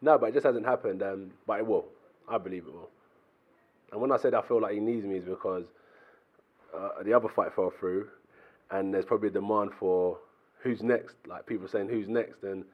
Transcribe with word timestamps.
No, 0.00 0.18
but 0.18 0.30
it 0.30 0.34
just 0.34 0.46
hasn't 0.46 0.66
happened. 0.66 1.02
Um, 1.02 1.30
but 1.46 1.60
it 1.60 1.66
will. 1.66 1.86
I 2.28 2.38
believe 2.38 2.64
it 2.66 2.72
will. 2.72 2.90
And 3.92 4.00
when 4.00 4.12
I 4.12 4.18
said 4.18 4.34
I 4.34 4.42
feel 4.42 4.60
like 4.60 4.74
he 4.74 4.80
needs 4.80 5.04
me, 5.04 5.16
is 5.16 5.24
because 5.24 5.64
uh, 6.76 7.02
the 7.02 7.12
other 7.12 7.28
fight 7.28 7.54
fell 7.54 7.72
through, 7.78 8.08
and 8.70 8.92
there's 8.92 9.04
probably 9.04 9.28
a 9.28 9.32
demand 9.32 9.70
for 9.78 10.18
who's 10.62 10.82
next. 10.82 11.16
Like 11.26 11.46
people 11.46 11.68
saying 11.68 11.88
who's 11.88 12.08
next, 12.08 12.42
and 12.42 12.64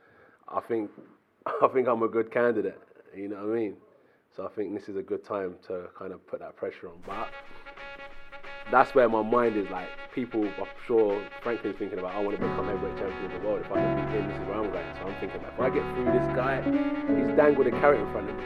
I 0.49 0.61
think 0.61 0.91
I 1.63 1.69
think 1.69 1.89
I'm 1.89 2.03
a 2.03 2.09
good 2.09 2.31
candidate. 2.31 2.81
You 3.15 3.29
know 3.29 3.37
what 3.37 3.57
I 3.57 3.61
mean? 3.61 3.77
So 4.37 4.45
I 4.45 4.49
think 4.49 4.75
this 4.75 4.89
is 4.89 4.97
a 4.97 5.03
good 5.03 5.25
time 5.25 5.55
to 5.69 5.87
kind 5.97 6.13
of 6.13 6.27
put 6.27 6.41
that 6.41 6.57
pressure 6.57 6.89
on. 6.89 6.97
But 7.07 7.29
that's 8.71 8.95
where 8.95 9.09
my 9.09 9.23
mind 9.23 9.57
is 9.57 9.69
like 9.71 9.89
people 10.15 10.45
I'm 10.45 10.67
sure 10.87 11.21
Franklin's 11.43 11.77
thinking 11.77 11.99
about 11.99 12.15
I 12.15 12.21
want 12.21 12.37
to 12.37 12.43
become 12.43 12.67
heavyweight 12.67 12.97
champion 12.97 13.33
of 13.33 13.33
the 13.33 13.47
world. 13.47 13.61
If 13.65 13.73
I 13.73 13.75
can 13.77 13.97
beat 13.97 14.15
him, 14.15 14.29
this 14.29 14.37
is 14.41 14.47
where 14.47 14.57
I'm 14.57 14.71
going. 14.71 14.87
So 14.97 15.07
I'm 15.07 15.15
thinking 15.21 15.43
like, 15.43 15.53
if 15.53 15.61
I 15.61 15.71
get 15.71 15.83
through 15.95 16.05
this 16.05 16.27
guy, 16.37 16.63
he's 17.19 17.37
dangled 17.37 17.67
a 17.67 17.71
carrot 17.73 18.01
in 18.01 18.13
front 18.13 18.31
of 18.31 18.37
me. 18.37 18.45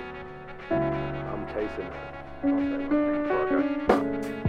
I'm 0.70 1.46
chasing 1.48 1.88
that. 1.90 2.18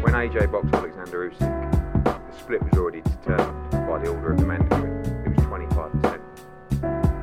When 0.02 0.14
AJ 0.14 0.52
boxed 0.52 0.74
Alexander 0.74 1.30
Usyk, 1.30 2.04
the 2.04 2.38
split 2.38 2.64
was 2.64 2.74
already 2.74 3.02
determined 3.02 3.72
by 3.72 4.00
the 4.00 4.10
order 4.10 4.32
of 4.32 4.40
the 4.40 4.46
mandatory. 4.46 4.92
It 5.26 5.36
was 5.36 5.46
25%. 5.46 6.20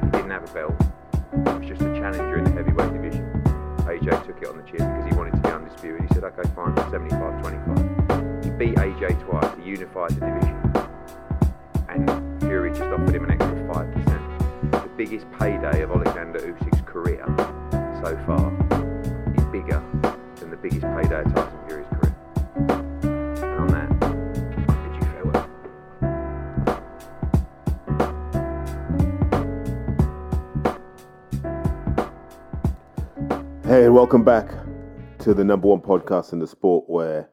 He 0.05 0.11
didn't 0.11 0.31
have 0.31 0.49
a 0.49 0.53
belt. 0.53 0.75
It 1.33 1.59
was 1.59 1.69
just 1.69 1.83
a 1.83 1.95
challenger 1.99 2.39
in 2.39 2.45
the 2.45 2.51
heavyweight 2.53 2.93
division. 2.93 3.25
AJ 3.87 4.27
took 4.27 4.43
it 4.43 4.49
on 4.49 4.57
the 4.57 4.65
chin 4.65 4.79
because 4.79 5.07
he 5.09 5.15
wanted 5.17 5.33
to 5.33 5.41
be 5.41 5.49
undisputed. 5.49 6.03
He 6.03 6.09
said, 6.15 6.25
okay, 6.25 6.43
fine, 6.55 6.75
75-25. 6.75 8.01
He 8.01 8.06
beat 8.59 8.75
AJ 8.77 9.23
twice. 9.29 9.55
He 9.59 9.71
unified 9.71 10.13
the 10.13 10.21
division. 10.21 10.57
And 11.91 12.41
Fury 12.41 12.71
just 12.71 12.85
offered 12.85 13.15
him 13.15 13.25
an 13.25 13.33
extra 13.33 13.55
5%. 13.69 14.71
The 14.71 14.89
biggest 14.97 15.31
payday 15.39 15.83
of 15.83 15.91
Alexander 15.91 16.41
Usyk's 16.41 16.81
career 16.87 17.23
so 18.03 18.17
far 18.25 18.51
is 19.37 19.45
bigger 19.53 19.83
than 20.37 20.51
the 20.51 20.57
biggest 20.57 20.87
payday 20.87 21.21
of 21.21 21.35
Tyson 21.35 21.59
Fury's 21.69 21.87
career. 21.89 22.15
Hey, 33.65 33.91
welcome 33.91 34.25
back 34.25 34.49
to 35.19 35.35
the 35.35 35.45
number 35.45 35.69
one 35.69 35.81
podcast 35.81 36.33
in 36.33 36.39
the 36.39 36.47
sport 36.47 36.89
where 36.89 37.29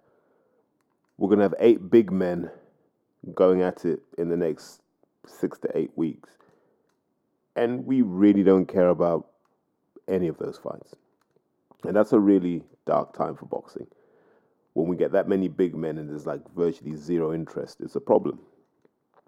we're 1.23 1.29
going 1.29 1.39
to 1.39 1.43
have 1.43 1.55
eight 1.59 1.89
big 1.89 2.11
men 2.11 2.51
going 3.33 3.61
at 3.61 3.85
it 3.85 4.01
in 4.17 4.27
the 4.27 4.35
next 4.35 4.81
six 5.25 5.57
to 5.57 5.69
eight 5.73 5.91
weeks. 5.95 6.31
And 7.55 7.85
we 7.85 8.01
really 8.01 8.43
don't 8.43 8.65
care 8.65 8.89
about 8.89 9.27
any 10.09 10.27
of 10.27 10.37
those 10.37 10.57
fights. 10.57 10.95
And 11.85 11.95
that's 11.95 12.11
a 12.11 12.19
really 12.19 12.61
dark 12.85 13.15
time 13.15 13.37
for 13.37 13.45
boxing. 13.45 13.87
When 14.73 14.89
we 14.89 14.97
get 14.97 15.13
that 15.13 15.29
many 15.29 15.47
big 15.47 15.75
men 15.75 15.97
and 15.97 16.09
there's 16.09 16.25
like 16.25 16.41
virtually 16.57 16.97
zero 16.97 17.33
interest, 17.33 17.79
it's 17.79 17.95
a 17.95 18.01
problem. 18.01 18.39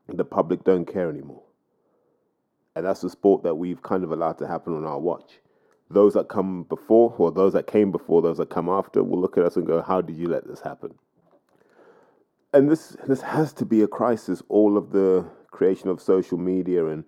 The 0.09 0.25
public 0.25 0.65
don't 0.65 0.83
care 0.83 1.09
anymore. 1.09 1.43
And 2.75 2.85
that's 2.85 2.99
the 2.99 3.09
sport 3.09 3.43
that 3.43 3.55
we've 3.55 3.81
kind 3.81 4.03
of 4.03 4.11
allowed 4.11 4.37
to 4.39 4.47
happen 4.49 4.75
on 4.75 4.83
our 4.85 4.99
watch 4.99 5.39
those 5.89 6.15
that 6.15 6.27
come 6.27 6.63
before 6.63 7.13
or 7.19 7.31
those 7.31 7.53
that 7.53 7.67
came 7.67 7.91
before 7.91 8.21
those 8.21 8.37
that 8.37 8.49
come 8.49 8.67
after 8.67 9.03
will 9.03 9.21
look 9.21 9.37
at 9.37 9.45
us 9.45 9.55
and 9.55 9.67
go 9.67 9.83
how 9.83 10.01
did 10.01 10.17
you 10.17 10.27
let 10.27 10.47
this 10.47 10.59
happen 10.59 10.91
and 12.55 12.71
this 12.71 12.95
this 13.05 13.21
has 13.21 13.51
to 13.51 13.65
be 13.65 13.81
a 13.81 13.87
crisis 13.87 14.41
all 14.47 14.77
of 14.77 14.91
the 14.91 15.25
creation 15.51 15.89
of 15.89 16.01
social 16.01 16.37
media 16.37 16.85
and 16.87 17.03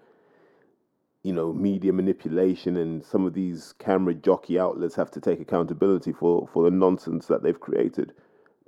you 1.23 1.31
know 1.31 1.53
media 1.53 1.93
manipulation 1.93 2.75
and 2.75 3.03
some 3.03 3.25
of 3.25 3.33
these 3.33 3.73
camera 3.79 4.13
jockey 4.13 4.59
outlets 4.59 4.95
have 4.95 5.09
to 5.09 5.21
take 5.21 5.39
accountability 5.39 6.11
for 6.11 6.47
for 6.51 6.63
the 6.63 6.71
nonsense 6.71 7.27
that 7.27 7.43
they've 7.43 7.61
created 7.61 8.13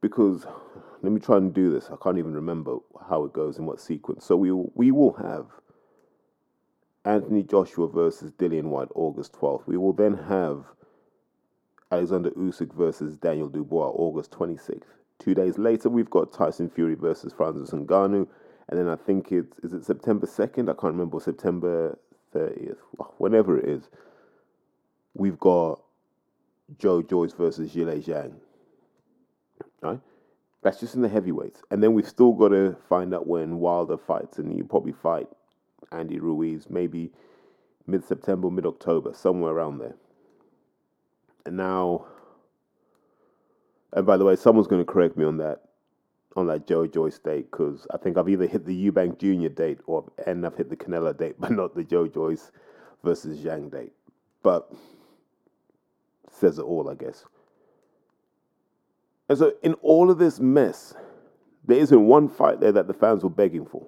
because 0.01 0.45
let 1.01 1.11
me 1.11 1.19
try 1.19 1.35
and 1.37 1.53
do 1.53 1.69
this 1.69 1.89
i 1.91 1.95
can't 2.01 2.17
even 2.17 2.33
remember 2.33 2.77
how 3.09 3.25
it 3.25 3.33
goes 3.33 3.57
in 3.57 3.65
what 3.65 3.81
sequence 3.81 4.25
so 4.25 4.35
we 4.37 4.51
we 4.51 4.91
will 4.91 5.13
have 5.13 5.47
Anthony 7.05 7.43
Joshua 7.43 7.87
versus 7.87 8.31
Dillian 8.33 8.65
Whyte 8.65 8.89
August 8.93 9.33
12th. 9.33 9.65
We 9.65 9.77
will 9.77 9.93
then 9.93 10.15
have 10.15 10.65
Alexander 11.91 12.29
Usyk 12.31 12.73
versus 12.73 13.15
Daniel 13.15 13.47
Dubois 13.47 13.87
August 13.95 14.31
26th. 14.31 14.98
Two 15.19 15.33
days 15.33 15.57
later, 15.57 15.89
we've 15.89 16.09
got 16.09 16.31
Tyson 16.31 16.69
Fury 16.69 16.95
versus 16.95 17.33
Francis 17.33 17.71
Ngannou. 17.71 18.27
And 18.69 18.79
then 18.79 18.87
I 18.87 18.95
think 18.95 19.31
it's, 19.31 19.59
is 19.59 19.73
it 19.73 19.85
September 19.85 20.25
2nd? 20.25 20.69
I 20.69 20.73
can't 20.73 20.93
remember, 20.93 21.19
September 21.19 21.97
30th, 22.33 22.77
whenever 23.17 23.57
it 23.57 23.67
is. 23.67 23.89
We've 25.13 25.39
got 25.39 25.81
Joe 26.77 27.01
Joyce 27.01 27.33
versus 27.33 27.71
Zhilei 27.71 28.03
Zhang. 28.03 28.33
Right? 29.81 29.99
That's 30.61 30.79
just 30.79 30.95
in 30.95 31.01
the 31.01 31.09
heavyweights. 31.09 31.61
And 31.71 31.81
then 31.81 31.93
we've 31.93 32.07
still 32.07 32.33
got 32.33 32.49
to 32.49 32.77
find 32.87 33.13
out 33.13 33.27
when 33.27 33.59
Wilder 33.59 33.97
fights, 33.97 34.37
and 34.37 34.55
you 34.55 34.63
probably 34.63 34.91
fight 34.91 35.27
Andy 35.91 36.19
Ruiz, 36.19 36.67
maybe 36.69 37.11
mid 37.87 38.05
September, 38.05 38.49
mid 38.49 38.65
October, 38.65 39.13
somewhere 39.13 39.53
around 39.53 39.79
there. 39.79 39.95
And 41.45 41.57
now, 41.57 42.05
and 43.93 44.05
by 44.05 44.17
the 44.17 44.25
way, 44.25 44.35
someone's 44.35 44.67
going 44.67 44.81
to 44.81 44.91
correct 44.91 45.17
me 45.17 45.25
on 45.25 45.37
that, 45.37 45.61
on 46.35 46.47
that 46.47 46.67
Joe 46.67 46.87
Joyce 46.87 47.19
date, 47.19 47.49
because 47.51 47.87
I 47.93 47.97
think 47.97 48.17
I've 48.17 48.29
either 48.29 48.47
hit 48.47 48.65
the 48.65 48.91
Eubank 48.91 49.19
Jr. 49.19 49.49
date 49.49 49.79
or 49.85 50.05
and 50.25 50.45
I've 50.45 50.55
hit 50.55 50.69
the 50.69 50.75
Canelo 50.75 51.17
date, 51.17 51.35
but 51.39 51.51
not 51.51 51.75
the 51.75 51.83
Joe 51.83 52.07
Joyce 52.07 52.51
versus 53.03 53.39
Zhang 53.39 53.71
date. 53.71 53.93
But 54.43 54.71
says 56.31 56.59
it 56.59 56.63
all, 56.63 56.89
I 56.89 56.95
guess. 56.95 57.25
And 59.27 59.37
so, 59.37 59.53
in 59.61 59.73
all 59.75 60.09
of 60.09 60.17
this 60.17 60.39
mess, 60.39 60.93
there 61.65 61.77
isn't 61.77 62.05
one 62.07 62.27
fight 62.29 62.59
there 62.59 62.71
that 62.71 62.87
the 62.87 62.93
fans 62.93 63.23
were 63.23 63.29
begging 63.29 63.65
for. 63.65 63.85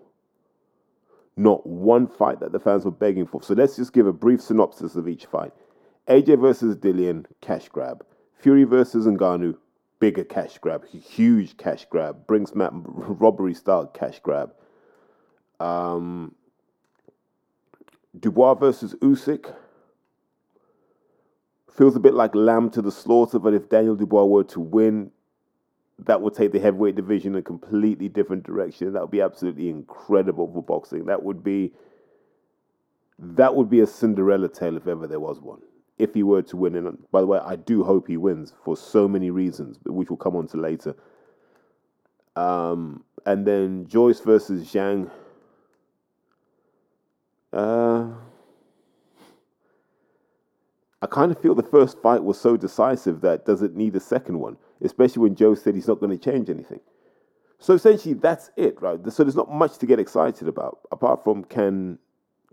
Not 1.36 1.66
one 1.66 2.08
fight 2.08 2.40
that 2.42 2.52
the 2.52 2.60
fans 2.60 2.86
were 2.86 2.92
begging 2.92 3.26
for. 3.26 3.42
So 3.42 3.54
let's 3.54 3.76
just 3.76 3.94
give 3.94 4.06
a 4.06 4.14
brief 4.14 4.42
synopsis 4.42 4.96
of 4.96 5.08
each 5.08 5.26
fight. 5.26 5.52
AJ 6.08 6.40
versus 6.40 6.76
Dillian, 6.76 7.26
cash 7.40 7.70
grab. 7.70 8.06
Fury 8.38 8.66
versus 8.66 9.08
Ngannou, 9.08 9.56
bigger 10.02 10.24
cash 10.26 10.58
grab, 10.58 10.84
huge 10.88 11.56
cash 11.56 11.86
grab. 11.86 12.28
Brinks-Mat 12.28 12.72
robbery 12.74 13.54
style 13.54 13.86
cash 13.86 14.20
grab. 14.20 14.52
Um, 15.62 16.36
Dubois 18.20 18.56
versus 18.56 18.96
Usyk 18.96 19.54
feels 21.72 21.96
a 21.96 22.00
bit 22.00 22.16
like 22.16 22.36
lamb 22.36 22.70
to 22.72 22.82
the 22.82 22.92
slaughter, 22.92 23.40
but 23.40 23.54
if 23.54 23.70
Daniel 23.70 23.96
Dubois 23.96 24.26
were 24.26 24.44
to 24.46 24.60
win, 24.60 25.12
that 26.00 26.20
would 26.20 26.34
take 26.34 26.52
the 26.52 26.60
heavyweight 26.60 26.96
division 26.96 27.34
in 27.34 27.40
a 27.40 27.44
completely 27.44 28.10
different 28.10 28.44
direction. 28.44 28.92
That 28.92 29.02
would 29.02 29.12
be 29.12 29.22
absolutely 29.22 29.70
incredible 29.70 30.52
for 30.52 30.64
boxing. 30.64 31.06
That 31.06 31.24
would 31.24 31.44
be 31.44 31.74
that 33.20 33.54
would 33.54 33.70
be 33.70 33.82
a 33.82 33.88
Cinderella 33.88 34.50
tale 34.50 34.78
if 34.78 34.88
ever 34.88 35.06
there 35.06 35.20
was 35.20 35.40
one. 35.40 35.62
If 35.98 36.14
he 36.14 36.24
were 36.24 36.42
to 36.44 36.58
win, 36.58 36.76
and 36.76 36.98
by 37.12 37.22
the 37.22 37.28
way, 37.28 37.40
I 37.40 37.56
do 37.56 37.84
hope 37.84 38.08
he 38.08 38.18
wins 38.18 38.54
for 38.64 38.76
so 38.76 39.08
many 39.08 39.30
reasons, 39.30 39.78
which 39.86 40.10
we'll 40.10 40.18
come 40.18 40.36
on 40.36 40.48
to 40.48 40.58
later. 40.58 40.96
Um, 42.36 43.04
and 43.26 43.46
then 43.46 43.88
Joyce 43.88 44.20
versus 44.20 44.68
Zhang. 44.68 45.12
Uh, 47.54 48.08
I 51.02 51.08
kind 51.08 51.32
of 51.32 51.42
feel 51.42 51.56
the 51.56 51.64
first 51.64 52.00
fight 52.02 52.24
was 52.24 52.40
so 52.40 52.56
decisive 52.56 53.22
that 53.22 53.46
does 53.46 53.62
it 53.62 53.76
need 53.76 53.96
a 53.96 54.00
second 54.00 54.40
one, 54.40 54.58
especially 54.82 55.24
when 55.24 55.36
Joe 55.36 55.56
said 55.56 55.76
he's 55.76 55.88
not 55.88 56.00
going 56.00 56.18
to 56.18 56.32
change 56.32 56.50
anything. 56.50 56.80
So 57.60 57.74
essentially, 57.74 58.16
that's 58.16 58.50
it, 58.56 58.82
right? 58.82 59.00
So 59.12 59.24
there's 59.24 59.36
not 59.36 59.52
much 59.52 59.78
to 59.80 59.86
get 59.86 60.00
excited 60.00 60.48
about 60.48 60.80
apart 60.92 61.24
from 61.24 61.44
can 61.44 62.00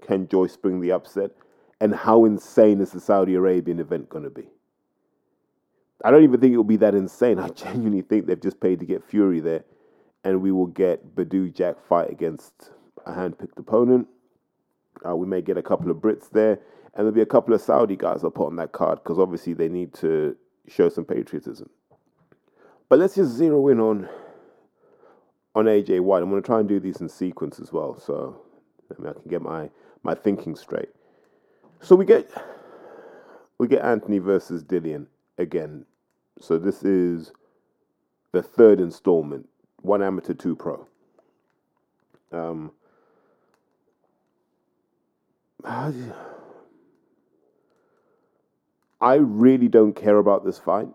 can 0.03 0.29
Joyce 0.29 0.57
bring 0.57 0.81
the 0.81 0.93
upset, 0.93 1.31
and 1.81 1.95
how 1.95 2.25
insane 2.25 2.81
is 2.81 2.91
the 2.93 3.01
Saudi 3.01 3.35
Arabian 3.35 3.79
event 3.79 4.09
going 4.09 4.25
to 4.25 4.31
be? 4.31 4.49
I 6.05 6.11
don't 6.11 6.23
even 6.23 6.41
think 6.41 6.53
it 6.55 6.57
will 6.57 6.65
be 6.65 6.77
that 6.77 6.95
insane. 6.95 7.39
I 7.39 7.49
genuinely 7.49 8.03
think 8.03 8.27
they've 8.27 8.41
just 8.41 8.61
paid 8.61 8.81
to 8.81 8.87
get 8.87 9.05
Fury 9.05 9.41
there, 9.41 9.65
and 10.25 10.43
we 10.43 10.53
will 10.53 10.67
get 10.67 11.15
Badu 11.15 11.53
Jack 11.53 11.77
fight 11.89 12.11
against 12.11 12.71
a 13.07 13.15
hand-picked 13.15 13.59
opponent. 13.59 14.09
Uh, 15.07 15.17
we 15.17 15.27
may 15.27 15.41
get 15.41 15.57
a 15.57 15.63
couple 15.63 15.91
of 15.91 15.99
Brits 15.99 16.31
there, 16.31 16.59
and 16.95 17.05
there'll 17.05 17.13
be 17.13 17.21
a 17.21 17.27
couple 17.27 17.55
of 17.55 17.61
Saudi 17.61 17.97
guys 17.97 18.23
put 18.23 18.47
on 18.47 18.57
that 18.57 18.73
card 18.73 19.03
because 19.03 19.19
obviously 19.19 19.55
they 19.55 19.69
need 19.69 19.95
to 19.95 20.37
show 20.67 20.89
some 20.89 21.05
patriotism. 21.05 21.71
But 22.89 22.99
let's 22.99 23.15
just 23.15 23.33
zero 23.33 23.69
in 23.69 23.81
on 23.81 24.09
on 25.55 25.67
AJ 25.67 26.01
Whyte. 26.01 26.23
I'm 26.23 26.31
going 26.31 26.43
to 26.43 26.47
try 26.47 26.61
and 26.61 26.69
do 26.69 26.81
these 26.81 27.01
in 27.01 27.09
sequence 27.09 27.61
as 27.61 27.73
well, 27.73 27.99
so 27.99 28.41
I, 28.91 29.09
I 29.09 29.13
can 29.13 29.29
get 29.29 29.43
my 29.43 29.71
my 30.03 30.15
thinking 30.15 30.57
straight. 30.57 30.89
So 31.81 31.97
we 31.97 32.05
get 32.05 32.31
we 33.59 33.69
get 33.69 33.85
Anthony 33.85 34.19
versus 34.19 34.63
Dillian 34.63 35.07
again. 35.39 35.85
So 36.41 36.59
this 36.59 36.83
is 36.83 37.33
the 38.33 38.43
third 38.43 38.81
installment, 38.81 39.49
one 39.83 40.03
amateur, 40.03 40.35
two 40.35 40.55
pro. 40.55 40.87
Um, 42.31 42.73
I 49.01 49.15
really 49.15 49.69
don't 49.69 49.95
care 49.95 50.19
about 50.19 50.45
this 50.45 50.59
fight, 50.59 50.89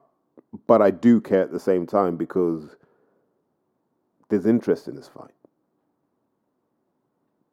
but 0.68 0.82
I 0.82 0.92
do 0.92 1.20
care 1.20 1.42
at 1.42 1.52
the 1.52 1.60
same 1.60 1.86
time 1.88 2.18
because 2.18 2.76
there's 4.30 4.46
interest 4.46 4.88
in 4.88 4.96
this 4.96 5.08
fight. 5.08 5.34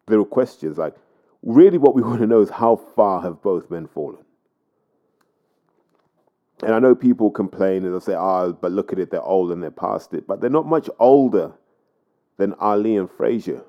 There 0.06 0.18
are 0.20 0.24
questions 0.24 0.78
like, 0.78 0.94
really, 1.42 1.78
what 1.78 1.94
we 1.94 2.02
want 2.08 2.20
to 2.20 2.26
know 2.26 2.40
is 2.40 2.50
how 2.50 2.76
far 2.76 3.22
have 3.22 3.42
both 3.42 3.70
men 3.70 3.86
fallen? 3.86 4.24
And 6.62 6.74
I 6.74 6.78
know 6.78 6.94
people 6.94 7.30
complain 7.30 7.84
and 7.84 7.92
they'll 7.92 8.00
say, 8.00 8.14
oh, 8.16 8.52
but 8.60 8.72
look 8.72 8.92
at 8.92 8.98
it, 8.98 9.10
they're 9.10 9.22
old 9.22 9.50
and 9.50 9.62
they're 9.62 9.70
past 9.70 10.12
it. 10.12 10.26
But 10.26 10.40
they're 10.40 10.50
not 10.50 10.66
much 10.66 10.90
older 10.98 11.52
than 12.36 12.54
Ali 12.54 12.96
and 12.96 13.10
Frazier 13.10 13.62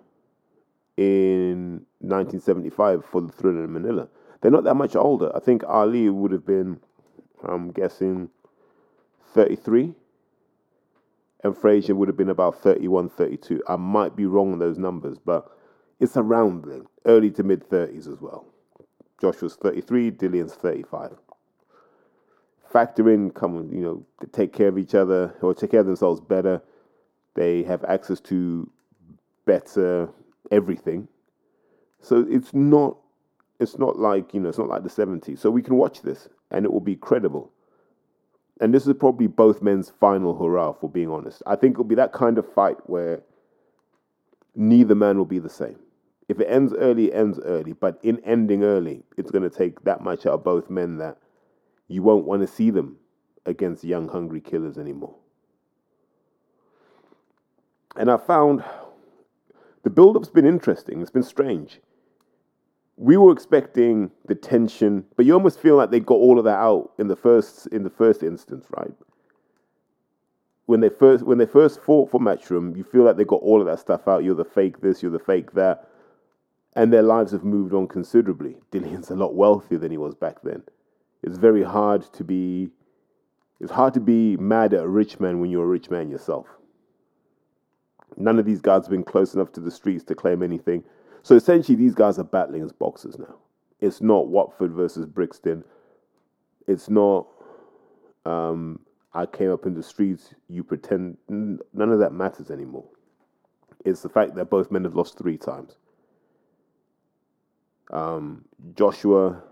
in 0.97 1.85
1975 1.99 3.05
for 3.05 3.21
the 3.21 3.31
Thriller 3.31 3.63
in 3.63 3.71
Manila. 3.71 4.07
They're 4.41 4.51
not 4.51 4.63
that 4.65 4.75
much 4.75 4.95
older. 4.95 5.31
I 5.35 5.39
think 5.39 5.63
Ali 5.65 6.09
would 6.09 6.31
have 6.31 6.45
been, 6.45 6.79
I'm 7.47 7.71
guessing, 7.71 8.29
33. 9.33 9.93
And 11.43 11.57
Frazier 11.57 11.95
would 11.95 12.07
have 12.07 12.17
been 12.17 12.29
about 12.29 12.61
31, 12.61 13.09
32. 13.09 13.63
I 13.67 13.77
might 13.77 14.15
be 14.15 14.25
wrong 14.25 14.53
on 14.53 14.59
those 14.59 14.77
numbers, 14.77 15.17
but 15.17 15.49
it's 16.01 16.17
around 16.17 16.65
then, 16.65 16.85
early 17.05 17.31
to 17.31 17.43
mid 17.43 17.69
30s 17.69 18.11
as 18.11 18.19
well. 18.19 18.45
Joshua's 19.21 19.55
33, 19.55 20.11
Dillian's 20.11 20.55
35 20.55 21.11
factor 22.71 23.09
in, 23.09 23.31
come 23.31 23.69
you 23.71 23.81
know, 23.81 24.05
take 24.31 24.53
care 24.53 24.69
of 24.69 24.77
each 24.77 24.95
other 24.95 25.35
or 25.41 25.53
take 25.53 25.71
care 25.71 25.81
of 25.81 25.85
themselves 25.85 26.21
better. 26.21 26.61
They 27.35 27.63
have 27.63 27.83
access 27.85 28.19
to 28.21 28.69
better 29.45 30.09
everything. 30.51 31.07
So 32.01 32.25
it's 32.29 32.53
not 32.53 32.97
it's 33.59 33.77
not 33.77 33.99
like, 33.99 34.33
you 34.33 34.39
know, 34.39 34.49
it's 34.49 34.57
not 34.57 34.69
like 34.69 34.81
the 34.81 34.89
70s. 34.89 35.37
So 35.37 35.51
we 35.51 35.61
can 35.61 35.75
watch 35.75 36.01
this 36.01 36.27
and 36.49 36.65
it 36.65 36.73
will 36.73 36.79
be 36.79 36.95
credible. 36.95 37.51
And 38.59 38.73
this 38.73 38.87
is 38.87 38.93
probably 38.99 39.27
both 39.27 39.61
men's 39.61 39.91
final 39.99 40.35
hurrah, 40.35 40.73
for 40.73 40.89
being 40.89 41.09
honest. 41.09 41.43
I 41.45 41.55
think 41.55 41.73
it'll 41.73 41.83
be 41.83 41.95
that 41.95 42.11
kind 42.11 42.39
of 42.39 42.51
fight 42.53 42.77
where 42.89 43.21
neither 44.55 44.95
man 44.95 45.17
will 45.17 45.25
be 45.25 45.37
the 45.37 45.49
same. 45.49 45.77
If 46.31 46.39
it 46.39 46.45
ends 46.45 46.73
early, 46.73 47.11
it 47.11 47.13
ends 47.13 47.41
early. 47.43 47.73
But 47.73 47.99
in 48.03 48.21
ending 48.23 48.63
early, 48.63 49.03
it's 49.17 49.31
going 49.31 49.43
to 49.43 49.49
take 49.49 49.83
that 49.83 49.99
much 49.99 50.25
out 50.25 50.35
of 50.35 50.45
both 50.45 50.69
men 50.69 50.97
that 50.99 51.17
you 51.89 52.01
won't 52.03 52.25
want 52.25 52.41
to 52.41 52.47
see 52.47 52.69
them 52.69 52.95
against 53.45 53.83
young, 53.83 54.07
hungry 54.07 54.39
killers 54.39 54.77
anymore. 54.77 55.13
And 57.97 58.09
I 58.09 58.15
found 58.15 58.63
the 59.83 59.89
build 59.89 60.15
up's 60.15 60.29
been 60.29 60.45
interesting, 60.45 61.01
it's 61.01 61.11
been 61.11 61.21
strange. 61.21 61.81
We 62.95 63.17
were 63.17 63.33
expecting 63.33 64.09
the 64.25 64.35
tension, 64.35 65.03
but 65.17 65.25
you 65.25 65.33
almost 65.33 65.59
feel 65.59 65.75
like 65.75 65.91
they 65.91 65.99
got 65.99 66.15
all 66.15 66.39
of 66.39 66.45
that 66.45 66.59
out 66.59 66.93
in 66.97 67.09
the 67.09 67.17
first 67.17 67.67
in 67.73 67.83
the 67.83 67.89
first 67.89 68.23
instance, 68.23 68.67
right? 68.77 68.93
When 70.67 70.79
they 70.79 70.87
first 70.87 71.25
when 71.25 71.39
they 71.39 71.45
first 71.45 71.81
fought 71.81 72.09
for 72.09 72.21
Matchroom, 72.21 72.77
you 72.77 72.85
feel 72.85 73.03
like 73.03 73.17
they 73.17 73.25
got 73.25 73.41
all 73.41 73.59
of 73.59 73.67
that 73.67 73.79
stuff 73.79 74.07
out. 74.07 74.23
You're 74.23 74.35
the 74.35 74.45
fake 74.45 74.79
this, 74.79 75.03
you're 75.03 75.11
the 75.11 75.19
fake 75.19 75.51
that. 75.55 75.89
And 76.73 76.91
their 76.91 77.03
lives 77.03 77.31
have 77.31 77.43
moved 77.43 77.73
on 77.73 77.87
considerably. 77.87 78.57
Dillian's 78.71 79.09
a 79.09 79.15
lot 79.15 79.35
wealthier 79.35 79.77
than 79.77 79.91
he 79.91 79.97
was 79.97 80.15
back 80.15 80.41
then 80.43 80.63
it's 81.23 81.37
very 81.37 81.63
hard 81.63 82.01
to 82.13 82.23
be 82.23 82.69
it's 83.59 83.71
hard 83.71 83.93
to 83.93 83.99
be 83.99 84.37
mad 84.37 84.73
at 84.73 84.83
a 84.83 84.87
rich 84.87 85.19
man 85.19 85.39
when 85.39 85.51
you're 85.51 85.65
a 85.65 85.67
rich 85.67 85.91
man 85.91 86.09
yourself. 86.09 86.47
None 88.17 88.39
of 88.39 88.45
these 88.45 88.59
guys 88.59 88.85
have 88.85 88.89
been 88.91 89.03
close 89.03 89.35
enough 89.35 89.51
to 89.53 89.59
the 89.59 89.69
streets 89.69 90.03
to 90.05 90.15
claim 90.15 90.41
anything. 90.41 90.83
So 91.21 91.35
essentially, 91.35 91.75
these 91.75 91.93
guys 91.93 92.17
are 92.17 92.23
battling 92.23 92.63
as 92.63 92.71
boxers 92.71 93.19
now. 93.19 93.35
It's 93.79 94.01
not 94.01 94.27
Watford 94.27 94.71
versus 94.71 95.05
Brixton. 95.05 95.63
It's 96.67 96.89
not 96.89 97.27
um, 98.25 98.79
I 99.13 99.27
came 99.27 99.51
up 99.51 99.67
in 99.67 99.75
the 99.75 99.83
streets, 99.83 100.33
you 100.49 100.63
pretend. 100.63 101.17
None 101.29 101.59
of 101.91 101.99
that 101.99 102.13
matters 102.13 102.49
anymore. 102.49 102.85
It's 103.85 104.01
the 104.01 104.09
fact 104.09 104.33
that 104.35 104.49
both 104.49 104.71
men 104.71 104.83
have 104.85 104.95
lost 104.95 105.19
three 105.19 105.37
times. 105.37 105.75
Um, 107.91 108.45
Joshua 108.75 109.43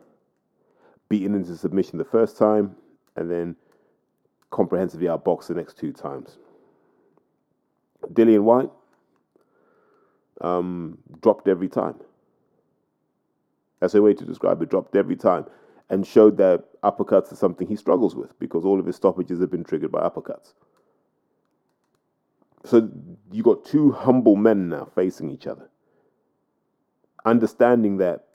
beaten 1.09 1.35
into 1.35 1.55
submission 1.57 1.97
the 1.97 2.05
first 2.05 2.37
time, 2.37 2.75
and 3.15 3.29
then 3.29 3.55
comprehensively 4.49 5.07
outboxed 5.07 5.47
the 5.47 5.55
next 5.55 5.77
two 5.77 5.91
times. 5.91 6.37
Dillian 8.13 8.43
Whyte 8.43 8.71
um, 10.41 10.97
dropped 11.21 11.47
every 11.47 11.67
time. 11.67 11.95
That's 13.79 13.93
a 13.93 14.01
way 14.01 14.13
to 14.13 14.25
describe 14.25 14.61
it. 14.61 14.69
Dropped 14.69 14.95
every 14.95 15.15
time, 15.15 15.45
and 15.89 16.05
showed 16.05 16.37
that 16.37 16.65
uppercuts 16.81 17.31
are 17.31 17.35
something 17.35 17.67
he 17.67 17.75
struggles 17.75 18.15
with 18.15 18.37
because 18.39 18.63
all 18.63 18.79
of 18.79 18.85
his 18.85 18.95
stoppages 18.95 19.41
have 19.41 19.51
been 19.51 19.63
triggered 19.63 19.91
by 19.91 20.01
uppercuts. 20.01 20.53
So 22.65 22.89
you 23.31 23.43
got 23.43 23.65
two 23.65 23.91
humble 23.91 24.35
men 24.35 24.69
now 24.69 24.89
facing 24.95 25.29
each 25.29 25.47
other, 25.47 25.69
understanding 27.25 27.97
that 27.97 28.28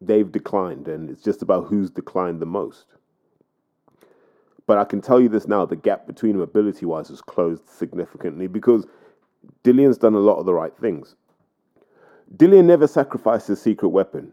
they've 0.00 0.30
declined, 0.30 0.88
and 0.88 1.10
it's 1.10 1.22
just 1.22 1.42
about 1.42 1.66
who's 1.66 1.90
declined 1.90 2.40
the 2.40 2.46
most. 2.46 2.86
But 4.66 4.78
I 4.78 4.84
can 4.84 5.00
tell 5.00 5.20
you 5.20 5.28
this 5.28 5.48
now 5.48 5.66
the 5.66 5.76
gap 5.76 6.06
between 6.06 6.32
them 6.32 6.42
ability 6.42 6.86
wise 6.86 7.08
has 7.08 7.20
closed 7.20 7.68
significantly 7.68 8.46
because 8.46 8.86
Dillian's 9.64 9.98
done 9.98 10.14
a 10.14 10.20
lot 10.20 10.38
of 10.38 10.46
the 10.46 10.54
right 10.54 10.76
things. 10.76 11.16
Dillian 12.36 12.66
never 12.66 12.86
sacrificed 12.86 13.48
his 13.48 13.60
secret 13.60 13.88
weapon, 13.88 14.32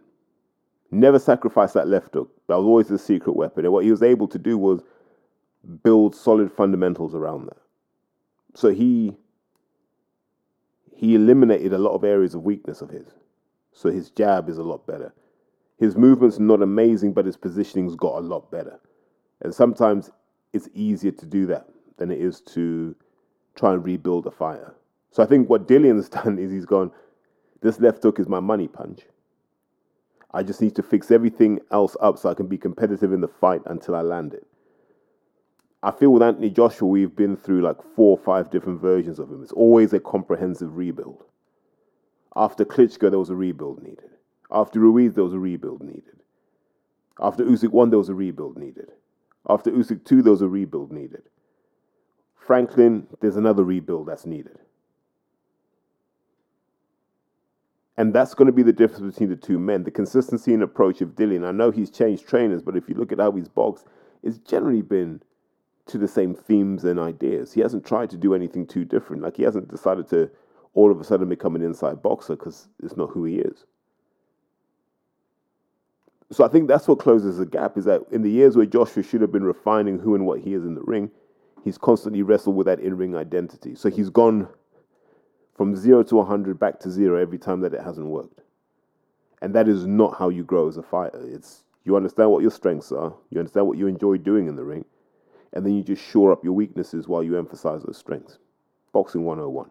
never 0.91 1.17
sacrificed 1.17 1.73
that 1.73 1.87
left 1.87 2.13
hook. 2.13 2.31
That 2.47 2.57
was 2.57 2.65
always 2.65 2.87
his 2.87 3.03
secret 3.03 3.35
weapon. 3.35 3.65
And 3.65 3.73
what 3.73 3.83
he 3.83 3.91
was 3.91 4.03
able 4.03 4.27
to 4.27 4.37
do 4.37 4.57
was 4.57 4.83
build 5.83 6.15
solid 6.15 6.51
fundamentals 6.51 7.15
around 7.15 7.47
that. 7.47 7.57
So 8.53 8.69
he 8.69 9.15
he 10.95 11.13
eliminated 11.13 11.73
a 11.73 11.77
lot 11.77 11.93
of 11.93 12.03
areas 12.03 12.33
of 12.33 12.43
weakness 12.43 12.81
of 12.81 12.89
his. 12.89 13.07
So 13.71 13.91
his 13.91 14.09
jab 14.09 14.49
is 14.49 14.57
a 14.57 14.63
lot 14.63 14.87
better. 14.87 15.13
His 15.77 15.95
movement's 15.95 16.39
not 16.39 16.61
amazing, 16.61 17.13
but 17.13 17.25
his 17.25 17.37
positioning's 17.37 17.95
got 17.95 18.15
a 18.15 18.21
lot 18.21 18.49
better. 18.51 18.79
And 19.41 19.53
sometimes 19.53 20.09
it's 20.53 20.69
easier 20.73 21.11
to 21.11 21.25
do 21.25 21.45
that 21.47 21.67
than 21.97 22.11
it 22.11 22.19
is 22.19 22.41
to 22.41 22.95
try 23.55 23.73
and 23.73 23.83
rebuild 23.83 24.25
a 24.25 24.31
fire. 24.31 24.73
So 25.11 25.23
I 25.23 25.25
think 25.25 25.49
what 25.49 25.67
Dillian's 25.67 26.09
done 26.23 26.39
is 26.39 26.51
he's 26.51 26.65
gone, 26.65 26.91
this 27.61 27.79
left 27.79 28.03
hook 28.03 28.19
is 28.19 28.27
my 28.27 28.39
money 28.39 28.67
punch. 28.67 29.01
I 30.33 30.43
just 30.43 30.61
need 30.61 30.75
to 30.75 30.83
fix 30.83 31.09
everything 31.09 31.59
else 31.71 31.95
up 31.99 32.17
so 32.17 32.29
I 32.29 32.33
can 32.33 32.47
be 32.47 32.57
competitive 32.57 33.13
in 33.13 33.21
the 33.21 33.27
fight 33.27 33.61
until 33.65 33.95
I 33.95 34.01
land 34.01 34.33
it. 34.33 34.45
I 35.81 35.91
feel 35.91 36.11
with 36.11 36.23
Anthony 36.23 36.49
Joshua, 36.49 36.87
we've 36.87 37.15
been 37.15 37.37
through 37.37 37.61
like 37.61 37.77
four 37.95 38.17
or 38.17 38.23
five 38.23 38.49
different 38.49 38.81
versions 38.81 39.19
of 39.19 39.29
him. 39.29 39.41
It's 39.41 39.51
always 39.51 39.93
a 39.93 39.99
comprehensive 39.99 40.75
rebuild. 40.75 41.23
After 42.35 42.65
Klitschko, 42.65 43.09
there 43.09 43.19
was 43.19 43.29
a 43.29 43.35
rebuild 43.35 43.81
needed. 43.81 44.16
After 44.51 44.79
Ruiz, 44.79 45.13
there 45.13 45.23
was 45.23 45.33
a 45.33 45.39
rebuild 45.39 45.83
needed. 45.83 46.21
After 47.19 47.43
Usyk 47.43 47.71
1, 47.71 47.89
there 47.89 47.99
was 47.99 48.09
a 48.09 48.15
rebuild 48.15 48.57
needed. 48.57 48.91
After 49.49 49.71
Usyk 49.71 50.05
2, 50.05 50.21
there 50.21 50.31
was 50.31 50.41
a 50.41 50.47
rebuild 50.47 50.91
needed. 50.91 51.23
Franklin, 52.35 53.07
there's 53.19 53.35
another 53.35 53.63
rebuild 53.63 54.07
that's 54.07 54.25
needed. 54.25 54.59
And 57.97 58.13
that's 58.13 58.35
going 58.35 58.45
to 58.45 58.53
be 58.53 58.63
the 58.63 58.71
difference 58.71 59.13
between 59.13 59.29
the 59.29 59.35
two 59.35 59.57
men. 59.57 59.83
The 59.83 59.91
consistency 59.91 60.53
and 60.53 60.61
approach 60.61 61.01
of 61.01 61.15
Dillian. 61.15 61.45
I 61.45 61.51
know 61.51 61.71
he's 61.71 61.89
changed 61.89 62.27
trainers, 62.27 62.61
but 62.61 62.77
if 62.77 62.87
you 62.87 62.95
look 62.95 63.11
at 63.11 63.19
how 63.19 63.31
he's 63.31 63.49
boxed, 63.49 63.87
it's 64.21 64.37
generally 64.37 64.83
been 64.83 65.21
to 65.87 65.97
the 65.97 66.07
same 66.07 66.35
themes 66.35 66.83
and 66.83 66.99
ideas. 66.99 67.53
He 67.53 67.61
hasn't 67.61 67.85
tried 67.85 68.11
to 68.11 68.17
do 68.17 68.35
anything 68.35 68.67
too 68.67 68.85
different. 68.85 69.23
Like 69.23 69.37
he 69.37 69.43
hasn't 69.43 69.69
decided 69.69 70.07
to 70.09 70.29
all 70.73 70.91
of 70.91 71.01
a 71.01 71.03
sudden 71.03 71.27
become 71.27 71.55
an 71.55 71.63
inside 71.63 72.03
boxer 72.03 72.35
because 72.35 72.67
it's 72.83 72.95
not 72.95 73.09
who 73.09 73.25
he 73.25 73.37
is. 73.37 73.65
So 76.31 76.43
I 76.43 76.49
think 76.49 76.67
that's 76.67 76.87
what 76.87 76.99
closes 76.99 77.37
the 77.37 77.45
gap 77.45 77.77
is 77.77 77.85
that 77.85 78.01
in 78.11 78.21
the 78.21 78.29
years 78.29 78.57
where 78.57 78.65
Joshua 78.65 79.01
should 79.01 79.21
have 79.21 79.31
been 79.31 79.43
refining 79.43 79.97
who 79.99 80.13
and 80.13 80.25
what 80.25 80.41
he 80.41 80.53
is 80.53 80.65
in 80.65 80.75
the 80.75 80.81
ring, 80.81 81.09
he's 81.63 81.77
constantly 81.77 82.21
wrestled 82.21 82.55
with 82.55 82.67
that 82.67 82.79
in 82.79 82.97
ring 82.97 83.15
identity. 83.15 83.75
So 83.75 83.89
he's 83.89 84.09
gone 84.09 84.47
from 85.55 85.75
zero 85.75 86.03
to 86.03 86.15
100 86.17 86.59
back 86.59 86.79
to 86.81 86.91
zero 86.91 87.19
every 87.19 87.37
time 87.37 87.61
that 87.61 87.73
it 87.73 87.81
hasn't 87.81 88.07
worked. 88.07 88.41
And 89.41 89.55
that 89.55 89.67
is 89.67 89.85
not 89.85 90.17
how 90.17 90.29
you 90.29 90.43
grow 90.43 90.67
as 90.67 90.77
a 90.77 90.83
fighter. 90.83 91.21
It's 91.23 91.63
you 91.85 91.95
understand 91.95 92.31
what 92.31 92.41
your 92.41 92.51
strengths 92.51 92.91
are, 92.91 93.13
you 93.29 93.39
understand 93.39 93.65
what 93.65 93.77
you 93.77 93.87
enjoy 93.87 94.17
doing 94.17 94.47
in 94.47 94.57
the 94.57 94.63
ring, 94.63 94.83
and 95.53 95.65
then 95.65 95.73
you 95.73 95.83
just 95.83 96.03
shore 96.03 96.33
up 96.33 96.43
your 96.43 96.53
weaknesses 96.53 97.07
while 97.07 97.23
you 97.23 97.37
emphasize 97.37 97.83
those 97.83 97.97
strengths. 97.97 98.39
Boxing 98.91 99.23
101. 99.23 99.69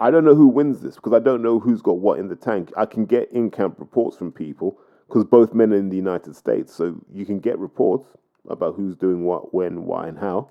I 0.00 0.10
don't 0.12 0.24
know 0.24 0.36
who 0.36 0.46
wins 0.46 0.80
this 0.80 0.94
because 0.94 1.12
I 1.12 1.18
don't 1.18 1.42
know 1.42 1.58
who's 1.58 1.82
got 1.82 1.98
what 1.98 2.20
in 2.20 2.28
the 2.28 2.36
tank. 2.36 2.70
I 2.76 2.86
can 2.86 3.04
get 3.04 3.32
in 3.32 3.50
camp 3.50 3.76
reports 3.78 4.16
from 4.16 4.30
people 4.30 4.78
because 5.08 5.24
both 5.24 5.52
men 5.54 5.72
are 5.72 5.76
in 5.76 5.88
the 5.88 5.96
United 5.96 6.36
States. 6.36 6.72
So 6.72 6.94
you 7.12 7.26
can 7.26 7.40
get 7.40 7.58
reports 7.58 8.06
about 8.48 8.76
who's 8.76 8.94
doing 8.96 9.24
what, 9.24 9.52
when, 9.52 9.84
why, 9.84 10.06
and 10.06 10.18
how. 10.18 10.50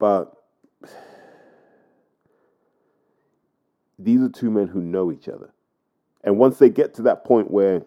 But 0.00 0.32
these 3.98 4.20
are 4.22 4.28
two 4.28 4.50
men 4.50 4.66
who 4.66 4.80
know 4.80 5.12
each 5.12 5.28
other. 5.28 5.50
And 6.24 6.36
once 6.36 6.58
they 6.58 6.68
get 6.68 6.94
to 6.94 7.02
that 7.02 7.24
point 7.24 7.50
where 7.50 7.82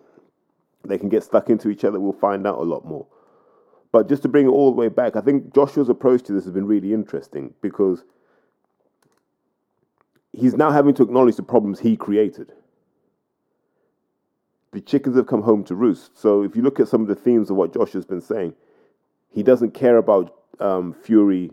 they 0.87 0.97
can 0.97 1.09
get 1.09 1.23
stuck 1.23 1.49
into 1.49 1.69
each 1.69 1.83
other, 1.83 1.99
we'll 1.99 2.13
find 2.13 2.47
out 2.47 2.59
a 2.59 2.63
lot 2.63 2.85
more. 2.85 3.07
But 3.91 4.07
just 4.07 4.21
to 4.21 4.29
bring 4.29 4.45
it 4.45 4.49
all 4.49 4.71
the 4.71 4.77
way 4.77 4.87
back, 4.87 5.17
I 5.17 5.21
think 5.21 5.53
Joshua's 5.53 5.89
approach 5.89 6.23
to 6.23 6.31
this 6.33 6.45
has 6.45 6.53
been 6.53 6.65
really 6.65 6.93
interesting 6.93 7.53
because 7.61 8.05
he's 10.33 10.55
now 10.55 10.71
having 10.71 10.93
to 10.95 11.03
acknowledge 11.03 11.35
the 11.35 11.43
problems 11.43 11.79
he 11.79 11.95
created. 11.95 12.51
The 14.71 14.81
chickens 14.81 15.17
have 15.17 15.27
come 15.27 15.41
home 15.41 15.63
to 15.65 15.75
roost. 15.75 16.17
So 16.17 16.43
if 16.43 16.55
you 16.55 16.61
look 16.61 16.79
at 16.79 16.87
some 16.87 17.01
of 17.01 17.07
the 17.07 17.15
themes 17.15 17.49
of 17.49 17.57
what 17.57 17.73
Joshua's 17.73 18.05
been 18.05 18.21
saying, 18.21 18.53
he 19.29 19.43
doesn't 19.43 19.73
care 19.73 19.97
about 19.97 20.35
um, 20.59 20.93
Fury 20.93 21.51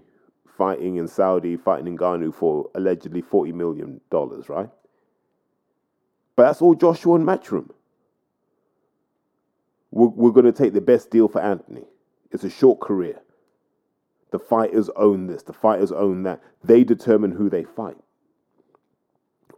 fighting 0.56 0.96
in 0.96 1.08
Saudi, 1.08 1.56
fighting 1.56 1.86
in 1.86 1.96
Ghana 1.96 2.32
for 2.32 2.68
allegedly 2.74 3.22
$40 3.22 3.54
million, 3.54 4.00
right? 4.12 4.70
But 6.36 6.42
that's 6.42 6.62
all 6.62 6.74
Joshua 6.74 7.16
and 7.16 7.26
Matchroom. 7.26 7.70
We're, 9.90 10.08
we're 10.08 10.30
going 10.30 10.46
to 10.46 10.52
take 10.52 10.72
the 10.72 10.80
best 10.80 11.10
deal 11.10 11.28
for 11.28 11.40
Anthony. 11.40 11.84
It's 12.30 12.44
a 12.44 12.50
short 12.50 12.80
career. 12.80 13.20
The 14.30 14.38
fighters 14.38 14.90
own 14.94 15.26
this, 15.26 15.42
the 15.42 15.52
fighters 15.52 15.90
own 15.90 16.24
that. 16.24 16.42
They 16.62 16.84
determine 16.84 17.32
who 17.32 17.48
they 17.48 17.64
fight. 17.64 17.96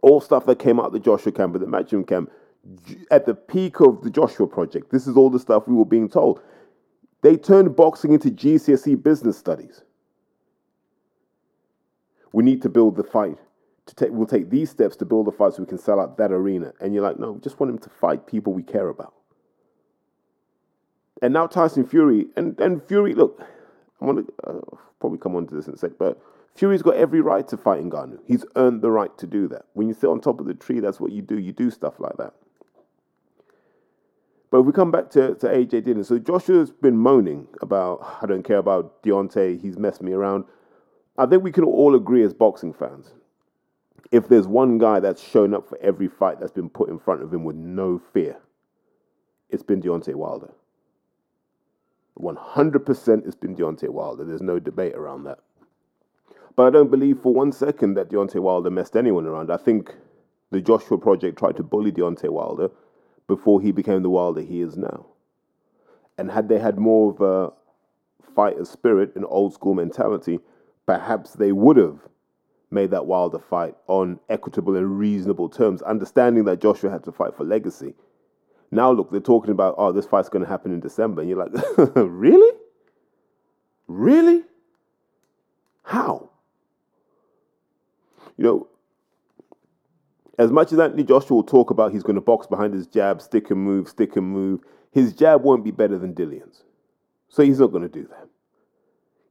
All 0.01 0.21
stuff 0.21 0.45
that 0.47 0.59
came 0.59 0.79
out 0.79 0.87
of 0.87 0.93
the 0.93 0.99
Joshua 0.99 1.31
camp, 1.31 1.53
the 1.53 1.59
Matchroom 1.65 2.07
camp, 2.07 2.31
at 3.09 3.25
the 3.25 3.33
peak 3.33 3.79
of 3.79 4.03
the 4.03 4.09
Joshua 4.09 4.47
project, 4.47 4.91
this 4.91 5.07
is 5.07 5.15
all 5.15 5.29
the 5.29 5.39
stuff 5.39 5.67
we 5.67 5.75
were 5.75 5.85
being 5.85 6.09
told. 6.09 6.41
They 7.21 7.37
turned 7.37 7.75
boxing 7.75 8.13
into 8.13 8.29
GCSE 8.29 9.01
business 9.01 9.37
studies. 9.37 9.83
We 12.33 12.43
need 12.43 12.61
to 12.63 12.69
build 12.69 12.95
the 12.95 13.03
fight. 13.03 13.37
To 13.87 13.95
take, 13.95 14.11
we'll 14.11 14.27
take 14.27 14.49
these 14.49 14.69
steps 14.69 14.95
to 14.97 15.05
build 15.05 15.27
the 15.27 15.31
fight 15.31 15.53
so 15.53 15.63
we 15.63 15.67
can 15.67 15.79
sell 15.79 15.99
out 15.99 16.17
that 16.17 16.31
arena. 16.31 16.71
And 16.79 16.93
you're 16.93 17.03
like, 17.03 17.19
no, 17.19 17.33
we 17.33 17.41
just 17.41 17.59
want 17.59 17.71
him 17.71 17.79
to 17.79 17.89
fight 17.89 18.27
people 18.27 18.53
we 18.53 18.63
care 18.63 18.89
about. 18.89 19.13
And 21.21 21.33
now 21.33 21.47
Tyson 21.47 21.85
Fury, 21.85 22.27
and, 22.35 22.59
and 22.59 22.83
Fury, 22.83 23.13
look, 23.13 23.43
I'm 23.99 24.07
gonna 24.07 24.23
uh, 24.43 24.75
probably 24.99 25.19
come 25.19 25.35
on 25.35 25.45
to 25.47 25.55
this 25.55 25.67
in 25.67 25.73
a 25.73 25.77
sec, 25.77 25.91
but 25.99 26.19
Fury's 26.55 26.81
got 26.81 26.95
every 26.95 27.21
right 27.21 27.47
to 27.47 27.57
fight 27.57 27.81
Ngannou. 27.81 28.19
He's 28.25 28.45
earned 28.55 28.81
the 28.81 28.91
right 28.91 29.15
to 29.17 29.27
do 29.27 29.47
that. 29.47 29.65
When 29.73 29.87
you 29.87 29.93
sit 29.93 30.09
on 30.09 30.19
top 30.19 30.39
of 30.39 30.45
the 30.45 30.53
tree, 30.53 30.79
that's 30.79 30.99
what 30.99 31.11
you 31.11 31.21
do. 31.21 31.39
You 31.39 31.53
do 31.53 31.71
stuff 31.71 31.99
like 31.99 32.17
that. 32.17 32.33
But 34.51 34.59
if 34.59 34.65
we 34.65 34.73
come 34.73 34.91
back 34.91 35.09
to, 35.11 35.33
to 35.35 35.47
AJ 35.47 35.83
Dillian, 35.83 36.05
so 36.05 36.19
Joshua's 36.19 36.71
been 36.71 36.97
moaning 36.97 37.47
about, 37.61 38.19
I 38.21 38.25
don't 38.25 38.43
care 38.43 38.57
about 38.57 39.01
Deontay, 39.01 39.61
he's 39.61 39.77
messed 39.77 40.01
me 40.01 40.11
around. 40.11 40.43
I 41.17 41.25
think 41.25 41.41
we 41.41 41.53
can 41.53 41.63
all 41.63 41.95
agree 41.95 42.23
as 42.23 42.33
boxing 42.33 42.73
fans. 42.73 43.11
If 44.11 44.27
there's 44.27 44.47
one 44.47 44.77
guy 44.77 44.99
that's 44.99 45.23
shown 45.23 45.53
up 45.53 45.69
for 45.69 45.77
every 45.81 46.09
fight 46.09 46.41
that's 46.41 46.51
been 46.51 46.69
put 46.69 46.89
in 46.89 46.99
front 46.99 47.23
of 47.23 47.33
him 47.33 47.45
with 47.45 47.55
no 47.55 48.01
fear, 48.13 48.37
it's 49.49 49.63
been 49.63 49.81
Deontay 49.81 50.15
Wilder. 50.15 50.51
100% 52.19 53.25
it's 53.25 53.35
been 53.35 53.55
Deontay 53.55 53.89
Wilder. 53.89 54.25
There's 54.25 54.41
no 54.41 54.59
debate 54.59 54.95
around 54.95 55.23
that. 55.23 55.39
But 56.55 56.67
I 56.67 56.69
don't 56.69 56.91
believe 56.91 57.19
for 57.19 57.33
one 57.33 57.51
second 57.51 57.93
that 57.95 58.09
Deontay 58.09 58.39
Wilder 58.39 58.69
messed 58.69 58.95
anyone 58.95 59.25
around. 59.25 59.51
I 59.51 59.57
think 59.57 59.95
the 60.51 60.61
Joshua 60.61 60.97
Project 60.97 61.39
tried 61.39 61.57
to 61.57 61.63
bully 61.63 61.91
Deontay 61.91 62.29
Wilder 62.29 62.69
before 63.27 63.61
he 63.61 63.71
became 63.71 64.03
the 64.03 64.09
Wilder 64.09 64.41
he 64.41 64.61
is 64.61 64.77
now. 64.77 65.05
And 66.17 66.29
had 66.29 66.49
they 66.49 66.59
had 66.59 66.77
more 66.77 67.11
of 67.11 67.21
a 67.21 67.53
fighter 68.35 68.65
spirit 68.65 69.13
and 69.15 69.25
old 69.27 69.53
school 69.53 69.73
mentality, 69.73 70.39
perhaps 70.85 71.33
they 71.33 71.51
would 71.51 71.77
have 71.77 71.99
made 72.69 72.91
that 72.91 73.05
Wilder 73.05 73.39
fight 73.39 73.75
on 73.87 74.19
equitable 74.29 74.75
and 74.75 74.97
reasonable 74.97 75.49
terms, 75.49 75.81
understanding 75.81 76.45
that 76.45 76.61
Joshua 76.61 76.89
had 76.89 77.03
to 77.03 77.11
fight 77.11 77.35
for 77.35 77.43
legacy. 77.43 77.93
Now, 78.71 78.91
look, 78.91 79.11
they're 79.11 79.19
talking 79.19 79.51
about, 79.51 79.75
oh, 79.77 79.91
this 79.91 80.05
fight's 80.05 80.29
going 80.29 80.43
to 80.43 80.49
happen 80.49 80.71
in 80.71 80.79
December. 80.79 81.21
And 81.21 81.29
you're 81.29 81.45
like, 81.45 81.51
really? 81.95 82.57
Really? 83.87 84.43
How? 85.83 86.30
You 88.37 88.43
know, 88.45 88.67
as 90.37 90.51
much 90.51 90.71
as 90.71 90.79
Anthony 90.79 91.03
Joshua 91.03 91.35
will 91.35 91.43
talk 91.43 91.69
about 91.69 91.91
he's 91.91 92.03
going 92.03 92.15
to 92.15 92.21
box 92.21 92.47
behind 92.47 92.73
his 92.73 92.87
jab, 92.87 93.21
stick 93.21 93.51
and 93.51 93.63
move, 93.63 93.87
stick 93.87 94.15
and 94.15 94.27
move, 94.27 94.61
his 94.91 95.13
jab 95.13 95.43
won't 95.43 95.63
be 95.63 95.71
better 95.71 95.97
than 95.97 96.13
Dillian's. 96.13 96.63
So 97.29 97.43
he's 97.43 97.59
not 97.59 97.71
going 97.71 97.83
to 97.83 97.89
do 97.89 98.07
that. 98.07 98.27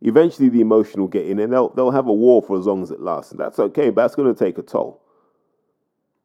Eventually, 0.02 0.48
the 0.48 0.60
emotion 0.60 1.00
will 1.00 1.08
get 1.08 1.26
in 1.26 1.38
and 1.38 1.52
they'll, 1.52 1.68
they'll 1.70 1.90
have 1.90 2.06
a 2.06 2.12
war 2.12 2.42
for 2.42 2.58
as 2.58 2.66
long 2.66 2.82
as 2.82 2.90
it 2.90 3.00
lasts. 3.00 3.32
And 3.32 3.40
that's 3.40 3.58
okay, 3.58 3.90
but 3.90 4.02
that's 4.02 4.14
going 4.14 4.32
to 4.32 4.44
take 4.44 4.56
a 4.56 4.62
toll. 4.62 5.02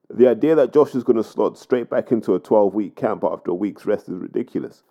The 0.09 0.27
idea 0.27 0.55
that 0.55 0.71
Josh 0.71 0.95
is 0.95 1.03
going 1.03 1.17
to 1.17 1.23
slot 1.23 1.57
straight 1.57 1.89
back 1.89 2.11
into 2.11 2.35
a 2.35 2.39
12 2.39 2.73
week 2.73 2.95
camp 2.95 3.23
after 3.23 3.51
a 3.51 3.55
week's 3.55 3.85
rest 3.85 4.07
is 4.07 4.17
ridiculous. 4.17 4.83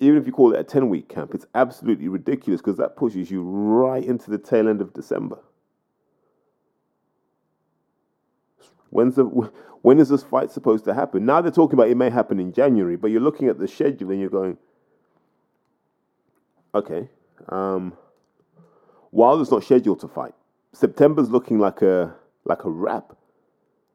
Even 0.00 0.18
if 0.18 0.26
you 0.26 0.32
call 0.32 0.52
it 0.52 0.60
a 0.60 0.64
10 0.64 0.88
week 0.88 1.08
camp, 1.08 1.34
it's 1.34 1.46
absolutely 1.54 2.08
ridiculous 2.08 2.60
because 2.60 2.76
that 2.76 2.96
pushes 2.96 3.30
you 3.30 3.42
right 3.42 4.04
into 4.04 4.30
the 4.30 4.38
tail 4.38 4.68
end 4.68 4.80
of 4.80 4.92
December. 4.92 5.38
When's 8.94 9.16
the, 9.16 9.24
when 9.24 9.98
is 9.98 10.08
this 10.08 10.22
fight 10.22 10.52
supposed 10.52 10.84
to 10.84 10.94
happen? 10.94 11.26
Now 11.26 11.40
they're 11.40 11.50
talking 11.50 11.74
about 11.74 11.88
it 11.88 11.96
may 11.96 12.10
happen 12.10 12.38
in 12.38 12.52
January, 12.52 12.94
but 12.94 13.10
you're 13.10 13.20
looking 13.20 13.48
at 13.48 13.58
the 13.58 13.66
schedule 13.66 14.12
and 14.12 14.20
you're 14.20 14.30
going, 14.30 14.56
okay, 16.72 17.08
um, 17.48 17.94
Wilder's 19.10 19.50
not 19.50 19.64
scheduled 19.64 19.98
to 19.98 20.06
fight. 20.06 20.32
September's 20.72 21.28
looking 21.28 21.58
like 21.58 21.82
a 21.82 22.14
like 22.44 22.62
a 22.62 22.70
wrap 22.70 23.16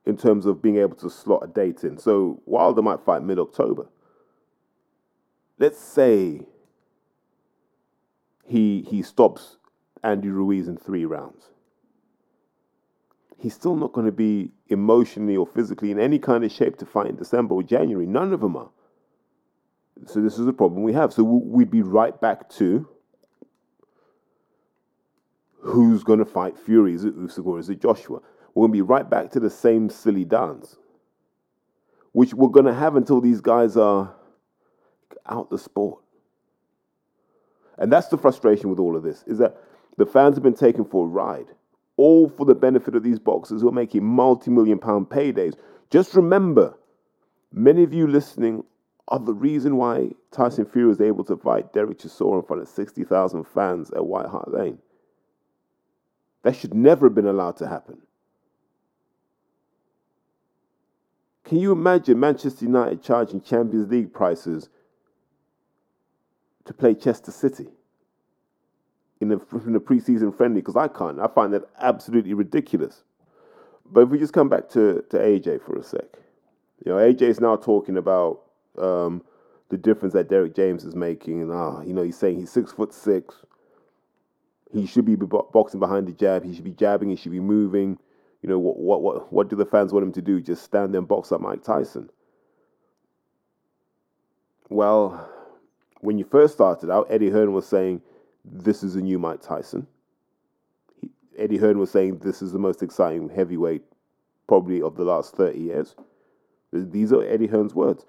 in 0.06 0.18
terms 0.18 0.46
of 0.46 0.62
being 0.62 0.76
able 0.76 0.98
to 0.98 1.10
slot 1.10 1.44
a 1.46 1.48
date 1.48 1.86
in. 1.86 1.98
So 1.98 2.42
Wilder 2.46 2.82
might 2.82 3.00
fight 3.06 3.24
mid 3.24 3.40
October. 3.40 3.88
Let's 5.60 5.80
say 5.80 6.42
he 8.44 8.82
he 8.82 9.02
stops 9.02 9.56
Andy 10.04 10.28
Ruiz 10.28 10.68
in 10.68 10.76
three 10.76 11.06
rounds. 11.06 11.52
He's 13.40 13.54
still 13.54 13.76
not 13.76 13.94
going 13.94 14.06
to 14.06 14.12
be 14.12 14.52
emotionally 14.68 15.38
or 15.38 15.48
physically 15.48 15.92
in 15.92 16.00
any 16.00 16.20
kind 16.20 16.44
of 16.44 16.52
shape 16.52 16.78
to 16.78 16.86
fight 16.86 17.08
in 17.08 17.16
December 17.16 17.56
or 17.56 17.64
January. 17.64 18.06
None 18.06 18.34
of 18.34 18.42
them 18.42 18.58
are. 18.58 18.70
So 20.06 20.22
this 20.22 20.38
is 20.38 20.48
a 20.48 20.54
problem 20.54 20.84
we 20.84 20.94
have. 20.94 21.14
So 21.14 21.24
we'd 21.24 21.72
be 21.72 21.82
right 21.82 22.20
back 22.20 22.50
to 22.52 22.88
who's 25.62 26.04
going 26.04 26.20
to 26.20 26.26
fight 26.26 26.58
Fury? 26.58 26.94
Is 26.94 27.06
it 27.06 27.18
Usyk 27.18 27.46
or 27.46 27.60
is 27.60 27.70
it 27.70 27.82
Joshua? 27.82 28.20
We're 28.54 28.64
going 28.64 28.72
to 28.72 28.78
be 28.78 28.82
right 28.82 29.10
back 29.10 29.32
to 29.32 29.40
the 29.40 29.50
same 29.50 29.90
silly 29.90 30.26
dance, 30.26 30.78
which 32.12 32.34
we're 32.34 32.50
going 32.50 32.66
to 32.66 32.74
have 32.74 32.96
until 32.96 33.22
these 33.22 33.42
guys 33.42 33.78
are 33.78 34.14
out 35.28 35.50
the 35.50 35.58
sport. 35.58 36.02
And 37.78 37.92
that's 37.92 38.08
the 38.08 38.18
frustration 38.18 38.70
with 38.70 38.80
all 38.80 38.96
of 38.98 39.04
this, 39.04 39.24
is 39.28 39.38
that 39.38 39.58
the 39.98 40.06
fans 40.06 40.36
have 40.36 40.44
been 40.44 40.54
taken 40.54 40.84
for 40.84 41.06
a 41.06 41.10
ride, 41.10 41.48
all 42.00 42.30
for 42.30 42.46
the 42.46 42.56
benefit 42.56 42.96
of 42.96 43.04
these 43.04 43.20
boxers 43.20 43.62
who 43.62 43.68
are 43.68 43.74
making 43.74 44.06
multi-million 44.06 44.80
pound 44.80 45.08
paydays. 45.10 45.56
Just 45.90 46.16
remember, 46.16 46.78
many 47.52 47.84
of 47.84 47.94
you 47.94 48.08
listening 48.08 48.64
are 49.10 49.20
the 49.20 49.34
reason 49.34 49.76
why 49.76 50.12
Tyson 50.32 50.66
Fury 50.66 50.88
was 50.88 51.02
able 51.02 51.26
to 51.26 51.36
fight 51.36 51.74
Derek 51.74 52.00
Chisora 52.00 52.40
in 52.40 52.46
front 52.46 52.62
of 52.62 52.70
60,000 52.70 53.44
fans 53.44 53.92
at 53.92 54.06
White 54.06 54.28
Hart 54.28 54.54
Lane. 54.54 54.78
That 56.44 56.56
should 56.56 56.74
never 56.74 57.08
have 57.08 57.16
been 57.16 57.28
allowed 57.28 57.58
to 57.58 57.68
happen. 57.68 57.98
Can 61.44 61.58
you 61.58 61.74
imagine 61.74 62.18
Manchester 62.18 62.64
United 62.64 63.04
charging 63.04 63.42
Champions 63.42 63.92
League 63.92 64.14
prices 64.14 64.70
to 66.64 66.74
play 66.74 66.94
Chester 66.94 67.32
City 67.32 67.68
in 69.22 69.32
a, 69.32 69.36
in 69.66 69.76
a 69.76 69.80
preseason 69.80 70.36
friendly? 70.36 70.62
Because 70.62 70.76
I 70.76 70.88
can't. 70.88 71.20
I 71.20 71.28
find 71.28 71.54
that 71.54 71.64
absolutely 71.80 72.34
ridiculous. 72.34 73.04
But 73.92 74.02
if 74.02 74.10
we 74.10 74.20
just 74.20 74.34
come 74.34 74.50
back 74.50 74.70
to, 74.70 75.04
to 75.10 75.18
AJ 75.18 75.64
for 75.66 75.78
a 75.78 75.84
sec, 75.84 76.06
you 76.86 76.92
know, 76.92 76.98
AJ 76.98 77.24
is 77.24 77.40
now 77.40 77.56
talking 77.56 77.98
about 77.98 78.42
um, 78.78 79.24
the 79.70 79.78
difference 79.78 80.14
that 80.14 80.30
Derek 80.30 80.56
James 80.56 80.84
is 80.84 80.96
making, 80.96 81.42
and 81.42 81.52
ah, 81.52 81.82
you 81.82 81.94
know, 81.94 82.04
he's 82.04 82.18
saying 82.18 82.40
he's 82.40 82.52
six 82.52 82.72
foot 82.72 82.94
six. 82.94 83.36
He 84.72 84.86
should 84.86 85.06
be 85.06 85.16
boxing 85.16 85.80
behind 85.80 86.08
the 86.08 86.12
jab. 86.12 86.46
He 86.46 86.54
should 86.54 86.64
be 86.64 86.72
jabbing. 86.72 87.10
He 87.10 87.16
should 87.16 87.32
be 87.32 87.40
moving. 87.40 87.98
You 88.44 88.50
know, 88.50 88.60
what, 88.60 88.78
what, 88.78 89.02
what, 89.02 89.34
what 89.34 89.50
do 89.50 89.56
the 89.56 89.66
fans 89.66 89.92
want 89.92 90.06
him 90.06 90.12
to 90.14 90.22
do? 90.22 90.40
Just 90.40 90.64
stand 90.64 90.94
there 90.94 91.00
and 91.00 91.08
box 91.08 91.32
like 91.32 91.42
Mike 91.42 91.64
Tyson? 91.64 92.10
Well, 94.70 95.28
when 96.02 96.20
you 96.20 96.26
first 96.26 96.54
started 96.54 96.92
out, 96.92 97.08
Eddie 97.10 97.32
Hearn 97.32 97.52
was 97.52 97.66
saying, 97.68 98.02
this 98.52 98.84
is 98.84 98.96
a 98.96 99.02
new 99.02 99.20
Mike 99.20 99.42
Tyson. 99.42 99.88
He, 101.00 101.10
Eddie 101.38 101.58
Hearn 101.58 101.80
was 101.80 101.92
saying, 101.92 102.20
this 102.20 102.42
is 102.42 102.52
the 102.52 102.60
most 102.60 102.84
exciting 102.84 103.30
heavyweight 103.30 103.84
probably 104.48 104.82
of 104.82 104.96
the 104.96 105.04
last 105.04 105.36
30 105.36 105.60
years. 105.60 105.96
These 106.72 107.14
are 107.14 107.24
Eddie 107.24 107.48
Hearn's 107.48 107.76
words. 107.76 108.06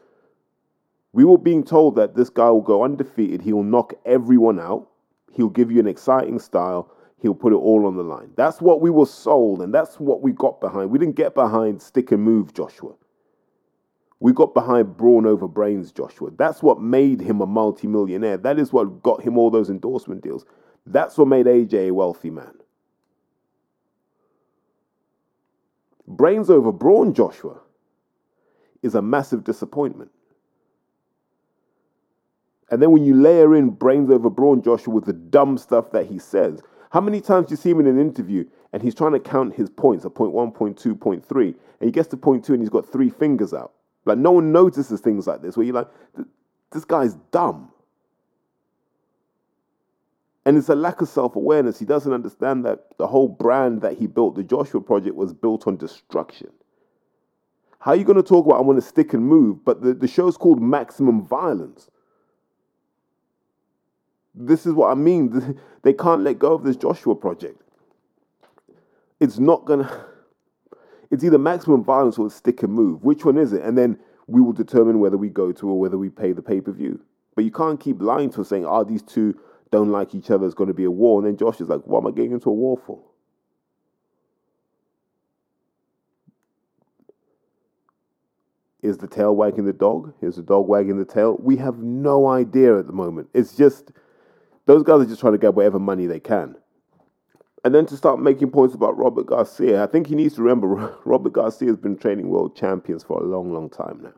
We 1.12 1.24
were 1.24 1.38
being 1.38 1.64
told 1.64 1.96
that 1.96 2.14
this 2.14 2.30
guy 2.30 2.50
will 2.50 2.60
go 2.60 2.84
undefeated. 2.84 3.42
He 3.42 3.52
will 3.52 3.64
knock 3.64 3.94
everyone 4.04 4.60
out. 4.60 4.88
He'll 5.32 5.48
give 5.48 5.70
you 5.70 5.80
an 5.80 5.86
exciting 5.86 6.38
style 6.38 6.92
he'll 7.20 7.34
put 7.34 7.52
it 7.52 7.56
all 7.56 7.86
on 7.86 7.96
the 7.96 8.02
line. 8.02 8.30
That's 8.36 8.60
what 8.60 8.80
we 8.80 8.90
were 8.90 9.06
sold, 9.06 9.62
and 9.62 9.72
that's 9.72 10.00
what 10.00 10.22
we 10.22 10.32
got 10.32 10.60
behind. 10.60 10.90
We 10.90 10.98
didn't 10.98 11.16
get 11.16 11.34
behind 11.34 11.80
stick 11.80 12.12
and 12.12 12.22
move 12.22 12.54
Joshua. 12.54 12.94
We 14.20 14.34
got 14.34 14.52
behind 14.52 14.98
brawn 14.98 15.26
over 15.26 15.48
brains, 15.48 15.92
Joshua. 15.92 16.30
That's 16.36 16.62
what 16.62 16.80
made 16.80 17.22
him 17.22 17.40
a 17.40 17.46
multimillionaire. 17.46 18.36
That 18.36 18.58
is 18.58 18.72
what 18.72 19.02
got 19.02 19.22
him 19.22 19.38
all 19.38 19.50
those 19.50 19.70
endorsement 19.70 20.22
deals. 20.22 20.44
That's 20.86 21.16
what 21.16 21.26
made 21.28 21.46
AJ 21.46 21.88
a 21.88 21.90
wealthy 21.92 22.30
man. 22.30 22.52
Brains 26.06 26.50
over 26.50 26.70
brawn, 26.70 27.14
Joshua, 27.14 27.60
is 28.82 28.94
a 28.94 29.02
massive 29.02 29.44
disappointment. 29.44 30.10
And 32.70 32.82
then 32.82 32.90
when 32.90 33.04
you 33.04 33.14
layer 33.14 33.54
in 33.54 33.70
brains 33.70 34.10
over 34.10 34.28
brawn, 34.28 34.62
Joshua, 34.62 34.94
with 34.94 35.06
the 35.06 35.12
dumb 35.12 35.56
stuff 35.56 35.92
that 35.92 36.06
he 36.06 36.18
says, 36.18 36.62
how 36.90 37.00
many 37.00 37.20
times 37.20 37.48
do 37.48 37.52
you 37.52 37.56
see 37.56 37.70
him 37.70 37.80
in 37.80 37.86
an 37.86 37.98
interview 38.00 38.44
and 38.72 38.82
he's 38.82 38.94
trying 38.94 39.12
to 39.12 39.20
count 39.20 39.54
his 39.54 39.70
points, 39.70 40.04
a 40.04 40.10
point 40.10 40.32
one, 40.32 40.52
point 40.52 40.76
two, 40.76 40.94
point 40.94 41.24
three, 41.24 41.48
and 41.80 41.88
he 41.88 41.90
gets 41.90 42.08
to 42.08 42.16
point 42.16 42.44
two 42.44 42.52
and 42.52 42.62
he's 42.62 42.70
got 42.70 42.90
three 42.90 43.10
fingers 43.10 43.54
out? 43.54 43.72
Like 44.10 44.18
no 44.18 44.32
one 44.32 44.50
notices 44.50 45.00
things 45.00 45.28
like 45.28 45.40
this 45.40 45.56
where 45.56 45.64
you're 45.64 45.74
like, 45.76 45.86
this 46.72 46.84
guy's 46.84 47.14
dumb. 47.30 47.70
And 50.44 50.56
it's 50.56 50.68
a 50.68 50.74
lack 50.74 51.00
of 51.00 51.08
self 51.08 51.36
awareness. 51.36 51.78
He 51.78 51.84
doesn't 51.84 52.12
understand 52.12 52.64
that 52.64 52.86
the 52.98 53.06
whole 53.06 53.28
brand 53.28 53.82
that 53.82 53.96
he 53.98 54.08
built, 54.08 54.34
the 54.34 54.42
Joshua 54.42 54.80
Project, 54.80 55.14
was 55.14 55.32
built 55.32 55.68
on 55.68 55.76
destruction. 55.76 56.48
How 57.78 57.92
are 57.92 57.96
you 57.96 58.02
going 58.02 58.16
to 58.16 58.22
talk 58.24 58.46
about 58.46 58.56
I 58.56 58.62
want 58.62 58.82
to 58.82 58.86
stick 58.86 59.14
and 59.14 59.24
move, 59.24 59.64
but 59.64 59.80
the, 59.80 59.94
the 59.94 60.08
show's 60.08 60.36
called 60.36 60.60
Maximum 60.60 61.24
Violence? 61.24 61.88
This 64.34 64.66
is 64.66 64.72
what 64.72 64.90
I 64.90 64.94
mean. 64.94 65.56
They 65.82 65.94
can't 65.94 66.20
let 66.20 66.38
go 66.38 66.52
of 66.52 66.62
this 66.62 66.76
Joshua 66.76 67.14
Project. 67.14 67.62
It's 69.20 69.38
not 69.38 69.64
going 69.66 69.80
to. 69.86 70.04
It's 71.10 71.24
either 71.24 71.38
maximum 71.38 71.82
violence 71.82 72.18
or 72.18 72.30
stick 72.30 72.62
and 72.62 72.72
move. 72.72 73.02
Which 73.02 73.24
one 73.24 73.36
is 73.36 73.52
it? 73.52 73.62
And 73.62 73.76
then 73.76 73.98
we 74.26 74.40
will 74.40 74.52
determine 74.52 75.00
whether 75.00 75.16
we 75.16 75.28
go 75.28 75.50
to 75.52 75.68
or 75.68 75.78
whether 75.78 75.98
we 75.98 76.08
pay 76.08 76.32
the 76.32 76.42
pay 76.42 76.60
per 76.60 76.72
view. 76.72 77.00
But 77.34 77.44
you 77.44 77.50
can't 77.50 77.80
keep 77.80 78.00
lying 78.00 78.30
to 78.30 78.42
us 78.42 78.48
saying, 78.48 78.64
oh, 78.66 78.84
these 78.84 79.02
two 79.02 79.38
don't 79.70 79.90
like 79.90 80.14
each 80.14 80.30
other, 80.30 80.46
it's 80.46 80.54
going 80.54 80.68
to 80.68 80.74
be 80.74 80.84
a 80.84 80.90
war. 80.90 81.20
And 81.20 81.26
then 81.26 81.36
Josh 81.36 81.60
is 81.60 81.68
like, 81.68 81.82
what 81.86 82.00
am 82.00 82.08
I 82.08 82.10
getting 82.10 82.32
into 82.32 82.50
a 82.50 82.52
war 82.52 82.80
for? 82.86 83.00
Is 88.82 88.98
the 88.98 89.06
tail 89.06 89.36
wagging 89.36 89.66
the 89.66 89.72
dog? 89.72 90.14
Is 90.22 90.36
the 90.36 90.42
dog 90.42 90.66
wagging 90.66 90.98
the 90.98 91.04
tail? 91.04 91.36
We 91.38 91.56
have 91.58 91.78
no 91.78 92.26
idea 92.26 92.78
at 92.78 92.86
the 92.86 92.92
moment. 92.92 93.28
It's 93.34 93.54
just, 93.54 93.92
those 94.66 94.82
guys 94.82 95.02
are 95.02 95.06
just 95.06 95.20
trying 95.20 95.34
to 95.34 95.38
get 95.38 95.54
whatever 95.54 95.78
money 95.78 96.06
they 96.06 96.20
can. 96.20 96.56
And 97.64 97.74
then 97.74 97.84
to 97.86 97.96
start 97.96 98.20
making 98.20 98.50
points 98.50 98.74
about 98.74 98.96
Robert 98.96 99.26
Garcia, 99.26 99.82
I 99.82 99.86
think 99.86 100.06
he 100.06 100.14
needs 100.14 100.34
to 100.36 100.42
remember 100.42 100.96
Robert 101.04 101.32
Garcia 101.32 101.68
has 101.68 101.76
been 101.76 101.96
training 101.96 102.28
world 102.28 102.56
champions 102.56 103.02
for 103.02 103.20
a 103.20 103.26
long, 103.26 103.52
long 103.52 103.68
time 103.68 104.00
now. 104.02 104.12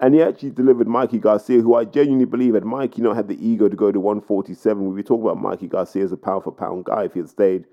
And 0.00 0.14
he 0.14 0.22
actually 0.22 0.50
delivered 0.50 0.86
Mikey 0.86 1.18
Garcia, 1.18 1.60
who 1.60 1.74
I 1.74 1.84
genuinely 1.84 2.24
believe 2.24 2.54
had 2.54 2.64
Mikey 2.64 3.02
not 3.02 3.16
had 3.16 3.26
the 3.26 3.44
ego 3.44 3.68
to 3.68 3.74
go 3.74 3.90
to 3.90 3.98
147. 3.98 4.86
We'd 4.86 4.96
be 4.96 5.02
talking 5.02 5.24
about 5.24 5.42
Mikey 5.42 5.66
Garcia 5.66 6.04
as 6.04 6.12
a 6.12 6.16
pound 6.16 6.44
for 6.44 6.52
pound 6.52 6.84
guy 6.84 7.04
if 7.04 7.14
he 7.14 7.18
had 7.18 7.28
stayed 7.28 7.64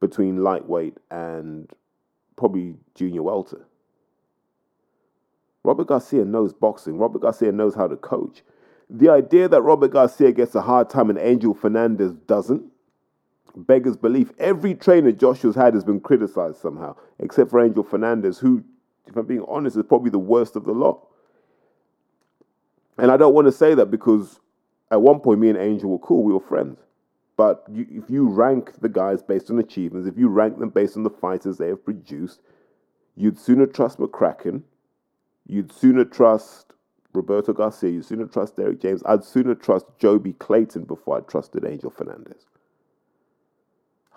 between 0.00 0.42
lightweight 0.42 0.96
and 1.10 1.70
probably 2.36 2.76
junior 2.94 3.22
welter. 3.22 3.66
Robert 5.62 5.88
Garcia 5.88 6.24
knows 6.24 6.54
boxing. 6.54 6.96
Robert 6.96 7.20
Garcia 7.20 7.52
knows 7.52 7.74
how 7.74 7.86
to 7.86 7.96
coach. 7.96 8.42
The 8.88 9.10
idea 9.10 9.48
that 9.48 9.60
Robert 9.60 9.88
Garcia 9.88 10.32
gets 10.32 10.54
a 10.54 10.62
hard 10.62 10.88
time 10.88 11.10
and 11.10 11.18
Angel 11.18 11.52
Fernandez 11.52 12.14
doesn't 12.14 12.64
beggars 13.56 13.96
belief. 13.96 14.30
Every 14.38 14.74
trainer 14.74 15.12
Joshua's 15.12 15.54
had 15.54 15.74
has 15.74 15.84
been 15.84 16.00
criticized 16.00 16.58
somehow, 16.58 16.96
except 17.18 17.50
for 17.50 17.60
Angel 17.64 17.82
Fernandez, 17.82 18.38
who, 18.38 18.64
if 19.06 19.16
I'm 19.16 19.26
being 19.26 19.44
honest, 19.48 19.76
is 19.76 19.84
probably 19.84 20.10
the 20.10 20.18
worst 20.18 20.56
of 20.56 20.64
the 20.64 20.72
lot. 20.72 21.06
And 22.98 23.10
I 23.10 23.16
don't 23.16 23.34
want 23.34 23.46
to 23.46 23.52
say 23.52 23.74
that 23.74 23.86
because 23.86 24.40
at 24.90 25.00
one 25.00 25.20
point 25.20 25.40
me 25.40 25.48
and 25.48 25.58
Angel 25.58 25.90
were 25.90 25.98
cool, 25.98 26.22
we 26.22 26.32
were 26.32 26.40
friends. 26.40 26.78
But 27.36 27.64
you, 27.70 27.86
if 27.90 28.10
you 28.10 28.28
rank 28.28 28.80
the 28.80 28.88
guys 28.88 29.22
based 29.22 29.50
on 29.50 29.58
achievements, 29.60 30.08
if 30.08 30.18
you 30.18 30.28
rank 30.28 30.58
them 30.58 30.70
based 30.70 30.96
on 30.96 31.04
the 31.04 31.10
fighters 31.10 31.58
they 31.58 31.68
have 31.68 31.84
produced, 31.84 32.40
you'd 33.14 33.38
sooner 33.38 33.66
trust 33.66 33.98
McCracken, 33.98 34.62
you'd 35.46 35.72
sooner 35.72 36.04
trust 36.04 36.74
Roberto 37.12 37.52
Garcia, 37.52 37.90
you'd 37.90 38.04
sooner 38.04 38.26
trust 38.26 38.56
Derek 38.56 38.80
James, 38.80 39.02
I'd 39.06 39.24
sooner 39.24 39.54
trust 39.54 39.86
Joby 39.98 40.32
Clayton 40.34 40.84
before 40.84 41.18
I 41.18 41.20
trusted 41.20 41.64
Angel 41.64 41.90
Fernandez. 41.90 42.46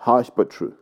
Harsh 0.02 0.30
but 0.34 0.50
true. 0.50 0.74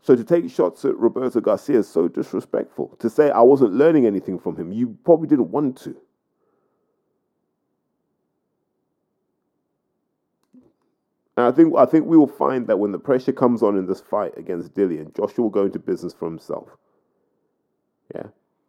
So 0.00 0.14
to 0.14 0.22
take 0.22 0.48
shots 0.48 0.84
at 0.84 0.96
Roberto 0.96 1.40
Garcia 1.40 1.80
is 1.80 1.88
so 1.88 2.06
disrespectful. 2.06 2.96
To 3.00 3.10
say 3.10 3.30
I 3.30 3.40
wasn't 3.40 3.72
learning 3.72 4.06
anything 4.06 4.38
from 4.38 4.56
him, 4.56 4.70
you 4.70 4.96
probably 5.04 5.26
didn't 5.26 5.50
want 5.50 5.76
to. 5.78 5.96
And 11.36 11.46
I 11.46 11.50
think 11.50 11.74
I 11.76 11.84
think 11.84 12.06
we 12.06 12.16
will 12.16 12.28
find 12.28 12.68
that 12.68 12.78
when 12.78 12.92
the 12.92 12.98
pressure 13.00 13.32
comes 13.32 13.60
on 13.64 13.76
in 13.76 13.86
this 13.86 14.00
fight 14.00 14.34
against 14.36 14.74
Dillian, 14.74 15.12
Joshua 15.16 15.42
will 15.42 15.50
go 15.50 15.64
into 15.64 15.80
business 15.80 16.14
for 16.14 16.26
himself. 16.26 16.68
Yeah. 18.14 18.28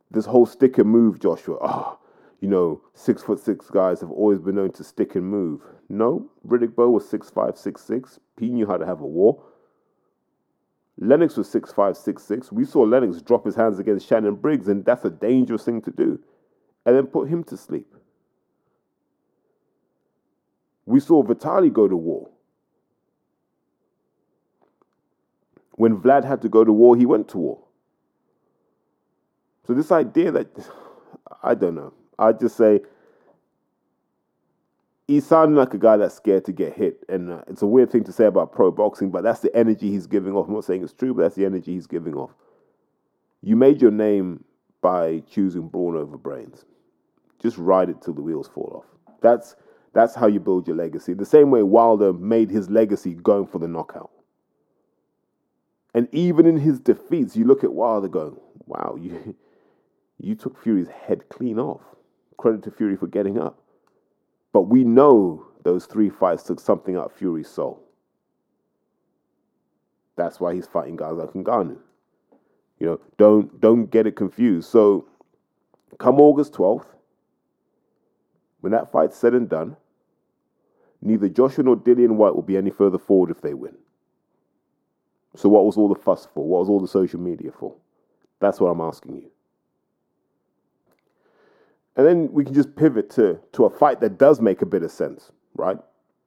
This 0.10 0.25
whole 0.25 0.47
stick 0.47 0.80
and 0.80 0.89
move, 0.89 1.19
Joshua. 1.19 1.60
Ah, 1.62 1.95
oh, 1.95 1.99
you 2.41 2.47
know, 2.47 2.82
six 2.95 3.21
foot 3.21 3.39
six 3.39 3.69
guys 3.69 4.01
have 4.01 4.12
always 4.12 4.39
been 4.39 4.56
known 4.56 4.71
to 4.73 4.84
stick 4.84 5.15
and 5.15 5.25
move. 5.25 5.62
No, 5.89 6.30
Riddick 6.45 6.75
Bowe 6.75 6.89
was 6.89 7.08
six 7.08 7.30
five, 7.30 7.56
six 7.58 7.84
six. 7.84 8.19
He 8.38 8.49
knew 8.49 8.65
how 8.65 8.77
to 8.77 8.86
have 8.86 8.99
a 8.99 9.08
war. 9.08 9.43
Lennox 10.97 11.38
was 11.38 11.47
six 11.49 11.71
five, 11.71 11.95
six 11.95 12.23
six. 12.23 12.51
We 12.51 12.65
saw 12.65 12.82
Lennox 12.82 13.21
drop 13.21 13.45
his 13.45 13.56
hands 13.56 13.77
against 13.77 14.08
Shannon 14.08 14.36
Briggs, 14.36 14.67
and 14.67 14.84
that's 14.84 15.06
a 15.06 15.12
dangerous 15.12 15.63
thing 15.63 15.82
to 15.84 15.91
do. 15.91 16.19
And 16.86 16.95
then 16.95 17.06
put 17.06 17.30
him 17.30 17.43
to 17.45 17.56
sleep. 17.56 17.93
We 20.88 20.99
saw 20.99 21.21
Vitali 21.21 21.69
go 21.69 21.88
to 21.88 21.95
war. 21.95 22.32
When 25.73 26.01
Vlad 26.01 26.25
had 26.25 26.41
to 26.41 26.49
go 26.49 26.63
to 26.63 26.73
war, 26.73 26.97
he 26.97 27.06
went 27.06 27.30
to 27.30 27.38
war. 27.38 27.63
So 29.67 29.75
this 29.75 29.91
idea 29.91 30.32
that 30.32 30.47
I 31.43 31.54
don't 31.54 31.75
know. 31.75 31.93
I 32.21 32.31
just 32.34 32.55
say 32.55 32.81
he's 35.07 35.25
sounding 35.25 35.55
like 35.57 35.73
a 35.73 35.77
guy 35.77 35.97
that's 35.97 36.15
scared 36.15 36.45
to 36.45 36.51
get 36.51 36.73
hit, 36.73 37.03
and 37.10 37.31
uh, 37.31 37.41
it's 37.47 37.63
a 37.63 37.67
weird 37.67 37.91
thing 37.91 38.03
to 38.05 38.12
say 38.12 38.25
about 38.25 38.51
pro 38.51 38.71
boxing, 38.71 39.10
but 39.10 39.23
that's 39.23 39.39
the 39.39 39.53
energy 39.55 39.89
he's 39.89 40.07
giving 40.07 40.34
off. 40.34 40.47
I'm 40.47 40.53
not 40.53 40.63
saying 40.63 40.84
it's 40.84 40.93
true, 40.93 41.13
but 41.13 41.23
that's 41.23 41.36
the 41.36 41.45
energy 41.45 41.73
he's 41.73 41.88
giving 41.88 42.13
off. 42.13 42.31
You 43.41 43.55
made 43.55 43.81
your 43.81 43.91
name 43.91 44.43
by 44.81 45.23
choosing 45.29 45.67
brawn 45.67 45.95
over 45.95 46.17
brains. 46.17 46.63
Just 47.39 47.57
ride 47.57 47.89
it 47.89 48.01
till 48.01 48.13
the 48.13 48.21
wheels 48.21 48.47
fall 48.47 48.84
off. 48.86 49.15
That's 49.21 49.55
that's 49.93 50.15
how 50.15 50.27
you 50.27 50.39
build 50.39 50.67
your 50.67 50.77
legacy. 50.77 51.13
The 51.13 51.25
same 51.25 51.49
way 51.51 51.63
Wilder 51.63 52.13
made 52.13 52.49
his 52.49 52.69
legacy 52.69 53.15
going 53.15 53.47
for 53.47 53.60
the 53.60 53.67
knockout. 53.67 54.12
And 55.93 56.07
even 56.13 56.45
in 56.45 56.57
his 56.57 56.79
defeats, 56.79 57.36
you 57.36 57.45
look 57.45 57.63
at 57.63 57.73
Wilder 57.73 58.07
going, 58.07 58.38
wow, 58.67 58.95
you 58.99 59.36
you 60.19 60.36
took 60.36 60.62
Fury's 60.62 60.88
head 60.88 61.27
clean 61.29 61.60
off. 61.60 61.81
Credit 62.41 62.63
to 62.63 62.71
Fury 62.71 62.97
for 62.97 63.08
getting 63.08 63.38
up. 63.39 63.62
But 64.51 64.63
we 64.63 64.84
know 64.84 65.45
those 65.63 65.86
three 65.86 66.10
fights 66.10 66.43
took 66.43 66.60
something 66.60 66.95
out 66.95 67.06
of 67.06 67.13
Fury's 67.13 67.49
soul. 67.49 67.82
That's 70.15 70.39
why 70.39 70.54
he's 70.54 70.67
fighting 70.67 70.97
guys 70.97 71.13
like 71.13 71.34
Ngannou. 71.34 71.77
You 72.80 72.88
know, 72.88 72.99
don't 73.17 73.62
don't 73.62 73.86
get 73.86 74.08
it 74.08 74.15
confused. 74.15 74.69
So 74.69 75.08
come 75.99 76.19
August 76.19 76.54
12th, 76.54 76.88
when 78.62 78.71
that 78.71 78.91
fight's 78.91 79.17
said 79.17 79.34
and 79.34 79.47
done, 79.47 79.77
neither 81.01 81.30
Joshua 81.30 81.63
nor 81.63 81.77
Dillian 81.77 82.15
Whyte 82.15 82.36
will 82.36 82.41
be 82.41 82.58
any 82.58 82.71
further 82.71 82.97
forward 82.97 83.30
if 83.30 83.41
they 83.41 83.54
win. 83.54 83.75
So 85.36 85.47
what 85.47 85.65
was 85.65 85.77
all 85.77 85.88
the 85.88 85.95
fuss 85.99 86.27
for? 86.34 86.45
What 86.45 86.60
was 86.60 86.69
all 86.69 86.80
the 86.80 86.88
social 86.88 87.19
media 87.19 87.51
for? 87.58 87.75
That's 88.39 88.60
what 88.60 88.69
I'm 88.69 88.82
asking 88.82 89.15
you. 89.17 89.32
And 91.95 92.08
then 92.08 92.32
we 92.32 92.45
can 92.45 92.54
just 92.54 92.75
pivot 92.75 93.10
to, 93.12 93.39
to 93.54 93.65
a 93.65 93.69
fight 93.69 93.99
that 93.99 94.17
does 94.17 94.39
make 94.39 94.62
a 94.62 94.65
bit 94.65 94.84
of 94.84 94.91
sense, 94.91 95.32
right? 95.56 95.77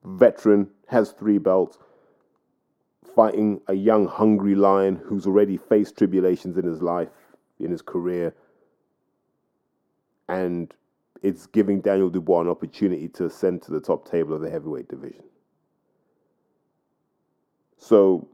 Veteran, 0.05 0.69
has 0.89 1.13
three 1.13 1.39
belts, 1.39 1.79
fighting 3.17 3.61
a 3.69 3.75
young, 3.75 4.07
hungry 4.07 4.55
lion 4.55 5.01
who's 5.05 5.27
already 5.27 5.57
faced 5.57 5.97
tribulations 5.97 6.59
in 6.59 6.65
his 6.65 6.83
life, 6.83 7.09
in 7.59 7.71
his 7.71 7.81
career. 7.81 8.35
And 10.29 10.73
it's 11.23 11.47
giving 11.47 11.81
Daniel 11.81 12.11
Dubois 12.11 12.43
an 12.43 12.49
opportunity 12.49 13.09
to 13.09 13.27
ascend 13.27 13.63
to 13.63 13.71
the 13.73 13.81
top 13.81 14.09
table 14.11 14.35
of 14.35 14.43
the 14.43 14.51
heavyweight 14.51 14.89
division. 14.89 15.25
So, 17.79 18.29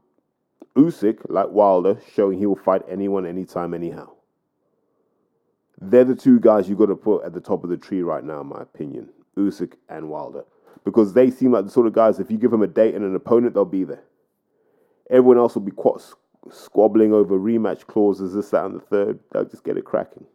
Usyk, 0.75 1.19
like 1.29 1.49
Wilder, 1.49 1.99
showing 2.13 2.37
he 2.37 2.45
will 2.45 2.55
fight 2.55 2.81
anyone, 2.89 3.25
anytime, 3.25 3.73
anyhow. 3.73 4.11
They're 5.81 6.05
the 6.05 6.15
two 6.15 6.39
guys 6.39 6.69
you've 6.69 6.77
got 6.77 6.85
to 6.87 6.95
put 6.95 7.25
at 7.25 7.33
the 7.33 7.41
top 7.41 7.63
of 7.63 7.71
the 7.71 7.77
tree 7.77 8.03
right 8.03 8.23
now, 8.23 8.41
in 8.41 8.47
my 8.47 8.61
opinion. 8.61 9.09
Usyk 9.35 9.73
and 9.89 10.09
Wilder. 10.09 10.43
Because 10.83 11.13
they 11.13 11.31
seem 11.31 11.51
like 11.51 11.65
the 11.65 11.71
sort 11.71 11.87
of 11.87 11.93
guys, 11.93 12.19
if 12.19 12.29
you 12.29 12.37
give 12.37 12.51
them 12.51 12.61
a 12.61 12.67
date 12.67 12.93
and 12.93 13.03
an 13.03 13.15
opponent, 13.15 13.55
they'll 13.55 13.65
be 13.65 13.83
there. 13.83 14.03
Everyone 15.09 15.37
else 15.37 15.55
will 15.55 15.61
be 15.61 15.71
squabbling 16.51 17.13
over 17.13 17.37
rematch 17.37 17.87
clauses, 17.87 18.33
this, 18.33 18.49
that, 18.51 18.65
and 18.65 18.75
the 18.75 18.79
third. 18.79 19.19
They'll 19.31 19.45
just 19.45 19.63
get 19.63 19.77
it 19.77 19.85
cracking. 19.85 20.25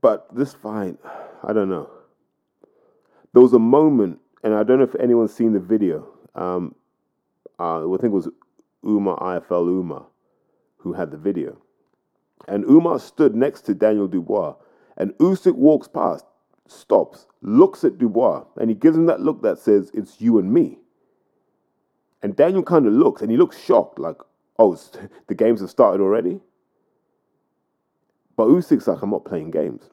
But 0.00 0.34
this 0.34 0.52
fight, 0.52 0.96
I 1.42 1.52
don't 1.52 1.68
know. 1.68 1.90
There 3.32 3.42
was 3.42 3.52
a 3.52 3.58
moment, 3.58 4.18
and 4.44 4.54
I 4.54 4.62
don't 4.62 4.78
know 4.78 4.84
if 4.84 4.94
anyone's 4.96 5.34
seen 5.34 5.52
the 5.52 5.60
video. 5.60 6.08
Um, 6.34 6.74
uh, 7.58 7.88
I 7.88 7.96
think 7.98 8.12
it 8.12 8.16
was 8.16 8.28
Umar 8.84 9.18
IFL 9.18 9.68
Umar 9.68 10.06
who 10.78 10.92
had 10.92 11.10
the 11.10 11.16
video. 11.16 11.56
And 12.48 12.64
Umar 12.64 12.98
stood 12.98 13.34
next 13.34 13.62
to 13.62 13.74
Daniel 13.74 14.08
Dubois, 14.08 14.54
and 14.96 15.12
Usyk 15.18 15.54
walks 15.54 15.88
past, 15.88 16.24
stops, 16.66 17.26
looks 17.40 17.84
at 17.84 17.98
Dubois, 17.98 18.44
and 18.56 18.70
he 18.70 18.74
gives 18.74 18.96
him 18.96 19.06
that 19.06 19.20
look 19.20 19.42
that 19.42 19.58
says, 19.58 19.90
It's 19.94 20.20
you 20.20 20.38
and 20.38 20.52
me. 20.52 20.78
And 22.22 22.36
Daniel 22.36 22.62
kind 22.62 22.86
of 22.86 22.92
looks, 22.92 23.22
and 23.22 23.30
he 23.30 23.36
looks 23.36 23.58
shocked, 23.58 23.98
like, 23.98 24.18
Oh, 24.58 24.78
the 25.26 25.34
games 25.34 25.60
have 25.60 25.70
started 25.70 26.02
already? 26.02 26.40
But 28.36 28.48
Usyk's 28.48 28.86
like, 28.86 29.02
I'm 29.02 29.10
not 29.10 29.24
playing 29.24 29.50
games. 29.50 29.90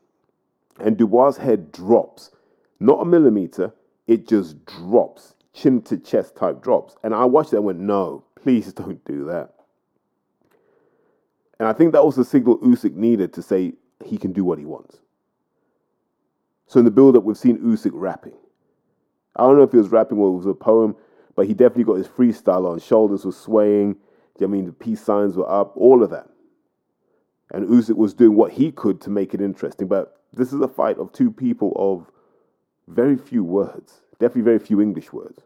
And 0.80 0.98
Dubois' 0.98 1.38
head 1.38 1.72
drops, 1.72 2.32
not 2.80 3.02
a 3.02 3.06
millimeter, 3.06 3.74
it 4.08 4.28
just 4.28 4.66
drops, 4.66 5.36
chin 5.54 5.82
to 5.84 5.98
chest 5.98 6.36
type 6.36 6.62
drops. 6.62 6.96
And 7.04 7.14
I 7.14 7.26
watched 7.26 7.54
it 7.54 7.58
and 7.58 7.66
went, 7.66 7.80
No, 7.80 8.24
please 8.36 8.74
don't 8.74 9.04
do 9.06 9.26
that. 9.26 9.54
And 11.60 11.68
I 11.68 11.74
think 11.74 11.92
that 11.92 12.06
was 12.06 12.16
the 12.16 12.24
signal 12.24 12.58
Usyk 12.60 12.96
needed 12.96 13.34
to 13.34 13.42
say 13.42 13.74
he 14.06 14.18
can 14.18 14.32
do 14.32 14.46
what 14.46 14.60
he 14.60 14.66
wants. 14.66 14.98
So 16.68 16.80
in 16.80 16.86
the 16.86 16.92
build-up, 16.92 17.24
we've 17.24 17.38
seen 17.38 17.58
Usyk 17.60 17.92
rapping. 17.94 18.38
I 19.36 19.44
don't 19.44 19.58
know 19.58 19.64
if 19.64 19.72
he 19.72 19.78
was 19.78 19.90
rapping 19.90 20.18
or 20.18 20.30
it 20.30 20.38
was 20.38 20.46
a 20.46 20.54
poem, 20.54 20.96
but 21.36 21.48
he 21.48 21.54
definitely 21.54 21.84
got 21.84 21.96
his 21.96 22.08
freestyle 22.08 22.70
on. 22.70 22.80
Shoulders 22.80 23.26
were 23.26 23.32
swaying. 23.32 23.98
I 24.42 24.46
mean, 24.46 24.66
the 24.66 24.72
peace 24.72 25.02
signs 25.02 25.36
were 25.36 25.50
up. 25.50 25.76
All 25.76 26.02
of 26.04 26.10
that. 26.12 26.30
And 27.52 27.68
Usyk 27.68 27.98
was 27.98 28.14
doing 28.14 28.36
what 28.36 28.54
he 28.54 28.72
could 28.72 29.02
to 29.02 29.10
make 29.10 29.34
it 29.34 29.42
interesting. 29.42 29.88
But 29.88 30.22
this 30.32 30.54
is 30.54 30.62
a 30.62 30.68
fight 30.68 30.98
of 30.98 31.12
two 31.12 31.32
people 31.32 31.74
of 31.76 32.10
very 32.88 33.18
few 33.18 33.44
words. 33.44 34.02
Definitely 34.20 34.44
very 34.44 34.60
few 34.60 34.80
English 34.80 35.12
words. 35.12 35.42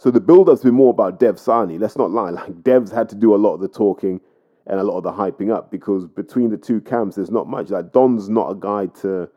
So 0.00 0.10
the 0.10 0.18
build-up's 0.18 0.62
been 0.62 0.72
more 0.72 0.88
about 0.88 1.20
Dev 1.20 1.36
Sahni. 1.36 1.78
Let's 1.78 1.98
not 1.98 2.10
lie. 2.10 2.30
Like 2.40 2.62
Dev's 2.62 2.90
had 2.90 3.10
to 3.10 3.14
do 3.14 3.34
a 3.34 3.36
lot 3.36 3.52
of 3.52 3.60
the 3.60 3.68
talking 3.68 4.22
and 4.66 4.80
a 4.80 4.82
lot 4.82 4.96
of 4.96 5.02
the 5.02 5.12
hyping 5.12 5.54
up 5.54 5.70
because 5.70 6.06
between 6.06 6.48
the 6.48 6.56
two 6.56 6.80
camps, 6.80 7.16
there's 7.16 7.30
not 7.30 7.48
much. 7.48 7.68
Like 7.68 7.92
Don's 7.92 8.30
not 8.30 8.50
a 8.50 8.54
guy 8.54 8.86
to 9.02 9.28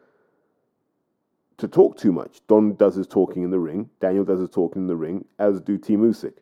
to 1.58 1.68
talk 1.68 1.98
too 1.98 2.14
much. 2.14 2.40
Don 2.48 2.76
does 2.76 2.96
his 2.96 3.08
talking 3.08 3.44
in 3.44 3.52
the 3.52 3.60
ring. 3.60 3.90
Daniel 4.00 4.24
does 4.24 4.40
his 4.40 4.50
talking 4.50 4.84
in 4.84 4.88
the 4.88 4.96
ring, 4.96 5.26
as 5.38 5.60
do 5.60 5.78
Team 5.78 6.00
Usyk. 6.00 6.36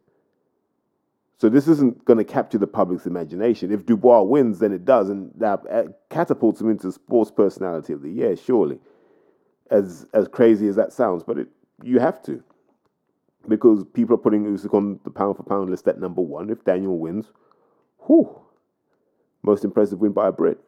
So 1.40 1.50
this 1.50 1.68
isn't 1.68 2.06
going 2.06 2.20
to 2.20 2.24
capture 2.24 2.60
the 2.60 2.68
public's 2.68 3.08
imagination. 3.08 3.72
If 3.72 3.88
Dubois 3.88 4.22
wins, 4.22 4.60
then 4.60 4.72
it 4.72 4.86
does, 4.86 5.10
and 5.10 5.32
that 5.38 5.62
uh, 5.68 5.86
catapults 6.12 6.62
him 6.62 6.70
into 6.70 6.92
sports 6.92 7.32
personality 7.32 7.92
of 7.92 8.04
the 8.04 8.12
year, 8.12 8.36
surely. 8.36 8.78
As 9.72 10.06
as 10.14 10.28
crazy 10.28 10.68
as 10.68 10.76
that 10.76 10.94
sounds, 10.94 11.24
but 11.24 11.40
it 11.40 11.48
you 11.82 12.00
have 12.00 12.22
to 12.24 12.44
because 13.48 13.84
people 13.94 14.16
are 14.16 14.20
putting 14.20 14.46
Usyk 14.46 14.74
on 14.74 15.00
the 15.04 15.10
pound 15.10 15.38
for 15.38 15.44
pound 15.44 15.70
list 15.70 15.88
at 15.88 16.00
number 16.00 16.22
one. 16.22 16.50
If 16.50 16.64
Daniel 16.64 16.98
wins, 16.98 17.32
whew, 18.06 18.42
most 19.44 19.64
impressive 19.64 20.00
win 20.00 20.12
by 20.12 20.28
a 20.28 20.32
Brit. 20.32 20.60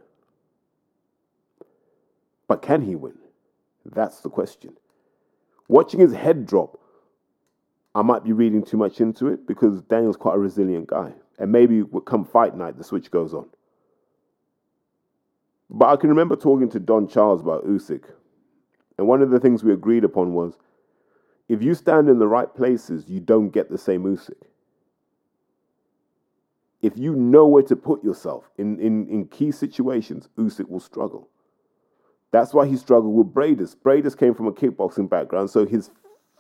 But 2.47 2.61
can 2.61 2.81
he 2.81 2.95
win? 2.95 3.17
That's 3.85 4.21
the 4.21 4.29
question. 4.29 4.75
Watching 5.67 5.99
his 5.99 6.13
head 6.13 6.45
drop, 6.45 6.79
I 7.95 8.01
might 8.01 8.23
be 8.23 8.31
reading 8.31 8.63
too 8.63 8.77
much 8.77 8.99
into 8.99 9.27
it 9.27 9.45
because 9.47 9.81
Daniel's 9.83 10.17
quite 10.17 10.35
a 10.35 10.39
resilient 10.39 10.87
guy. 10.87 11.13
And 11.37 11.51
maybe 11.51 11.83
come 12.05 12.25
fight 12.25 12.55
night, 12.55 12.77
the 12.77 12.83
switch 12.83 13.11
goes 13.11 13.33
on. 13.33 13.47
But 15.69 15.87
I 15.87 15.95
can 15.95 16.09
remember 16.09 16.35
talking 16.35 16.69
to 16.69 16.79
Don 16.79 17.07
Charles 17.07 17.41
about 17.41 17.65
Usyk. 17.65 18.03
And 18.97 19.07
one 19.07 19.21
of 19.21 19.31
the 19.31 19.39
things 19.39 19.63
we 19.63 19.73
agreed 19.73 20.03
upon 20.03 20.33
was 20.33 20.57
if 21.53 21.61
you 21.61 21.75
stand 21.75 22.09
in 22.09 22.17
the 22.17 22.27
right 22.27 22.53
places, 22.55 23.07
you 23.07 23.19
don't 23.19 23.49
get 23.49 23.69
the 23.69 23.77
same 23.77 24.05
Usyk. 24.05 24.41
If 26.81 26.97
you 26.97 27.15
know 27.15 27.47
where 27.47 27.61
to 27.63 27.75
put 27.75 28.03
yourself 28.03 28.49
in, 28.57 28.79
in, 28.79 29.07
in 29.07 29.27
key 29.27 29.51
situations, 29.51 30.29
Usyk 30.35 30.67
will 30.67 30.79
struggle. 30.79 31.29
That's 32.31 32.55
why 32.55 32.65
he 32.65 32.75
struggled 32.75 33.13
with 33.13 33.35
Briedis. 33.35 33.75
Briedis 33.75 34.17
came 34.17 34.33
from 34.33 34.47
a 34.47 34.51
kickboxing 34.51 35.07
background, 35.07 35.51
so 35.51 35.67
his 35.67 35.91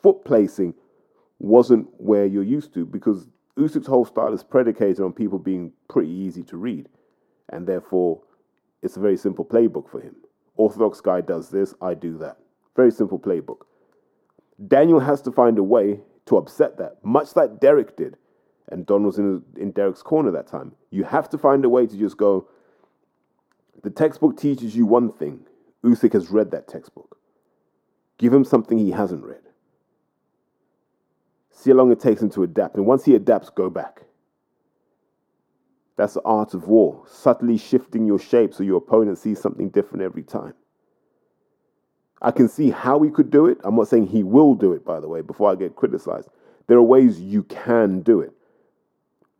foot 0.01 0.25
placing 0.25 0.73
wasn't 1.37 1.87
where 1.97 2.25
you're 2.25 2.41
used 2.41 2.73
to 2.73 2.83
because 2.83 3.27
Usyk's 3.55 3.85
whole 3.85 4.05
style 4.05 4.33
is 4.33 4.43
predicated 4.43 4.99
on 4.99 5.13
people 5.13 5.37
being 5.37 5.73
pretty 5.89 6.09
easy 6.09 6.41
to 6.41 6.57
read. 6.57 6.89
And 7.49 7.67
therefore, 7.67 8.19
it's 8.81 8.97
a 8.97 8.99
very 8.99 9.17
simple 9.17 9.45
playbook 9.45 9.91
for 9.91 10.01
him. 10.01 10.15
Orthodox 10.55 11.01
guy 11.01 11.21
does 11.21 11.49
this, 11.49 11.75
I 11.83 11.93
do 11.93 12.17
that. 12.17 12.39
Very 12.75 12.91
simple 12.91 13.19
playbook. 13.19 13.59
Daniel 14.67 14.99
has 14.99 15.21
to 15.23 15.31
find 15.31 15.57
a 15.57 15.63
way 15.63 15.99
to 16.25 16.37
upset 16.37 16.77
that, 16.77 17.03
much 17.03 17.35
like 17.35 17.59
Derek 17.59 17.97
did. 17.97 18.17
And 18.69 18.85
Don 18.85 19.05
was 19.05 19.17
in, 19.17 19.43
in 19.57 19.71
Derek's 19.71 20.01
corner 20.01 20.31
that 20.31 20.47
time. 20.47 20.73
You 20.89 21.03
have 21.03 21.29
to 21.29 21.37
find 21.37 21.65
a 21.65 21.69
way 21.69 21.85
to 21.85 21.97
just 21.97 22.17
go, 22.17 22.47
the 23.83 23.89
textbook 23.89 24.37
teaches 24.37 24.75
you 24.75 24.85
one 24.85 25.11
thing. 25.11 25.41
Usyk 25.83 26.13
has 26.13 26.29
read 26.29 26.51
that 26.51 26.67
textbook. 26.67 27.17
Give 28.17 28.33
him 28.33 28.45
something 28.45 28.77
he 28.77 28.91
hasn't 28.91 29.25
read. 29.25 29.41
See 31.51 31.71
how 31.71 31.77
long 31.77 31.91
it 31.91 31.99
takes 31.99 32.21
him 32.21 32.29
to 32.31 32.43
adapt. 32.43 32.75
And 32.75 32.85
once 32.85 33.03
he 33.03 33.15
adapts, 33.15 33.49
go 33.49 33.69
back. 33.69 34.03
That's 35.97 36.15
the 36.15 36.21
art 36.23 36.53
of 36.53 36.67
war, 36.67 37.03
subtly 37.07 37.57
shifting 37.57 38.05
your 38.05 38.17
shape 38.17 38.53
so 38.53 38.63
your 38.63 38.77
opponent 38.77 39.17
sees 39.17 39.39
something 39.39 39.69
different 39.69 40.03
every 40.03 40.23
time. 40.23 40.53
I 42.23 42.31
can 42.31 42.47
see 42.47 42.71
how 42.71 43.01
he 43.01 43.11
could 43.11 43.29
do 43.29 43.47
it. 43.47 43.59
I'm 43.63 43.75
not 43.75 43.89
saying 43.89 44.07
he 44.07 44.23
will 44.23 44.55
do 44.55 44.71
it, 44.71 44.85
by 44.85 45.01
the 45.01 45.09
way, 45.09 45.21
before 45.21 45.51
I 45.51 45.55
get 45.55 45.75
criticized. 45.75 46.29
There 46.67 46.77
are 46.77 46.83
ways 46.83 47.19
you 47.19 47.43
can 47.43 48.01
do 48.01 48.21
it, 48.21 48.31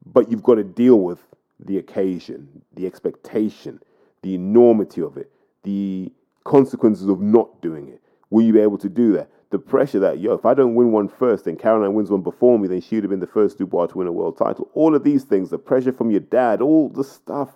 but 0.05 0.29
you've 0.29 0.43
got 0.43 0.55
to 0.55 0.63
deal 0.63 0.99
with 0.99 1.19
the 1.59 1.77
occasion, 1.77 2.61
the 2.73 2.85
expectation, 2.85 3.79
the 4.21 4.35
enormity 4.35 5.01
of 5.01 5.15
it, 5.15 5.31
the 5.63 6.11
consequences 6.43 7.07
of 7.07 7.21
not 7.21 7.61
doing 7.61 7.87
it. 7.87 8.01
Will 8.29 8.43
you 8.43 8.51
be 8.51 8.59
able 8.59 8.77
to 8.79 8.89
do 8.89 9.13
that? 9.13 9.29
The 9.51 9.59
pressure 9.59 9.99
that, 9.99 10.19
yo, 10.19 10.33
if 10.33 10.45
I 10.45 10.53
don't 10.53 10.75
win 10.75 10.91
one 10.91 11.07
first, 11.07 11.45
then 11.45 11.55
Caroline 11.55 11.93
wins 11.93 12.09
one 12.09 12.23
before 12.23 12.59
me, 12.59 12.67
then 12.67 12.81
she 12.81 12.95
would 12.95 13.03
have 13.03 13.11
been 13.11 13.19
the 13.19 13.27
first 13.27 13.57
Dubois 13.59 13.87
to 13.87 13.99
win 13.99 14.07
a 14.07 14.11
world 14.11 14.37
title. 14.37 14.69
All 14.73 14.93
of 14.93 15.03
these 15.03 15.23
things, 15.23 15.51
the 15.51 15.59
pressure 15.59 15.93
from 15.93 16.11
your 16.11 16.19
dad, 16.19 16.61
all 16.61 16.89
the 16.89 17.03
stuff 17.03 17.51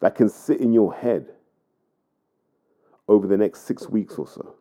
that 0.00 0.14
can 0.14 0.30
sit 0.30 0.60
in 0.60 0.72
your 0.72 0.94
head 0.94 1.26
over 3.08 3.26
the 3.26 3.36
next 3.36 3.66
six 3.66 3.88
weeks 3.88 4.14
or 4.14 4.26
so. 4.26 4.54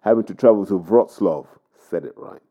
Having 0.00 0.24
to 0.24 0.34
travel 0.34 0.66
to 0.66 0.78
Wrocław, 0.78 1.46
said 1.90 2.04
it 2.04 2.14
right. 2.16 2.42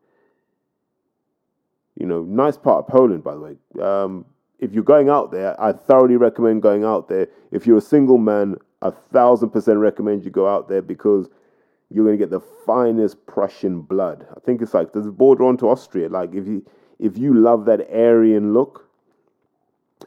You 1.98 2.06
know, 2.06 2.22
nice 2.22 2.58
part 2.58 2.84
of 2.84 2.88
Poland, 2.88 3.24
by 3.24 3.34
the 3.34 3.40
way. 3.40 3.56
Um, 3.80 4.26
if 4.58 4.72
you're 4.72 4.84
going 4.84 5.08
out 5.08 5.32
there, 5.32 5.58
I 5.60 5.72
thoroughly 5.72 6.16
recommend 6.16 6.62
going 6.62 6.84
out 6.84 7.08
there. 7.08 7.28
If 7.50 7.66
you're 7.66 7.78
a 7.78 7.82
single 7.82 8.18
man, 8.18 8.56
a 8.82 8.90
thousand 8.90 9.50
percent 9.50 9.78
recommend 9.78 10.24
you 10.24 10.30
go 10.30 10.46
out 10.46 10.68
there 10.68 10.82
because 10.82 11.28
you're 11.90 12.04
going 12.04 12.18
to 12.18 12.22
get 12.22 12.30
the 12.30 12.40
finest 12.66 13.24
Prussian 13.26 13.80
blood. 13.80 14.26
I 14.34 14.40
think 14.40 14.60
it's 14.60 14.74
like 14.74 14.92
there's 14.92 15.06
a 15.06 15.12
border 15.12 15.44
onto 15.44 15.68
Austria. 15.68 16.08
Like 16.08 16.34
if 16.34 16.46
you 16.46 16.64
if 16.98 17.16
you 17.16 17.34
love 17.34 17.64
that 17.66 17.88
Aryan 17.90 18.52
look, 18.52 18.88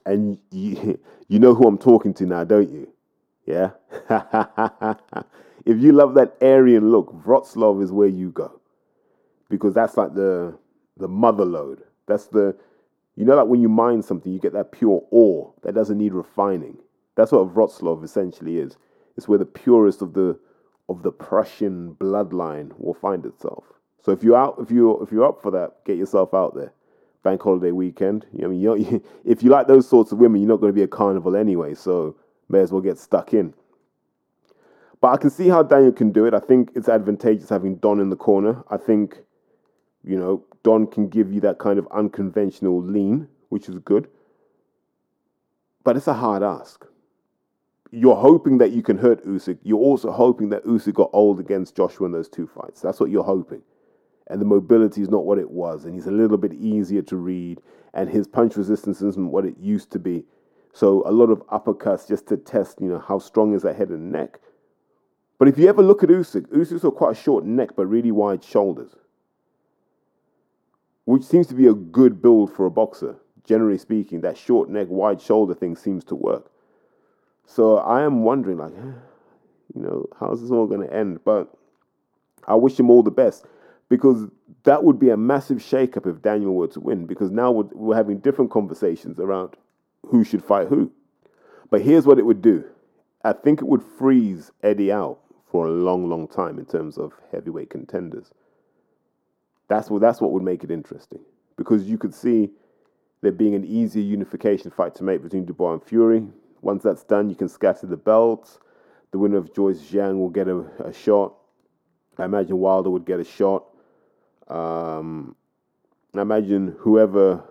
and 0.06 0.38
you 0.52 1.00
you 1.28 1.39
know 1.39 1.54
who 1.54 1.67
I'm 1.67 1.78
talking 1.78 2.13
to 2.15 2.26
now, 2.26 2.43
don't 2.43 2.72
you? 2.72 2.91
Yeah. 3.49 3.71
if 5.65 5.81
you 5.81 5.91
love 5.91 6.13
that 6.13 6.38
Aryan 6.39 6.91
look, 6.91 7.12
Wrocław 7.25 7.81
is 7.81 7.91
where 7.91 8.07
you 8.07 8.29
go. 8.29 8.62
Because 9.49 9.73
that's 9.73 9.97
like 9.97 10.13
the 10.13 10.55
the 10.97 11.07
mother 11.07 11.45
lode. 11.45 11.81
That's 12.05 12.27
the 12.27 12.55
you 13.15 13.25
know 13.25 13.35
like 13.35 13.47
when 13.47 13.59
you 13.59 13.67
mine 13.67 14.03
something, 14.03 14.31
you 14.31 14.39
get 14.39 14.53
that 14.53 14.71
pure 14.71 15.03
ore 15.09 15.51
that 15.63 15.73
doesn't 15.73 15.97
need 15.97 16.13
refining. 16.13 16.77
That's 17.15 17.31
what 17.31 17.55
Wrocław 17.55 18.03
essentially 18.03 18.59
is. 18.59 18.77
It's 19.17 19.27
where 19.27 19.39
the 19.39 19.45
purest 19.45 20.03
of 20.03 20.13
the 20.13 20.38
of 20.88 21.01
the 21.01 21.12
Prussian 21.12 21.95
bloodline 21.99 22.71
will 22.77 22.93
find 22.93 23.25
itself. 23.25 23.63
So 24.03 24.12
if 24.12 24.23
you're 24.23 24.38
out, 24.38 24.57
if 24.59 24.69
you 24.69 25.01
if 25.01 25.12
you're 25.12 25.25
up 25.25 25.41
for 25.41 25.49
that, 25.49 25.83
get 25.85 25.97
yourself 25.97 26.35
out 26.35 26.53
there. 26.53 26.71
Bank 27.23 27.41
holiday 27.41 27.71
weekend. 27.71 28.27
You 28.31 28.41
know, 28.41 28.45
I 28.45 28.49
mean, 28.51 28.62
you 28.62 29.03
if 29.25 29.41
you 29.41 29.49
like 29.49 29.65
those 29.65 29.89
sorts 29.89 30.12
of 30.12 30.19
women, 30.19 30.39
you're 30.39 30.49
not 30.49 30.62
going 30.62 30.71
to 30.71 30.75
be 30.75 30.83
a 30.83 30.88
carnival 30.88 31.35
anyway. 31.35 31.73
So 31.73 32.15
may 32.49 32.59
as 32.62 32.71
well 32.71 32.81
get 32.81 32.97
stuck 32.97 33.33
in. 33.33 33.53
But 35.01 35.09
I 35.09 35.17
can 35.17 35.29
see 35.29 35.47
how 35.47 35.63
Daniel 35.63 35.93
can 35.93 36.12
do 36.12 36.25
it. 36.25 36.33
I 36.33 36.39
think 36.39 36.71
it's 36.75 36.89
advantageous 36.89 37.49
having 37.49 37.75
Don 37.77 37.99
in 38.01 38.09
the 38.09 38.17
corner. 38.17 38.63
I 38.69 38.77
think, 38.77 39.19
you 40.03 40.17
know, 40.17 40.43
Don 40.63 40.88
can 40.88 41.07
give 41.07 41.31
you 41.31 41.39
that 41.41 41.59
kind 41.59 41.79
of 41.79 41.88
unconventional 41.91 42.81
lean, 42.81 43.29
which 43.49 43.69
is 43.69 43.79
good. 43.79 44.09
But 45.83 45.95
it's 45.97 46.07
a 46.07 46.13
hard 46.15 46.43
ask. 46.43 46.85
You're 47.91 48.17
hoping 48.17 48.57
that 48.59 48.71
you 48.71 48.83
can 48.83 48.97
hurt 48.97 49.25
Usyk. 49.25 49.59
You're 49.63 49.79
also 49.79 50.12
hoping 50.12 50.49
that 50.49 50.65
Usyk 50.65 50.93
got 50.93 51.09
old 51.13 51.39
against 51.39 51.75
Joshua 51.75 52.07
in 52.07 52.12
those 52.12 52.29
two 52.29 52.47
fights. 52.47 52.81
That's 52.81 52.99
what 52.99 53.09
you're 53.09 53.23
hoping. 53.23 53.62
and 54.29 54.39
the 54.39 54.45
mobility 54.45 55.01
is 55.01 55.09
not 55.09 55.25
what 55.25 55.39
it 55.39 55.49
was, 55.49 55.85
and 55.85 55.93
he's 55.93 56.05
a 56.07 56.12
little 56.12 56.38
bit 56.38 56.53
easier 56.53 57.01
to 57.01 57.17
read, 57.17 57.59
and 57.93 58.09
his 58.09 58.27
punch 58.27 58.55
resistance 58.55 59.01
isn't 59.01 59.31
what 59.31 59.45
it 59.45 59.55
used 59.59 59.91
to 59.91 59.99
be. 59.99 60.23
So 60.80 61.04
a 61.06 61.12
lot 61.12 61.30
of 61.30 61.46
uppercuts 61.48 62.08
just 62.08 62.28
to 62.28 62.38
test, 62.38 62.80
you 62.80 62.88
know, 62.88 63.00
how 63.00 63.20
strong 63.20 63.54
is 63.54 63.63
that 63.63 63.76
head 63.76 63.89
and 63.89 64.13
neck. 64.13 64.39
But 65.38 65.50
if 65.50 65.58
you 65.58 65.68
ever 65.68 65.84
look 65.84 66.04
at 66.04 66.10
Usyk, 66.10 66.48
Usyk's 66.54 66.84
got 66.84 66.96
quite 66.96 67.18
a 67.18 67.22
short 67.22 67.44
neck 67.44 67.72
but 67.76 67.86
really 67.88 68.13
wide 68.13 68.46
shoulders, 68.46 68.96
which 71.04 71.24
seems 71.24 71.48
to 71.48 71.54
be 71.54 71.68
a 71.68 71.74
good 71.74 72.22
build 72.22 72.56
for 72.56 72.65
a 72.65 72.72
boxer. 72.72 73.18
Generally 73.44 73.80
speaking, 73.80 74.22
that 74.22 74.38
short 74.38 74.70
neck, 74.70 74.88
wide 74.89 75.22
shoulder 75.22 75.54
thing 75.54 75.76
seems 75.76 76.06
to 76.06 76.15
work. 76.15 76.50
So 77.46 77.80
I 77.80 78.04
am 78.04 78.24
wondering, 78.24 78.60
like, 78.60 78.72
you 78.72 79.82
know, 79.82 80.06
how's 80.18 80.42
this 80.42 80.50
all 80.50 80.65
going 80.65 80.88
to 80.88 80.96
end? 80.96 81.20
But 81.26 81.54
I 82.48 82.56
wish 82.56 82.80
him 82.80 82.89
all 82.89 83.04
the 83.04 83.12
best 83.12 83.46
because 83.89 84.30
that 84.63 84.86
would 84.86 84.98
be 84.98 85.10
a 85.10 85.18
massive 85.18 85.58
shakeup 85.58 86.10
if 86.10 86.22
Daniel 86.22 86.56
were 86.56 86.68
to 86.68 86.80
win 86.80 87.06
because 87.06 87.32
now 87.32 87.52
we're, 87.52 87.70
we're 87.74 87.96
having 87.98 88.20
different 88.20 88.50
conversations 88.50 89.20
around 89.20 89.58
who 90.07 90.23
should 90.23 90.43
fight 90.43 90.67
who. 90.67 90.91
But 91.69 91.81
here's 91.81 92.05
what 92.05 92.19
it 92.19 92.25
would 92.25 92.41
do 92.41 92.63
I 93.23 93.33
think 93.33 93.62
it 93.62 93.67
would 93.67 93.83
freeze 93.83 94.51
Eddie 94.63 94.91
out 94.91 95.19
for 95.51 95.67
a 95.67 95.71
long, 95.71 96.09
long 96.09 96.27
time 96.27 96.59
in 96.59 96.65
terms 96.65 96.97
of 96.97 97.13
heavyweight 97.31 97.69
contenders. 97.69 98.31
That's 99.67 99.89
what, 99.89 100.01
that's 100.01 100.21
what 100.21 100.31
would 100.31 100.43
make 100.43 100.63
it 100.63 100.71
interesting 100.71 101.19
because 101.57 101.83
you 101.83 101.97
could 101.97 102.13
see 102.13 102.49
there 103.21 103.31
being 103.31 103.53
an 103.53 103.65
easier 103.65 104.01
unification 104.03 104.71
fight 104.71 104.95
to 104.95 105.03
make 105.03 105.21
between 105.21 105.45
Dubois 105.45 105.73
and 105.73 105.83
Fury. 105.83 106.25
Once 106.62 106.83
that's 106.83 107.03
done, 107.03 107.29
you 107.29 107.35
can 107.35 107.49
scatter 107.49 107.85
the 107.85 107.97
belts. 107.97 108.59
The 109.12 109.19
winner 109.19 109.38
of 109.38 109.53
Joyce 109.53 109.81
Zhang 109.81 110.19
will 110.19 110.29
get 110.29 110.47
a, 110.47 110.65
a 110.83 110.93
shot. 110.93 111.33
I 112.17 112.25
imagine 112.25 112.57
Wilder 112.57 112.89
would 112.89 113.05
get 113.05 113.19
a 113.19 113.23
shot. 113.23 113.65
Um, 114.47 115.35
I 116.15 116.21
imagine 116.21 116.75
whoever 116.79 117.43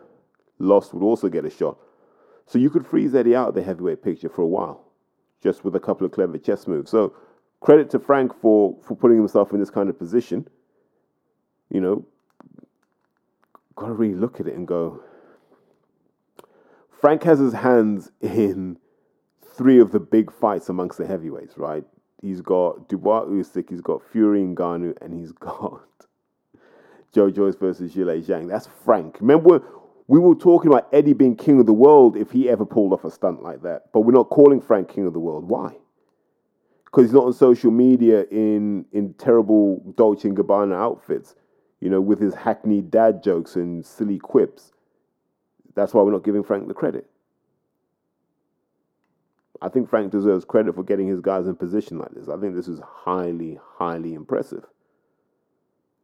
lost 0.58 0.94
would 0.94 1.02
also 1.02 1.28
get 1.28 1.44
a 1.44 1.50
shot. 1.50 1.78
So 2.48 2.58
you 2.58 2.70
could 2.70 2.86
freeze 2.86 3.14
Eddie 3.14 3.36
out 3.36 3.50
of 3.50 3.54
the 3.54 3.62
heavyweight 3.62 4.02
picture 4.02 4.30
for 4.30 4.40
a 4.40 4.46
while, 4.46 4.82
just 5.42 5.64
with 5.64 5.76
a 5.76 5.80
couple 5.80 6.06
of 6.06 6.12
clever 6.12 6.38
chess 6.38 6.66
moves. 6.66 6.90
So 6.90 7.14
credit 7.60 7.90
to 7.90 7.98
Frank 7.98 8.32
for 8.40 8.74
for 8.82 8.96
putting 8.96 9.18
himself 9.18 9.52
in 9.52 9.60
this 9.60 9.70
kind 9.70 9.90
of 9.90 9.98
position. 9.98 10.48
You 11.70 11.82
know, 11.82 12.06
gotta 13.76 13.92
really 13.92 14.14
look 14.14 14.40
at 14.40 14.48
it 14.48 14.54
and 14.54 14.66
go. 14.66 15.02
Frank 17.00 17.22
has 17.24 17.38
his 17.38 17.52
hands 17.52 18.10
in 18.22 18.78
three 19.54 19.78
of 19.78 19.92
the 19.92 20.00
big 20.00 20.32
fights 20.32 20.70
amongst 20.70 20.96
the 20.96 21.06
heavyweights, 21.06 21.58
right? 21.58 21.84
He's 22.22 22.40
got 22.40 22.88
Dubois 22.88 23.26
Usyk, 23.26 23.68
he's 23.68 23.82
got 23.82 24.02
Fury 24.10 24.40
Ngannou, 24.40 24.96
and 25.02 25.12
he's 25.12 25.32
got 25.48 25.82
Joe 27.12 27.30
Joyce 27.30 27.56
versus 27.56 27.92
Zhilei 27.92 28.24
Zhang. 28.24 28.48
That's 28.48 28.68
Frank. 28.84 29.20
Remember, 29.20 29.62
we 30.08 30.18
were 30.18 30.34
talking 30.34 30.70
about 30.70 30.88
Eddie 30.92 31.12
being 31.12 31.36
king 31.36 31.60
of 31.60 31.66
the 31.66 31.72
world 31.72 32.16
if 32.16 32.30
he 32.30 32.48
ever 32.48 32.64
pulled 32.64 32.94
off 32.94 33.04
a 33.04 33.10
stunt 33.10 33.42
like 33.42 33.62
that. 33.62 33.92
But 33.92 34.00
we're 34.00 34.12
not 34.12 34.30
calling 34.30 34.60
Frank 34.60 34.88
king 34.88 35.06
of 35.06 35.12
the 35.12 35.18
world. 35.20 35.44
Why? 35.44 35.76
Because 36.86 37.04
he's 37.04 37.12
not 37.12 37.26
on 37.26 37.34
social 37.34 37.70
media 37.70 38.24
in, 38.30 38.86
in 38.90 39.12
terrible 39.14 39.94
Dolce 39.96 40.28
& 40.28 40.30
Gabbana 40.30 40.74
outfits, 40.74 41.34
you 41.80 41.90
know, 41.90 42.00
with 42.00 42.18
his 42.18 42.34
hackneyed 42.34 42.90
dad 42.90 43.22
jokes 43.22 43.54
and 43.54 43.84
silly 43.84 44.18
quips. 44.18 44.72
That's 45.74 45.92
why 45.92 46.02
we're 46.02 46.12
not 46.12 46.24
giving 46.24 46.42
Frank 46.42 46.66
the 46.66 46.74
credit. 46.74 47.06
I 49.60 49.68
think 49.68 49.90
Frank 49.90 50.10
deserves 50.10 50.46
credit 50.46 50.74
for 50.74 50.84
getting 50.84 51.08
his 51.08 51.20
guys 51.20 51.46
in 51.46 51.54
position 51.54 51.98
like 51.98 52.12
this. 52.12 52.28
I 52.30 52.38
think 52.38 52.54
this 52.54 52.68
is 52.68 52.80
highly, 52.80 53.60
highly 53.76 54.14
impressive. 54.14 54.64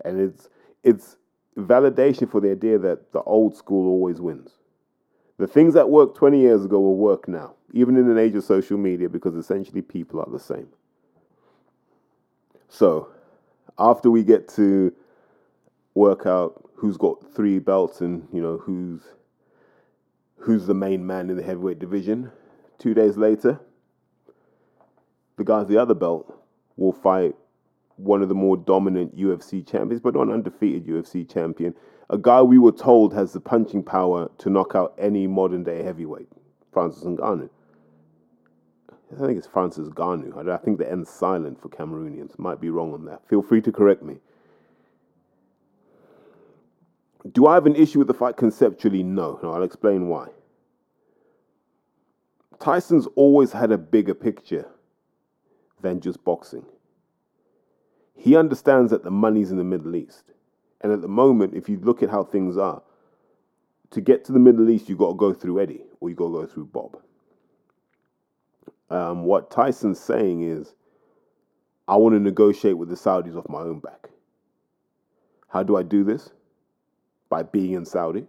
And 0.04 0.20
it's 0.20 0.50
it's 0.82 1.16
validation 1.56 2.30
for 2.30 2.40
the 2.40 2.50
idea 2.50 2.78
that 2.78 3.12
the 3.12 3.22
old 3.22 3.56
school 3.56 3.88
always 3.88 4.20
wins. 4.20 4.52
The 5.38 5.46
things 5.46 5.74
that 5.74 5.88
worked 5.88 6.16
20 6.16 6.38
years 6.38 6.64
ago 6.64 6.78
will 6.80 6.96
work 6.96 7.28
now, 7.28 7.54
even 7.72 7.96
in 7.96 8.08
an 8.08 8.18
age 8.18 8.34
of 8.34 8.44
social 8.44 8.78
media, 8.78 9.08
because 9.08 9.34
essentially 9.34 9.82
people 9.82 10.20
are 10.20 10.30
the 10.30 10.38
same. 10.38 10.68
So, 12.68 13.08
after 13.78 14.10
we 14.10 14.22
get 14.22 14.48
to 14.50 14.92
work 15.94 16.26
out 16.26 16.70
who's 16.74 16.96
got 16.96 17.34
three 17.34 17.58
belts 17.58 18.00
and 18.00 18.26
you 18.32 18.42
know 18.42 18.58
who's 18.58 19.02
who's 20.38 20.66
the 20.66 20.74
main 20.74 21.06
man 21.06 21.30
in 21.30 21.36
the 21.36 21.42
heavyweight 21.42 21.78
division, 21.78 22.30
two 22.78 22.94
days 22.94 23.16
later, 23.16 23.60
the 25.36 25.44
guys 25.44 25.66
the 25.66 25.78
other 25.78 25.94
belt 25.94 26.38
will 26.76 26.92
fight 26.92 27.34
one 27.96 28.22
of 28.22 28.28
the 28.28 28.34
more 28.34 28.56
dominant 28.56 29.16
UFC 29.16 29.66
champions, 29.66 30.00
but 30.00 30.14
not 30.14 30.26
an 30.26 30.32
undefeated 30.32 30.86
UFC 30.86 31.28
champion. 31.28 31.74
A 32.10 32.18
guy 32.18 32.42
we 32.42 32.58
were 32.58 32.72
told 32.72 33.14
has 33.14 33.32
the 33.32 33.40
punching 33.40 33.82
power 33.82 34.30
to 34.38 34.50
knock 34.50 34.74
out 34.74 34.94
any 34.98 35.26
modern 35.26 35.64
day 35.64 35.82
heavyweight, 35.82 36.28
Francis 36.72 37.04
Ngannou. 37.04 37.48
I 39.12 39.26
think 39.26 39.38
it's 39.38 39.46
Francis 39.46 39.88
Ngannou. 39.90 40.48
I 40.48 40.56
think 40.56 40.78
the 40.78 40.90
end's 40.90 41.08
silent 41.08 41.60
for 41.60 41.68
Cameroonians. 41.68 42.38
Might 42.38 42.60
be 42.60 42.70
wrong 42.70 42.92
on 42.92 43.04
that. 43.04 43.26
Feel 43.28 43.42
free 43.42 43.60
to 43.62 43.70
correct 43.70 44.02
me. 44.02 44.18
Do 47.32 47.46
I 47.46 47.54
have 47.54 47.66
an 47.66 47.76
issue 47.76 47.98
with 48.00 48.08
the 48.08 48.14
fight 48.14 48.36
conceptually? 48.36 49.02
No. 49.02 49.38
No, 49.42 49.52
I'll 49.52 49.62
explain 49.62 50.08
why. 50.08 50.28
Tyson's 52.58 53.06
always 53.14 53.52
had 53.52 53.72
a 53.72 53.78
bigger 53.78 54.14
picture 54.14 54.66
than 55.80 56.00
just 56.00 56.22
boxing. 56.24 56.64
He 58.16 58.36
understands 58.36 58.90
that 58.90 59.04
the 59.04 59.10
money's 59.10 59.50
in 59.50 59.56
the 59.58 59.64
Middle 59.64 59.96
East. 59.96 60.32
And 60.80 60.92
at 60.92 61.02
the 61.02 61.08
moment, 61.08 61.54
if 61.54 61.68
you 61.68 61.78
look 61.78 62.02
at 62.02 62.10
how 62.10 62.24
things 62.24 62.56
are, 62.56 62.82
to 63.90 64.00
get 64.00 64.24
to 64.26 64.32
the 64.32 64.38
Middle 64.38 64.68
East, 64.70 64.88
you've 64.88 64.98
got 64.98 65.08
to 65.08 65.14
go 65.14 65.32
through 65.32 65.60
Eddie 65.60 65.82
or 66.00 66.08
you've 66.08 66.18
got 66.18 66.26
to 66.26 66.32
go 66.32 66.46
through 66.46 66.66
Bob. 66.66 66.98
Um, 68.90 69.24
what 69.24 69.50
Tyson's 69.50 70.00
saying 70.00 70.42
is, 70.42 70.74
I 71.86 71.96
want 71.96 72.14
to 72.14 72.20
negotiate 72.20 72.78
with 72.78 72.88
the 72.88 72.94
Saudis 72.94 73.36
off 73.36 73.48
my 73.48 73.60
own 73.60 73.80
back. 73.80 74.08
How 75.48 75.62
do 75.62 75.76
I 75.76 75.82
do 75.82 76.04
this? 76.04 76.30
By 77.28 77.42
being 77.42 77.72
in 77.72 77.84
Saudi, 77.84 78.26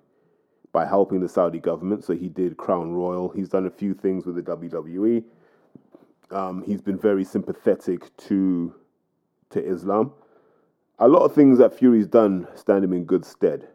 by 0.72 0.86
helping 0.86 1.20
the 1.20 1.30
Saudi 1.30 1.60
government. 1.60 2.04
So 2.04 2.14
he 2.14 2.30
did 2.30 2.58
Crown 2.58 2.94
Royal. 2.94 3.30
He's 3.30 3.50
done 3.50 3.66
a 3.66 3.72
few 3.72 3.94
things 3.94 4.26
with 4.26 4.36
the 4.36 4.42
WWE. 4.42 5.24
Um, 6.32 6.64
he's 6.66 6.82
been 6.82 6.98
very 6.98 7.24
sympathetic 7.24 8.16
to 8.18 8.74
to 9.56 9.66
Islam. 9.66 10.12
A 11.00 11.08
lot 11.08 11.24
of 11.24 11.34
things 11.34 11.58
that 11.58 11.78
Fury's 11.78 12.08
done 12.08 12.48
stand 12.56 12.84
him 12.84 12.94
in 12.94 13.06
good 13.06 13.26
stead 13.26 13.68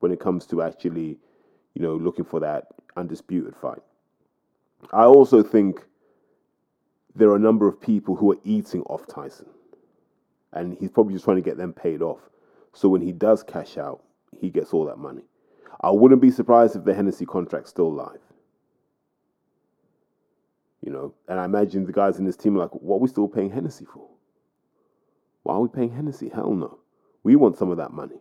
when 0.00 0.12
it 0.12 0.20
comes 0.20 0.46
to 0.46 0.62
actually, 0.62 1.16
you 1.74 1.82
know, 1.82 1.96
looking 1.96 2.24
for 2.24 2.40
that 2.40 2.68
undisputed 2.96 3.56
fight. 3.56 3.82
I 4.92 5.04
also 5.04 5.42
think 5.42 5.84
there 7.14 7.30
are 7.30 7.36
a 7.36 7.40
number 7.40 7.66
of 7.66 7.80
people 7.80 8.16
who 8.16 8.32
are 8.32 8.38
eating 8.44 8.82
off 8.82 9.06
Tyson. 9.06 9.46
And 10.52 10.76
he's 10.78 10.90
probably 10.90 11.14
just 11.14 11.24
trying 11.24 11.36
to 11.36 11.42
get 11.42 11.56
them 11.56 11.72
paid 11.72 12.02
off. 12.02 12.20
So 12.72 12.88
when 12.88 13.00
he 13.00 13.12
does 13.12 13.42
cash 13.42 13.78
out, 13.78 14.02
he 14.38 14.50
gets 14.50 14.72
all 14.72 14.84
that 14.86 14.98
money. 14.98 15.22
I 15.80 15.90
wouldn't 15.90 16.20
be 16.20 16.30
surprised 16.30 16.76
if 16.76 16.84
the 16.84 16.94
Hennessy 16.94 17.26
contract's 17.26 17.70
still 17.70 17.92
live. 17.92 18.20
You 20.84 20.90
know, 20.92 21.14
and 21.28 21.38
I 21.38 21.44
imagine 21.44 21.86
the 21.86 21.92
guys 21.92 22.18
in 22.18 22.24
this 22.24 22.36
team 22.36 22.56
are 22.56 22.60
like, 22.60 22.72
what 22.72 22.96
are 22.96 23.00
we 23.00 23.08
still 23.08 23.28
paying 23.28 23.50
Hennessy 23.50 23.84
for? 23.84 24.08
Why 25.42 25.54
are 25.54 25.60
we 25.60 25.68
paying 25.68 25.92
Hennessy? 25.92 26.28
Hell 26.28 26.54
no. 26.54 26.78
We 27.22 27.36
want 27.36 27.56
some 27.56 27.70
of 27.70 27.76
that 27.78 27.92
money. 27.92 28.20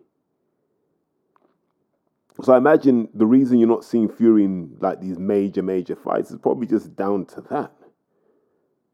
So 2.41 2.53
I 2.53 2.57
imagine 2.57 3.09
the 3.13 3.25
reason 3.25 3.59
you're 3.59 3.67
not 3.67 3.83
seeing 3.83 4.09
Fury 4.09 4.45
in 4.45 4.77
like 4.79 5.01
these 5.01 5.19
major, 5.19 5.61
major 5.61 5.95
fights 5.95 6.31
is 6.31 6.39
probably 6.39 6.65
just 6.65 6.95
down 6.95 7.25
to 7.27 7.41
that. 7.51 7.71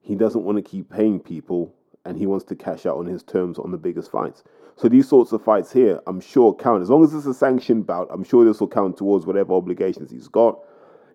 He 0.02 0.16
doesn't 0.16 0.44
want 0.44 0.58
to 0.58 0.62
keep 0.62 0.90
paying 0.90 1.20
people 1.20 1.74
and 2.04 2.18
he 2.18 2.26
wants 2.26 2.46
to 2.46 2.56
cash 2.56 2.86
out 2.86 2.98
on 2.98 3.06
his 3.06 3.24
terms 3.24 3.60
on 3.60 3.72
the 3.72 3.78
biggest 3.78 4.12
fights. 4.12 4.44
So 4.76 4.88
these 4.88 5.08
sorts 5.08 5.32
of 5.32 5.44
fights 5.44 5.72
here, 5.72 6.00
I'm 6.08 6.20
sure 6.20 6.54
count. 6.54 6.84
As 6.84 6.90
long 6.90 7.04
as 7.04 7.13
it's 7.13 7.26
a 7.26 7.34
sanctioned 7.34 7.88
bout, 7.88 8.08
I'm 8.12 8.24
sure 8.24 8.46
this 8.46 8.60
will 8.60 8.68
count 8.68 8.98
towards 8.98 9.26
whatever 9.26 9.54
obligations 9.54 10.12
he's 10.12 10.28
got. 10.28 10.60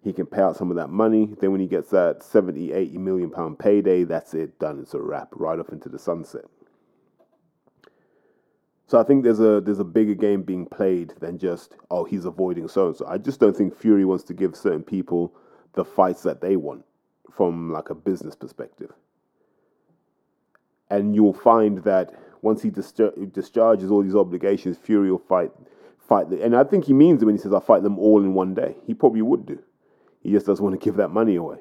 He 0.03 0.12
can 0.12 0.27
pay 0.27 0.42
out 0.42 0.57
some 0.57 0.70
of 0.70 0.77
that 0.77 0.88
money. 0.88 1.35
Then 1.40 1.53
when 1.53 1.61
he 1.61 1.66
gets 1.66 1.90
that 1.90 2.22
70, 2.22 2.72
80 2.72 2.98
million 2.98 3.31
pound 3.31 3.59
payday, 3.59 4.05
that's 4.05 4.35
it, 4.35 4.59
done. 4.59 4.81
It's 4.81 4.94
a 4.94 5.01
wrap, 5.01 5.29
right 5.33 5.59
off 5.59 5.70
into 5.70 5.88
the 5.88 5.98
sunset. 5.98 6.44
So 8.87 9.01
I 9.01 9.05
think 9.05 9.25
there's 9.25 9.40
a 9.40 9.61
there's 9.61 9.79
a 9.79 9.85
bigger 9.85 10.14
game 10.14 10.42
being 10.42 10.66
played 10.66 11.14
than 11.21 11.38
just 11.38 11.77
oh 11.90 12.05
he's 12.05 12.25
avoiding 12.25 12.68
so 12.68 12.88
and 12.88 12.97
so. 12.97 13.07
I 13.07 13.18
just 13.18 13.40
don't 13.40 13.57
think 13.57 13.77
Fury 13.77 14.05
wants 14.05 14.25
to 14.25 14.35
give 14.35 14.57
certain 14.57 14.83
people 14.83 15.35
the 15.75 15.85
fights 15.85 16.23
that 16.23 16.40
they 16.40 16.57
want 16.57 16.85
from 17.35 17.73
like 17.73 17.90
a 17.90 17.95
business 17.95 18.35
perspective. 18.35 18.92
And 20.90 21.14
you'll 21.14 21.33
find 21.33 21.79
that 21.85 22.12
once 22.42 22.61
he 22.61 22.71
discharges 22.71 23.90
all 23.90 24.03
these 24.03 24.16
obligations, 24.16 24.77
Fury 24.77 25.11
will 25.11 25.18
fight 25.18 25.51
fight 25.99 26.29
the, 26.29 26.42
and 26.42 26.55
I 26.55 26.64
think 26.64 26.85
he 26.85 26.92
means 26.92 27.23
it 27.23 27.25
when 27.25 27.37
he 27.37 27.40
says 27.40 27.55
I 27.55 27.61
fight 27.61 27.83
them 27.83 27.99
all 27.99 28.21
in 28.21 28.35
one 28.35 28.55
day. 28.55 28.77
He 28.87 28.92
probably 28.92 29.23
would 29.23 29.47
do. 29.47 29.59
He 30.23 30.31
just 30.31 30.47
doesn't 30.47 30.62
want 30.62 30.79
to 30.79 30.85
give 30.85 30.97
that 30.97 31.09
money 31.09 31.37
away. 31.37 31.59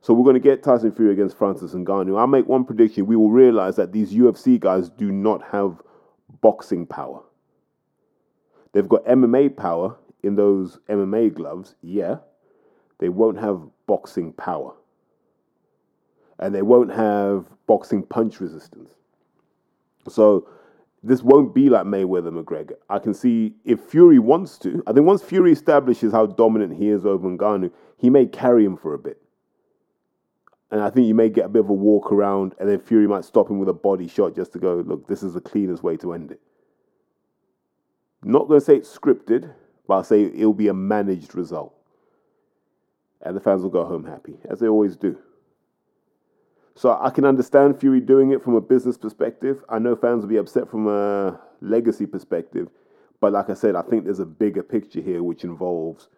So 0.00 0.12
we're 0.12 0.24
going 0.24 0.34
to 0.34 0.40
get 0.40 0.62
Tyson 0.62 0.92
Fury 0.92 1.12
against 1.12 1.38
Francis 1.38 1.72
Ngannou. 1.72 2.18
I'll 2.18 2.26
make 2.26 2.46
one 2.46 2.64
prediction. 2.64 3.06
We 3.06 3.16
will 3.16 3.30
realize 3.30 3.76
that 3.76 3.92
these 3.92 4.12
UFC 4.12 4.60
guys 4.60 4.90
do 4.90 5.10
not 5.10 5.42
have 5.50 5.80
boxing 6.40 6.86
power. 6.86 7.22
They've 8.72 8.88
got 8.88 9.04
MMA 9.04 9.56
power 9.56 9.96
in 10.22 10.36
those 10.36 10.78
MMA 10.88 11.34
gloves, 11.34 11.74
yeah. 11.82 12.16
They 12.98 13.08
won't 13.08 13.38
have 13.38 13.60
boxing 13.86 14.32
power. 14.32 14.74
And 16.38 16.54
they 16.54 16.62
won't 16.62 16.92
have 16.92 17.46
boxing 17.66 18.02
punch 18.02 18.40
resistance. 18.40 18.94
So 20.08 20.48
this 21.02 21.22
won't 21.22 21.54
be 21.54 21.68
like 21.68 21.84
Mayweather 21.84 22.32
McGregor. 22.32 22.76
I 22.88 22.98
can 22.98 23.14
see 23.14 23.54
if 23.64 23.80
Fury 23.80 24.18
wants 24.18 24.58
to, 24.58 24.82
I 24.86 24.92
think 24.92 25.06
once 25.06 25.22
Fury 25.22 25.52
establishes 25.52 26.12
how 26.12 26.26
dominant 26.26 26.76
he 26.76 26.88
is 26.88 27.04
over 27.04 27.28
Ngannou, 27.28 27.70
he 27.98 28.10
may 28.10 28.26
carry 28.26 28.64
him 28.64 28.76
for 28.76 28.94
a 28.94 28.98
bit. 28.98 29.20
And 30.70 30.80
I 30.80 30.90
think 30.90 31.06
you 31.06 31.14
may 31.14 31.28
get 31.28 31.44
a 31.44 31.48
bit 31.48 31.60
of 31.60 31.70
a 31.70 31.74
walk 31.74 32.10
around, 32.10 32.54
and 32.58 32.68
then 32.68 32.80
Fury 32.80 33.06
might 33.06 33.24
stop 33.24 33.48
him 33.50 33.58
with 33.58 33.68
a 33.68 33.74
body 33.74 34.08
shot 34.08 34.34
just 34.34 34.52
to 34.54 34.58
go, 34.58 34.76
look, 34.86 35.06
this 35.06 35.22
is 35.22 35.34
the 35.34 35.40
cleanest 35.40 35.82
way 35.82 35.96
to 35.98 36.12
end 36.12 36.32
it. 36.32 36.40
Not 38.22 38.48
going 38.48 38.58
to 38.58 38.64
say 38.64 38.76
it's 38.76 38.96
scripted, 38.96 39.52
but 39.86 39.94
I'll 39.94 40.04
say 40.04 40.24
it'll 40.24 40.54
be 40.54 40.68
a 40.68 40.74
managed 40.74 41.34
result. 41.34 41.74
And 43.20 43.36
the 43.36 43.40
fans 43.40 43.62
will 43.62 43.70
go 43.70 43.84
home 43.84 44.04
happy, 44.04 44.38
as 44.50 44.60
they 44.60 44.66
always 44.66 44.96
do. 44.96 45.18
So 46.74 46.98
I 47.00 47.10
can 47.10 47.24
understand 47.24 47.78
Fury 47.78 48.00
doing 48.00 48.32
it 48.32 48.42
from 48.42 48.54
a 48.54 48.60
business 48.60 48.98
perspective. 48.98 49.62
I 49.68 49.78
know 49.78 49.94
fans 49.94 50.22
will 50.22 50.30
be 50.30 50.38
upset 50.38 50.68
from 50.68 50.88
a 50.88 51.40
legacy 51.60 52.06
perspective. 52.06 52.68
But 53.20 53.32
like 53.32 53.48
I 53.48 53.54
said, 53.54 53.76
I 53.76 53.82
think 53.82 54.04
there's 54.04 54.18
a 54.18 54.26
bigger 54.26 54.62
picture 54.62 55.00
here 55.00 55.22
which 55.22 55.44
involves 55.44 56.08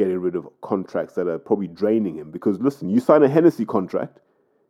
getting 0.00 0.18
rid 0.18 0.34
of 0.34 0.48
contracts 0.62 1.14
that 1.14 1.28
are 1.28 1.38
probably 1.38 1.68
draining 1.68 2.16
him. 2.16 2.30
Because 2.30 2.58
listen, 2.58 2.88
you 2.88 3.00
sign 3.00 3.22
a 3.22 3.28
Hennessy 3.28 3.66
contract, 3.66 4.18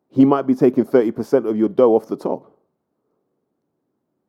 he 0.09 0.25
might 0.25 0.45
be 0.45 0.57
taking 0.57 0.85
30% 0.85 1.49
of 1.49 1.57
your 1.57 1.69
dough 1.69 1.95
off 1.95 2.09
the 2.09 2.16
top. 2.16 2.53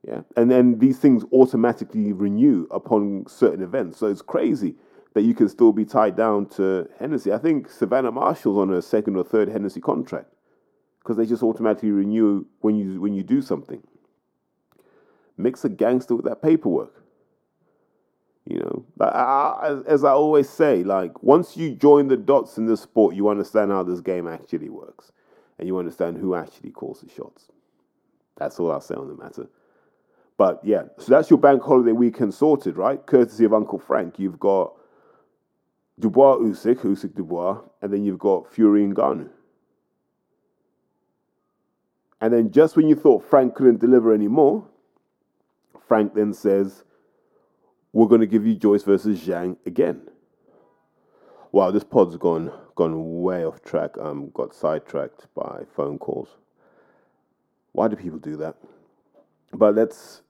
Yeah. 0.08 0.22
And 0.38 0.52
then 0.52 0.78
these 0.78 1.00
things 1.00 1.24
automatically 1.34 2.14
renew 2.14 2.68
upon 2.70 3.26
certain 3.28 3.64
events. 3.64 3.98
So 3.98 4.06
it's 4.06 4.22
crazy 4.22 4.76
that 5.16 5.24
you 5.24 5.34
can 5.34 5.50
still 5.50 5.72
be 5.72 5.86
tied 5.86 6.16
down 6.16 6.46
to 6.58 6.88
Hennessy. 7.00 7.34
I 7.34 7.40
think 7.40 7.70
Savannah 7.70 8.12
Marshall's 8.12 8.60
on 8.60 8.72
a 8.72 8.82
second 8.82 9.16
or 9.16 9.24
third 9.24 9.50
Hennessy 9.50 9.82
contract 9.82 10.28
because 11.00 11.18
they 11.18 11.26
just 11.26 11.42
automatically 11.42 11.92
renew 11.92 12.46
when 12.60 12.76
you 12.76 13.02
when 13.02 13.16
you 13.16 13.24
do 13.24 13.42
something. 13.42 13.82
Mix 15.36 15.66
a 15.66 15.70
gangster 15.70 16.16
with 16.16 16.26
that 16.26 16.44
paperwork. 16.44 17.01
You 18.46 18.60
know, 18.60 18.86
I, 19.00 19.82
as 19.86 20.04
I 20.04 20.12
always 20.12 20.50
say, 20.50 20.84
like 20.84 21.22
once 21.22 21.56
you 21.56 21.76
join 21.76 22.08
the 22.08 22.18
dots 22.18 22.58
in 22.58 22.66
this 22.66 22.82
sport, 22.82 23.16
you 23.16 23.30
understand 23.30 23.72
how 23.72 23.84
this 23.84 24.02
game 24.02 24.28
actually 24.28 24.70
works, 24.70 25.12
and 25.60 25.68
you 25.68 25.78
understand 25.78 26.18
who 26.18 26.34
actually 26.34 26.72
calls 26.72 27.02
the 27.02 27.10
shots. 27.10 27.50
That's 28.38 28.60
all 28.60 28.72
I'll 28.72 28.82
say 28.82 28.96
on 28.96 29.08
the 29.08 29.16
matter. 29.16 29.48
But 30.38 30.60
yeah, 30.64 30.84
so 30.98 31.12
that's 31.12 31.30
your 31.30 31.38
bank 31.38 31.62
holiday 31.62 31.92
weekend 31.92 32.34
sorted, 32.34 32.78
right? 32.78 33.06
Courtesy 33.06 33.46
of 33.46 33.54
Uncle 33.54 33.78
Frank. 33.78 34.18
You've 34.18 34.40
got 34.40 34.74
Dubois 36.00 36.38
Usyk, 36.38 36.78
Usyk 36.78 37.14
Dubois, 37.14 37.60
and 37.84 37.94
then 37.94 38.04
you've 38.04 38.18
got 38.18 38.52
Fury 38.52 38.84
and 38.84 38.96
Ngannou. 38.96 39.30
And 42.22 42.34
then 42.34 42.52
just 42.52 42.76
when 42.76 42.88
you 42.88 42.96
thought 42.96 43.24
Frank 43.24 43.54
couldn't 43.54 43.80
deliver 43.80 44.14
anymore, 44.14 44.66
Frank 45.88 46.16
then 46.16 46.34
says, 46.34 46.84
We're 47.94 48.08
going 48.08 48.22
to 48.22 48.28
give 48.28 48.46
you 48.46 48.56
Joyce 48.56 48.84
versus 48.84 49.20
Zhang 49.20 49.58
again. 49.66 50.02
Wow, 51.52 51.72
this 51.72 51.84
pod's 51.84 52.16
gone 52.18 52.52
gone 52.76 53.22
way 53.22 53.46
off 53.46 53.62
track. 53.64 53.98
Um, 54.00 54.32
got 54.34 54.56
sidetracked 54.56 55.28
by 55.36 55.64
phone 55.76 55.98
calls. 56.00 56.30
Why 57.74 57.90
do 57.90 57.98
people 57.98 58.20
do 58.20 58.38
that? 58.38 58.56
But 59.54 59.76
let's 59.76 60.22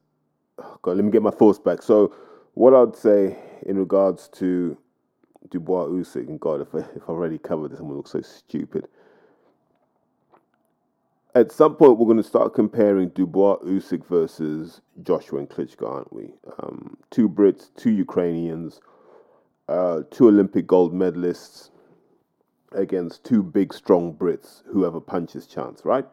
oh 0.58 0.80
God, 0.82 0.96
let 0.96 1.06
me 1.06 1.12
get 1.12 1.22
my 1.22 1.30
thoughts 1.30 1.60
back. 1.60 1.84
So, 1.84 2.16
what 2.56 2.74
I'd 2.74 2.96
say 2.96 3.38
in 3.68 3.78
regards 3.78 4.28
to 4.30 4.76
Dubois 5.52 5.86
Usyk, 5.86 6.28
and 6.28 6.40
God, 6.40 6.62
if 6.62 6.74
I, 6.74 6.80
if 6.80 7.04
I 7.08 7.12
already 7.12 7.38
covered 7.38 7.72
this, 7.72 7.80
I'm 7.80 7.86
gonna 7.86 7.98
look 7.98 8.08
so 8.08 8.22
stupid 8.22 8.88
at 11.34 11.52
some 11.52 11.76
point 11.76 11.98
we're 11.98 12.06
going 12.06 12.18
to 12.18 12.24
start 12.24 12.54
comparing 12.54 13.10
Dubois 13.10 13.58
Usyk 13.60 14.06
versus 14.06 14.82
Joshua 15.02 15.40
and 15.40 15.50
Klitschko, 15.50 15.90
aren't 15.90 16.14
we? 16.14 16.34
Um, 16.60 16.98
two 17.10 17.30
Brits, 17.30 17.70
two 17.78 17.92
Ukrainians, 17.92 18.82
uh, 19.70 20.02
two 20.12 20.28
Olympic 20.28 20.68
gold 20.68 20.94
medalists 20.94 21.70
against 22.74 23.24
two 23.24 23.44
big, 23.44 23.74
strong 23.74 24.14
Brits, 24.14 24.64
whoever 24.72 25.00
punches 25.00 25.48
chance, 25.48 25.86
right? 25.86 26.06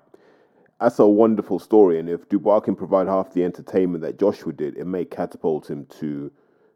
That's 0.81 1.01
a 1.01 1.07
wonderful 1.07 1.59
story, 1.59 1.99
and 1.99 2.09
if 2.09 2.29
Dubois 2.29 2.61
can 2.61 2.77
provide 2.77 3.09
half 3.09 3.33
the 3.33 3.43
entertainment 3.43 4.03
that 4.05 4.19
Joshua 4.19 4.53
did, 4.53 4.77
it 4.77 4.87
may 4.87 5.05
catapult 5.05 5.69
him 5.69 5.87
to, 5.99 6.31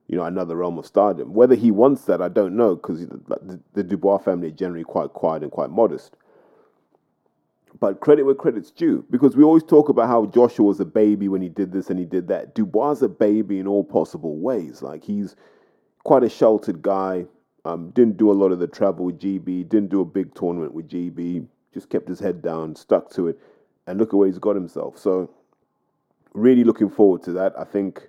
you 0.09 0.17
know, 0.17 0.25
another 0.25 0.57
realm 0.57 0.79
of 0.79 0.87
stardom. 0.87 1.33
Whether 1.35 1.55
he 1.55 1.71
wants 1.71 2.07
that, 2.07 2.21
I 2.21 2.29
don't 2.29 2.57
know, 2.57 2.75
because 2.75 3.07
the, 3.07 3.61
the 3.75 3.85
Dubois 3.85 4.19
family 4.19 4.49
are 4.49 4.53
generally 4.53 4.83
quite 4.83 5.11
quiet 5.13 5.45
and 5.45 5.53
quite 5.53 5.71
modest 5.71 6.17
but 7.81 8.01
credit 8.01 8.25
where 8.25 8.35
credit's 8.35 8.71
due 8.71 9.05
because 9.11 9.37
we 9.37 9.45
always 9.45 9.63
talk 9.63 9.89
about 9.89 10.09
how 10.09 10.27
Joshua 10.27 10.67
was 10.67 10.81
a 10.81 10.85
baby 10.85 11.29
when 11.29 11.43
he 11.43 11.49
did 11.49 11.73
this 11.73 11.91
and 11.91 11.99
he 11.99 12.05
did 12.05 12.29
that. 12.29 12.55
Dubois 12.55 13.03
a 13.03 13.09
baby 13.09 13.59
in 13.59 13.67
all 13.67 13.85
possible 13.85 14.37
ways. 14.37 14.83
Like 14.83 15.05
he's 15.05 15.37
quite 16.05 16.23
a 16.23 16.29
sheltered 16.29 16.83
guy. 16.83 17.27
Um, 17.65 17.91
didn't 17.91 18.17
do 18.17 18.31
a 18.31 18.35
lot 18.35 18.51
of 18.53 18.59
the 18.59 18.67
travel 18.67 19.07
with 19.07 19.21
GB. 19.21 19.69
Didn't 19.69 19.91
do 19.91 20.01
a 20.01 20.05
big 20.05 20.35
tournament 20.35 20.75
with 20.75 20.89
GB. 20.89 21.47
Just 21.73 21.89
kept 21.89 22.09
his 22.09 22.19
head 22.19 22.43
down, 22.43 22.75
stuck 22.75 23.11
to 23.13 23.29
it, 23.29 23.39
and 23.87 23.99
look 23.99 24.09
at 24.09 24.17
where 24.17 24.27
he's 24.27 24.39
got 24.39 24.57
himself. 24.57 24.99
So, 24.99 25.31
really 26.35 26.65
looking 26.65 26.91
forward 26.91 27.23
to 27.23 27.33
that. 27.33 27.55
I 27.59 27.65
think 27.65 28.09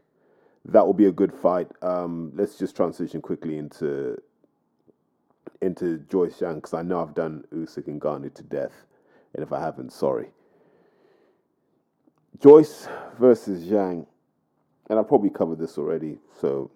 that 0.65 0.85
will 0.85 0.93
be 0.93 1.05
a 1.05 1.11
good 1.11 1.33
fight. 1.33 1.67
Um, 1.81 2.31
let's 2.35 2.57
just 2.57 2.75
transition 2.75 3.21
quickly 3.21 3.57
into 3.57 4.21
into 5.61 5.99
Joyce 6.09 6.39
Zhang 6.39 6.55
because 6.55 6.73
I 6.73 6.81
know 6.81 7.01
I've 7.01 7.15
done 7.15 7.45
Usyk 7.53 7.87
and 7.87 8.01
Ngannou 8.01 8.33
to 8.33 8.43
death. 8.43 8.85
And 9.33 9.43
if 9.43 9.51
I 9.51 9.59
haven't, 9.59 9.91
sorry. 9.91 10.29
Joyce 12.39 12.87
versus 13.19 13.63
Zhang. 13.63 14.05
And 14.89 14.99
I 14.99 15.03
probably 15.03 15.29
covered 15.29 15.59
this 15.59 15.77
already, 15.77 16.17
so 16.41 16.69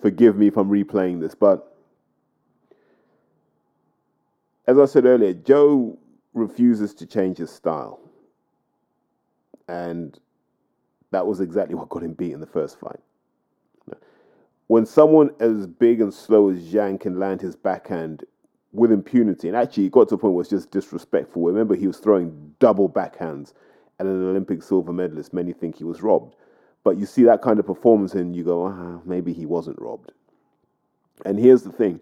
forgive 0.00 0.36
me 0.36 0.46
if 0.46 0.56
I'm 0.56 0.70
replaying 0.70 1.20
this. 1.20 1.34
But 1.34 1.76
as 4.66 4.78
I 4.78 4.84
said 4.84 5.06
earlier, 5.06 5.32
Joe 5.32 5.98
refuses 6.34 6.94
to 6.94 7.06
change 7.06 7.38
his 7.38 7.50
style. 7.50 8.00
And 9.66 10.18
that 11.10 11.26
was 11.26 11.40
exactly 11.40 11.74
what 11.76 11.88
got 11.88 12.04
him 12.04 12.12
beat 12.12 12.32
in 12.32 12.40
the 12.40 12.46
first 12.46 12.78
fight. 12.78 13.00
When 14.68 14.84
someone 14.84 15.30
as 15.40 15.66
big 15.66 16.00
and 16.00 16.12
slow 16.12 16.50
as 16.50 16.58
Zhang 16.58 17.00
can 17.00 17.18
land 17.18 17.40
his 17.40 17.56
backhand 17.56 18.24
with 18.72 18.92
impunity. 18.92 19.48
And 19.48 19.56
actually, 19.56 19.86
it 19.86 19.92
got 19.92 20.08
to 20.08 20.16
a 20.16 20.18
point 20.18 20.34
where 20.34 20.42
it's 20.42 20.50
just 20.50 20.70
disrespectful. 20.70 21.42
Remember, 21.42 21.74
he 21.74 21.86
was 21.86 21.98
throwing 21.98 22.54
double 22.58 22.88
backhands 22.88 23.52
at 23.98 24.06
an 24.06 24.28
Olympic 24.28 24.62
silver 24.62 24.92
medalist. 24.92 25.32
Many 25.32 25.52
think 25.52 25.76
he 25.76 25.84
was 25.84 26.02
robbed. 26.02 26.34
But 26.84 26.98
you 26.98 27.06
see 27.06 27.24
that 27.24 27.42
kind 27.42 27.58
of 27.58 27.66
performance 27.66 28.14
and 28.14 28.34
you 28.34 28.44
go, 28.44 28.66
ah, 28.66 29.00
maybe 29.04 29.32
he 29.32 29.46
wasn't 29.46 29.80
robbed. 29.80 30.12
And 31.24 31.38
here's 31.38 31.62
the 31.62 31.72
thing 31.72 32.00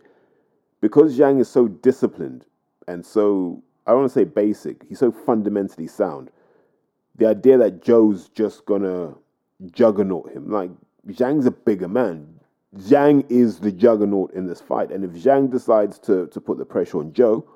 because 0.80 1.18
Zhang 1.18 1.40
is 1.40 1.48
so 1.48 1.68
disciplined 1.68 2.44
and 2.86 3.04
so, 3.04 3.62
I 3.86 3.90
don't 3.90 4.00
want 4.00 4.12
to 4.12 4.18
say 4.18 4.24
basic, 4.24 4.84
he's 4.88 4.98
so 4.98 5.10
fundamentally 5.10 5.86
sound. 5.86 6.30
The 7.16 7.26
idea 7.26 7.58
that 7.58 7.82
Joe's 7.82 8.28
just 8.28 8.66
gonna 8.66 9.14
juggernaut 9.72 10.30
him, 10.32 10.50
like 10.50 10.70
Zhang's 11.08 11.46
a 11.46 11.50
bigger 11.50 11.88
man. 11.88 12.35
Zhang 12.76 13.24
is 13.30 13.60
the 13.60 13.72
juggernaut 13.72 14.32
in 14.34 14.46
this 14.46 14.60
fight. 14.60 14.90
And 14.90 15.04
if 15.04 15.12
Zhang 15.12 15.50
decides 15.50 15.98
to, 16.00 16.26
to 16.28 16.40
put 16.40 16.58
the 16.58 16.64
pressure 16.64 16.98
on 16.98 17.12
Joe, 17.12 17.46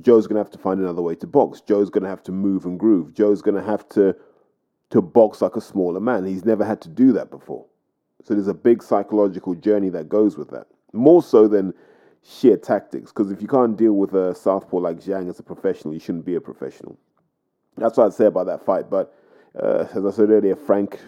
Joe's 0.00 0.26
going 0.26 0.36
to 0.36 0.40
have 0.40 0.50
to 0.52 0.58
find 0.58 0.80
another 0.80 1.02
way 1.02 1.14
to 1.16 1.26
box. 1.26 1.60
Joe's 1.60 1.90
going 1.90 2.02
to 2.02 2.08
have 2.08 2.22
to 2.24 2.32
move 2.32 2.64
and 2.64 2.78
groove. 2.78 3.14
Joe's 3.14 3.42
going 3.42 3.56
to 3.56 3.62
have 3.62 3.88
to 3.90 4.16
to 4.90 5.00
box 5.00 5.40
like 5.42 5.56
a 5.56 5.60
smaller 5.60 5.98
man. 5.98 6.24
He's 6.24 6.44
never 6.44 6.64
had 6.64 6.80
to 6.82 6.88
do 6.88 7.12
that 7.12 7.30
before. 7.30 7.64
So 8.22 8.34
there's 8.34 8.48
a 8.48 8.54
big 8.54 8.82
psychological 8.82 9.54
journey 9.54 9.88
that 9.90 10.08
goes 10.08 10.36
with 10.36 10.50
that. 10.50 10.66
More 10.92 11.22
so 11.22 11.48
than 11.48 11.74
sheer 12.22 12.56
tactics. 12.56 13.10
Because 13.10 13.32
if 13.32 13.42
you 13.42 13.48
can't 13.48 13.76
deal 13.76 13.94
with 13.94 14.14
a 14.14 14.34
southpaw 14.34 14.76
like 14.76 14.98
Zhang 14.98 15.28
as 15.28 15.38
a 15.38 15.42
professional, 15.42 15.94
you 15.94 16.00
shouldn't 16.00 16.24
be 16.24 16.36
a 16.36 16.40
professional. 16.40 16.96
That's 17.76 17.96
what 17.96 18.06
I'd 18.06 18.14
say 18.14 18.26
about 18.26 18.46
that 18.46 18.64
fight. 18.64 18.88
But 18.88 19.14
uh, 19.60 19.86
as 19.94 20.04
I 20.04 20.10
said 20.10 20.30
earlier, 20.30 20.54
Frank 20.54 21.00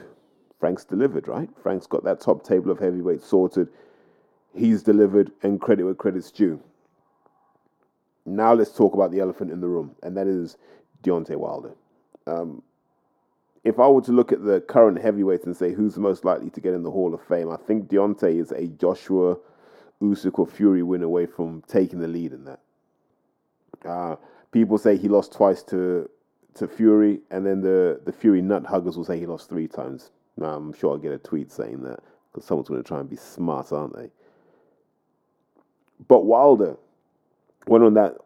Frank's 0.59 0.85
delivered, 0.85 1.29
right? 1.29 1.49
Frank's 1.63 1.87
got 1.87 2.05
that 2.05 2.21
top 2.21 2.43
table 2.45 2.71
of 2.71 2.79
heavyweights 2.79 3.27
sorted. 3.27 3.69
He's 4.55 4.83
delivered, 4.83 5.33
and 5.43 5.61
credit 5.61 5.85
where 5.85 5.95
credit's 5.95 6.31
due. 6.31 6.63
Now 8.25 8.55
let's 8.55 8.73
talk 8.73 8.95
about 8.95 9.11
the 9.11 9.21
elephant 9.21 9.53
in 9.53 9.61
the 9.61 9.69
room, 9.69 9.95
and 10.03 10.17
that 10.17 10.27
is 10.27 10.57
Deontay 11.03 11.37
Wilder. 11.37 11.73
Um, 12.27 12.63
if 13.65 13.79
I 13.79 13.89
were 13.89 14.01
to 14.03 14.13
look 14.13 14.33
at 14.33 14.45
the 14.45 14.61
current 14.61 15.01
heavyweights 15.01 15.45
and 15.45 15.57
say 15.57 15.73
who's 15.73 15.97
most 15.99 16.25
likely 16.25 16.51
to 16.51 16.61
get 16.61 16.75
in 16.75 16.83
the 16.83 16.91
Hall 16.91 17.15
of 17.15 17.23
Fame, 17.23 17.51
I 17.51 17.57
think 17.57 17.89
Deontay 17.89 18.41
is 18.41 18.53
a 18.53 18.67
Joshua 18.69 19.37
Usyk 20.01 20.39
or 20.39 20.47
Fury 20.47 20.83
win 20.83 21.03
away 21.03 21.27
from 21.27 21.63
taking 21.69 22.01
the 22.01 22.09
lead 22.09 22.33
in 22.33 22.45
that. 22.45 22.61
Uh, 23.85 24.17
people 24.53 24.79
say 24.79 24.97
he 24.97 25.09
lost 25.09 25.33
twice 25.33 25.63
to 25.65 26.09
to 26.55 26.67
Fury, 26.67 27.21
and 27.31 27.45
then 27.45 27.61
the 27.61 28.01
the 28.05 28.13
Fury 28.13 28.41
nut 28.41 28.67
huggers 28.67 28.97
will 28.97 29.05
say 29.05 29.19
he 29.19 29.27
lost 29.27 29.49
three 29.49 29.69
times 29.69 30.11
Now, 30.37 30.55
I'm 30.55 30.72
sure 30.72 30.93
I'll 30.93 30.99
get 30.99 31.12
a 31.12 31.18
tweet 31.18 31.51
saying 31.51 31.82
that 31.84 32.01
because 32.32 32.47
someone's 32.47 32.68
going 32.68 32.82
to 32.82 32.87
try 32.87 33.01
and 33.01 33.09
be 33.09 33.16
smart, 33.16 33.72
aren't 33.72 33.97
they? 33.97 34.11
But 36.09 36.26
Wilder 36.26 36.76
went 37.66 37.84
on 37.84 37.95
that. 37.95 38.16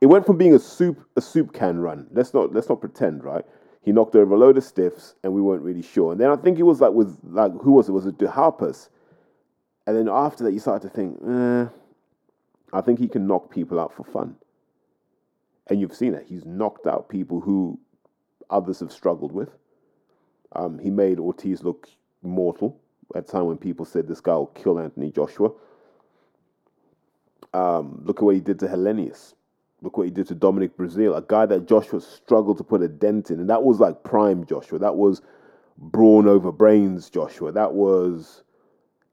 It 0.00 0.06
went 0.06 0.26
from 0.26 0.38
being 0.38 0.54
a 0.54 0.58
soup 0.58 1.04
a 1.16 1.20
soup 1.20 1.52
can 1.52 1.80
run. 1.80 2.06
Let's 2.12 2.32
not 2.32 2.52
let's 2.52 2.68
not 2.68 2.80
pretend, 2.80 3.24
right? 3.24 3.44
He 3.82 3.92
knocked 3.92 4.14
over 4.14 4.34
a 4.34 4.38
load 4.38 4.56
of 4.56 4.64
stiffs, 4.64 5.14
and 5.22 5.32
we 5.32 5.40
weren't 5.40 5.62
really 5.62 5.82
sure. 5.82 6.12
And 6.12 6.20
then 6.20 6.30
I 6.30 6.36
think 6.36 6.58
it 6.58 6.62
was 6.62 6.80
like 6.80 6.92
with 6.92 7.18
like 7.24 7.52
who 7.60 7.72
was 7.72 7.88
it? 7.88 7.92
Was 7.92 8.06
it 8.06 8.18
Duhaupas? 8.18 8.88
And 9.86 9.96
then 9.96 10.08
after 10.08 10.44
that, 10.44 10.52
you 10.52 10.58
started 10.58 10.88
to 10.88 10.94
think, 10.94 11.18
eh, 11.24 11.68
I 12.72 12.80
think 12.80 12.98
he 12.98 13.08
can 13.08 13.26
knock 13.26 13.50
people 13.50 13.78
out 13.78 13.94
for 13.94 14.02
fun. 14.02 14.36
And 15.68 15.80
you've 15.80 15.94
seen 15.94 16.14
it. 16.14 16.26
He's 16.28 16.44
knocked 16.44 16.86
out 16.86 17.08
people 17.08 17.40
who 17.40 17.78
others 18.50 18.80
have 18.80 18.92
struggled 18.92 19.32
with. 19.32 19.50
Um, 20.52 20.78
he 20.78 20.90
made 20.90 21.18
Ortiz 21.18 21.62
look 21.62 21.88
mortal 22.22 22.80
at 23.14 23.24
a 23.24 23.26
time 23.26 23.46
when 23.46 23.56
people 23.56 23.84
said 23.84 24.08
this 24.08 24.20
guy 24.20 24.34
will 24.34 24.46
kill 24.46 24.78
Anthony 24.78 25.10
Joshua. 25.10 25.50
Um, 27.54 28.02
look 28.04 28.18
at 28.18 28.22
what 28.22 28.34
he 28.34 28.40
did 28.40 28.58
to 28.60 28.66
Helenius. 28.66 29.34
Look 29.82 29.96
what 29.96 30.04
he 30.04 30.10
did 30.10 30.26
to 30.28 30.34
Dominic 30.34 30.76
Breazeale, 30.76 31.16
a 31.16 31.24
guy 31.26 31.46
that 31.46 31.66
Joshua 31.68 32.00
struggled 32.00 32.58
to 32.58 32.64
put 32.64 32.82
a 32.82 32.88
dent 32.88 33.30
in. 33.30 33.40
And 33.40 33.50
that 33.50 33.62
was 33.62 33.78
like 33.78 34.02
prime 34.02 34.46
Joshua. 34.46 34.78
That 34.78 34.96
was 34.96 35.20
brawn 35.78 36.26
over 36.26 36.50
brains 36.50 37.10
Joshua. 37.10 37.52
That 37.52 37.74
was 37.74 38.42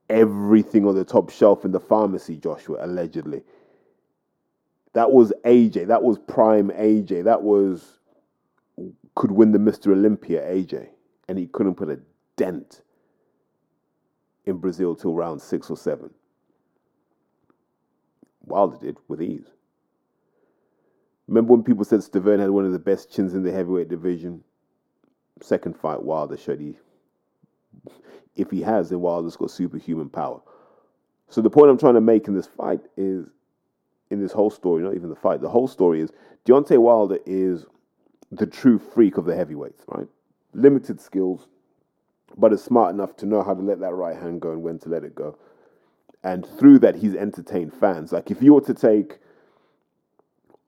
everything 0.09 0.87
on 0.87 0.95
the 0.95 1.03
top 1.03 1.29
shelf 1.29 1.65
in 1.65 1.71
the 1.71 1.79
pharmacy 1.79 2.37
Joshua, 2.37 2.77
allegedly. 2.85 3.43
That 4.93 5.11
was 5.11 5.33
AJ. 5.45 5.87
That 5.87 6.03
was 6.03 6.17
prime 6.19 6.69
AJ. 6.69 7.25
That 7.25 7.41
was 7.41 7.99
could 9.15 9.31
win 9.31 9.51
the 9.51 9.59
Mr. 9.59 9.91
Olympia 9.91 10.41
AJ. 10.41 10.89
And 11.27 11.37
he 11.37 11.47
couldn't 11.47 11.75
put 11.75 11.89
a 11.89 11.99
dent 12.35 12.81
in 14.45 14.59
Breazeale 14.59 14.99
till 14.99 15.13
round 15.13 15.41
six 15.41 15.69
or 15.69 15.77
seven. 15.77 16.09
Wilder 18.45 18.77
did 18.77 18.97
with 19.07 19.21
ease. 19.21 19.47
Remember 21.27 21.53
when 21.53 21.63
people 21.63 21.85
said 21.85 22.01
Stiverne 22.01 22.39
had 22.39 22.49
one 22.49 22.65
of 22.65 22.73
the 22.73 22.79
best 22.79 23.11
chins 23.11 23.33
in 23.33 23.43
the 23.43 23.51
heavyweight 23.51 23.87
division? 23.87 24.43
Second 25.41 25.77
fight, 25.77 26.03
Wilder 26.03 26.37
showed 26.37 26.59
he, 26.59 26.77
if 28.35 28.51
he 28.51 28.61
has, 28.61 28.89
then 28.89 28.99
Wilder's 28.99 29.35
got 29.35 29.51
superhuman 29.51 30.09
power. 30.09 30.41
So 31.29 31.41
the 31.41 31.49
point 31.49 31.69
I'm 31.69 31.77
trying 31.77 31.95
to 31.95 32.01
make 32.01 32.27
in 32.27 32.35
this 32.35 32.47
fight 32.47 32.81
is, 32.97 33.25
in 34.09 34.21
this 34.21 34.31
whole 34.31 34.49
story, 34.49 34.83
not 34.83 34.95
even 34.95 35.09
the 35.09 35.15
fight, 35.15 35.41
the 35.41 35.49
whole 35.49 35.67
story 35.67 36.01
is 36.01 36.11
Deontay 36.45 36.77
Wilder 36.77 37.19
is 37.25 37.65
the 38.31 38.45
true 38.45 38.77
freak 38.77 39.17
of 39.17 39.25
the 39.25 39.35
heavyweights, 39.35 39.83
right? 39.87 40.07
Limited 40.53 41.01
skills, 41.01 41.47
but 42.37 42.53
is 42.53 42.63
smart 42.63 42.93
enough 42.93 43.15
to 43.17 43.25
know 43.25 43.43
how 43.43 43.53
to 43.53 43.61
let 43.61 43.79
that 43.79 43.93
right 43.93 44.17
hand 44.17 44.41
go 44.41 44.51
and 44.51 44.63
when 44.63 44.79
to 44.79 44.89
let 44.89 45.03
it 45.03 45.15
go 45.15 45.37
and 46.23 46.45
through 46.57 46.79
that 46.79 46.95
he's 46.95 47.15
entertained 47.15 47.73
fans. 47.73 48.11
Like 48.11 48.31
if 48.31 48.41
you 48.41 48.53
were 48.53 48.61
to 48.61 48.73
take 48.73 49.19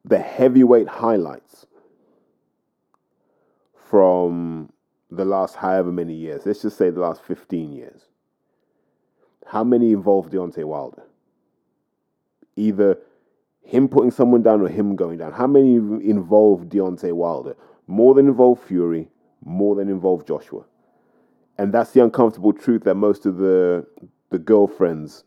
the 0.03 0.19
heavyweight 0.19 0.87
highlights 0.87 1.65
from 3.89 4.71
the 5.09 5.25
last 5.25 5.55
however 5.55 5.91
many 5.91 6.13
years, 6.13 6.45
let's 6.45 6.61
just 6.61 6.77
say 6.77 6.89
the 6.89 6.99
last 6.99 7.23
15 7.23 7.71
years, 7.71 8.01
how 9.47 9.63
many 9.63 9.93
involved 9.93 10.33
Deontay 10.33 10.65
Wilder? 10.65 11.03
Either 12.57 12.97
him 13.63 13.87
putting 13.87 14.11
someone 14.11 14.43
down 14.43 14.61
or 14.61 14.69
him 14.69 14.95
going 14.95 15.17
down. 15.17 15.31
How 15.31 15.47
many 15.47 15.75
involved 15.75 16.69
Deontay 16.69 17.13
Wilder? 17.13 17.55
More 17.87 18.13
than 18.13 18.27
involved 18.27 18.63
Fury, 18.63 19.09
more 19.45 19.75
than 19.75 19.87
involve 19.87 20.27
Joshua. 20.27 20.65
And 21.57 21.73
that's 21.73 21.91
the 21.91 22.03
uncomfortable 22.03 22.51
truth 22.51 22.83
that 22.83 22.95
most 22.95 23.25
of 23.25 23.37
the 23.37 23.85
the 24.31 24.39
girlfriends 24.39 25.23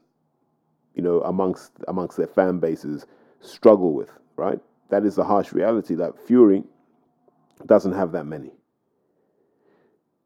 you 0.99 1.05
know, 1.05 1.21
amongst 1.23 1.71
amongst 1.87 2.17
their 2.19 2.27
fan 2.27 2.59
bases 2.59 3.07
struggle 3.41 3.95
with, 3.95 4.11
right? 4.37 4.59
That 4.91 5.05
is 5.05 5.15
the 5.15 5.25
harsh 5.25 5.53
reality 5.53 5.95
that 5.95 6.19
Fury 6.27 6.65
doesn't 7.67 7.93
have 7.93 8.13
that 8.13 8.25
many. 8.25 8.51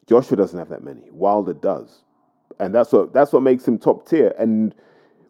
Joshua 0.08 0.36
doesn't 0.36 0.58
have 0.58 0.70
that 0.70 0.82
many. 0.82 1.02
Wilder 1.10 1.52
does. 1.52 2.04
And 2.58 2.74
that's 2.74 2.90
what 2.90 3.12
that's 3.12 3.34
what 3.34 3.42
makes 3.42 3.68
him 3.68 3.78
top 3.78 4.08
tier. 4.08 4.34
And 4.38 4.74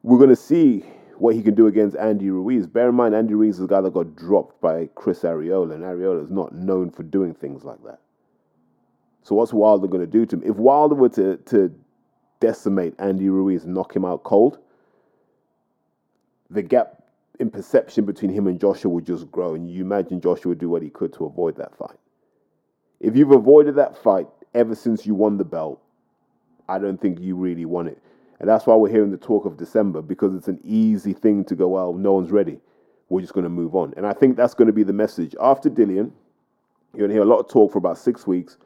we're 0.04 0.18
gonna 0.18 0.36
see 0.36 0.84
what 1.18 1.34
he 1.34 1.42
can 1.42 1.56
do 1.56 1.66
against 1.66 1.96
Andy 1.96 2.30
Ruiz. 2.30 2.68
Bear 2.68 2.90
in 2.90 2.94
mind, 2.94 3.12
Andy 3.12 3.34
Ruiz 3.34 3.56
is 3.56 3.62
the 3.62 3.66
guy 3.66 3.80
that 3.80 3.92
got 3.92 4.14
dropped 4.14 4.60
by 4.60 4.88
Chris 4.94 5.22
Arreola, 5.22 5.74
and 5.74 5.82
Arreola 5.82 6.22
is 6.22 6.30
not 6.30 6.54
known 6.54 6.90
for 6.90 7.02
doing 7.02 7.34
things 7.34 7.64
like 7.64 7.82
that. 7.84 7.98
So 9.22 9.34
what's 9.34 9.52
Wilder 9.52 9.86
going 9.86 10.04
to 10.04 10.10
do 10.10 10.26
to 10.26 10.36
him? 10.36 10.42
If 10.44 10.56
Wilder 10.56 10.94
were 10.94 11.08
to, 11.10 11.36
to 11.36 11.74
decimate 12.40 12.94
Andy 12.98 13.28
Ruiz 13.28 13.64
and 13.64 13.74
knock 13.74 13.94
him 13.94 14.04
out 14.04 14.24
cold, 14.24 14.58
the 16.50 16.62
gap 16.62 17.02
in 17.38 17.50
perception 17.50 18.04
between 18.04 18.32
him 18.32 18.46
and 18.46 18.60
Joshua 18.60 18.90
would 18.90 19.06
just 19.06 19.30
grow, 19.30 19.54
and 19.54 19.70
you 19.70 19.82
imagine 19.82 20.20
Joshua 20.20 20.50
would 20.50 20.58
do 20.58 20.68
what 20.68 20.82
he 20.82 20.90
could 20.90 21.12
to 21.14 21.24
avoid 21.24 21.56
that 21.56 21.76
fight. 21.76 21.96
If 23.00 23.16
you've 23.16 23.32
avoided 23.32 23.76
that 23.76 23.96
fight 23.96 24.28
ever 24.54 24.74
since 24.74 25.06
you 25.06 25.14
won 25.14 25.38
the 25.38 25.44
belt, 25.44 25.80
I 26.68 26.78
don't 26.78 27.00
think 27.00 27.20
you 27.20 27.34
really 27.36 27.64
won 27.64 27.86
it. 27.86 27.98
And 28.38 28.48
that's 28.48 28.66
why 28.66 28.74
we're 28.74 28.90
hearing 28.90 29.10
the 29.10 29.16
talk 29.16 29.44
of 29.44 29.56
December, 29.56 30.02
because 30.02 30.34
it's 30.34 30.48
an 30.48 30.60
easy 30.64 31.12
thing 31.12 31.44
to 31.44 31.54
go, 31.54 31.68
well, 31.68 31.94
no 31.94 32.12
one's 32.12 32.30
ready. 32.30 32.58
We're 33.08 33.20
just 33.20 33.34
going 33.34 33.44
to 33.44 33.50
move 33.50 33.74
on. 33.74 33.94
And 33.96 34.06
I 34.06 34.12
think 34.12 34.36
that's 34.36 34.54
going 34.54 34.66
to 34.66 34.72
be 34.72 34.82
the 34.82 34.92
message. 34.92 35.34
After 35.40 35.70
Dillian, 35.70 36.10
you're 36.92 36.98
going 36.98 37.10
to 37.10 37.14
hear 37.14 37.22
a 37.22 37.26
lot 37.26 37.38
of 37.38 37.48
talk 37.48 37.72
for 37.72 37.78
about 37.78 37.98
six 37.98 38.26
weeks 38.26 38.58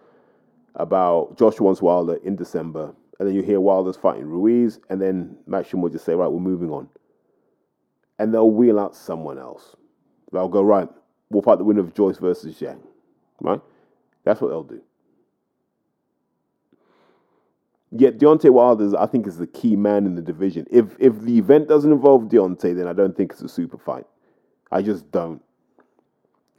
about 0.77 1.37
Joshua 1.39 1.67
wants 1.67 1.83
Wilder 1.83 2.17
in 2.23 2.37
December. 2.37 2.95
And 3.19 3.29
then 3.29 3.35
you 3.35 3.43
hear 3.43 3.61
Wilder's 3.61 3.97
fighting 3.97 4.27
Ruiz, 4.27 4.79
and 4.91 5.01
then 5.01 5.37
Matchroom 5.49 5.81
will 5.81 5.89
just 5.89 6.05
say, 6.05 6.15
right, 6.15 6.29
we're 6.31 6.39
moving 6.39 6.71
on 6.71 6.89
and 8.19 8.33
they'll 8.33 8.51
wheel 8.51 8.79
out 8.79 8.97
someone 8.97 9.39
else. 9.39 9.77
They'll 10.33 10.49
go, 10.49 10.63
right, 10.63 10.89
we'll 11.31 11.43
fight 11.43 11.59
the 11.59 11.65
winner 11.65 11.81
of 11.81 11.95
Joyce 11.95 12.19
versus 12.19 12.61
Yang. 12.61 12.81
Right? 13.41 13.61
That's 14.25 14.41
what 14.41 14.49
they'll 14.49 14.63
do. 14.63 14.83
Yet 17.93 18.19
Deontay 18.19 18.51
Wilder, 18.51 18.99
I 18.99 19.07
think, 19.07 19.27
is 19.27 19.39
the 19.39 19.47
key 19.47 19.77
man 19.77 20.07
in 20.07 20.17
the 20.17 20.23
division. 20.23 20.67
If 20.71 20.97
if 20.99 21.21
the 21.21 21.39
event 21.39 21.69
doesn't 21.69 21.91
involve 21.91 22.25
Deontay, 22.25 22.77
then 22.77 22.89
I 22.89 22.93
don't 22.93 23.17
think 23.17 23.33
it's 23.33 23.43
a 23.43 23.49
super 23.49 23.79
fight. 23.79 24.05
I 24.73 24.83
just 24.83 25.11
don't. 25.13 25.41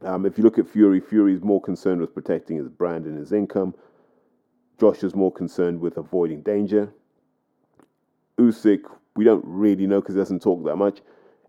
Um, 0.01 0.25
if 0.25 0.37
you 0.37 0.43
look 0.43 0.57
at 0.57 0.69
Fury, 0.69 1.01
Fury 1.01 1.33
is 1.33 1.43
more 1.43 1.61
concerned 1.61 1.99
with 1.99 2.13
protecting 2.13 2.57
his 2.57 2.69
brand 2.69 3.05
and 3.05 3.17
his 3.17 3.33
income. 3.33 3.75
Josh 4.79 5.03
is 5.03 5.15
more 5.15 5.31
concerned 5.31 5.79
with 5.79 5.97
avoiding 5.97 6.41
danger. 6.41 6.93
Usyk, 8.37 8.81
we 9.15 9.23
don't 9.23 9.43
really 9.45 9.87
know 9.87 9.99
because 9.99 10.15
he 10.15 10.21
doesn't 10.21 10.41
talk 10.41 10.63
that 10.65 10.75
much. 10.75 10.99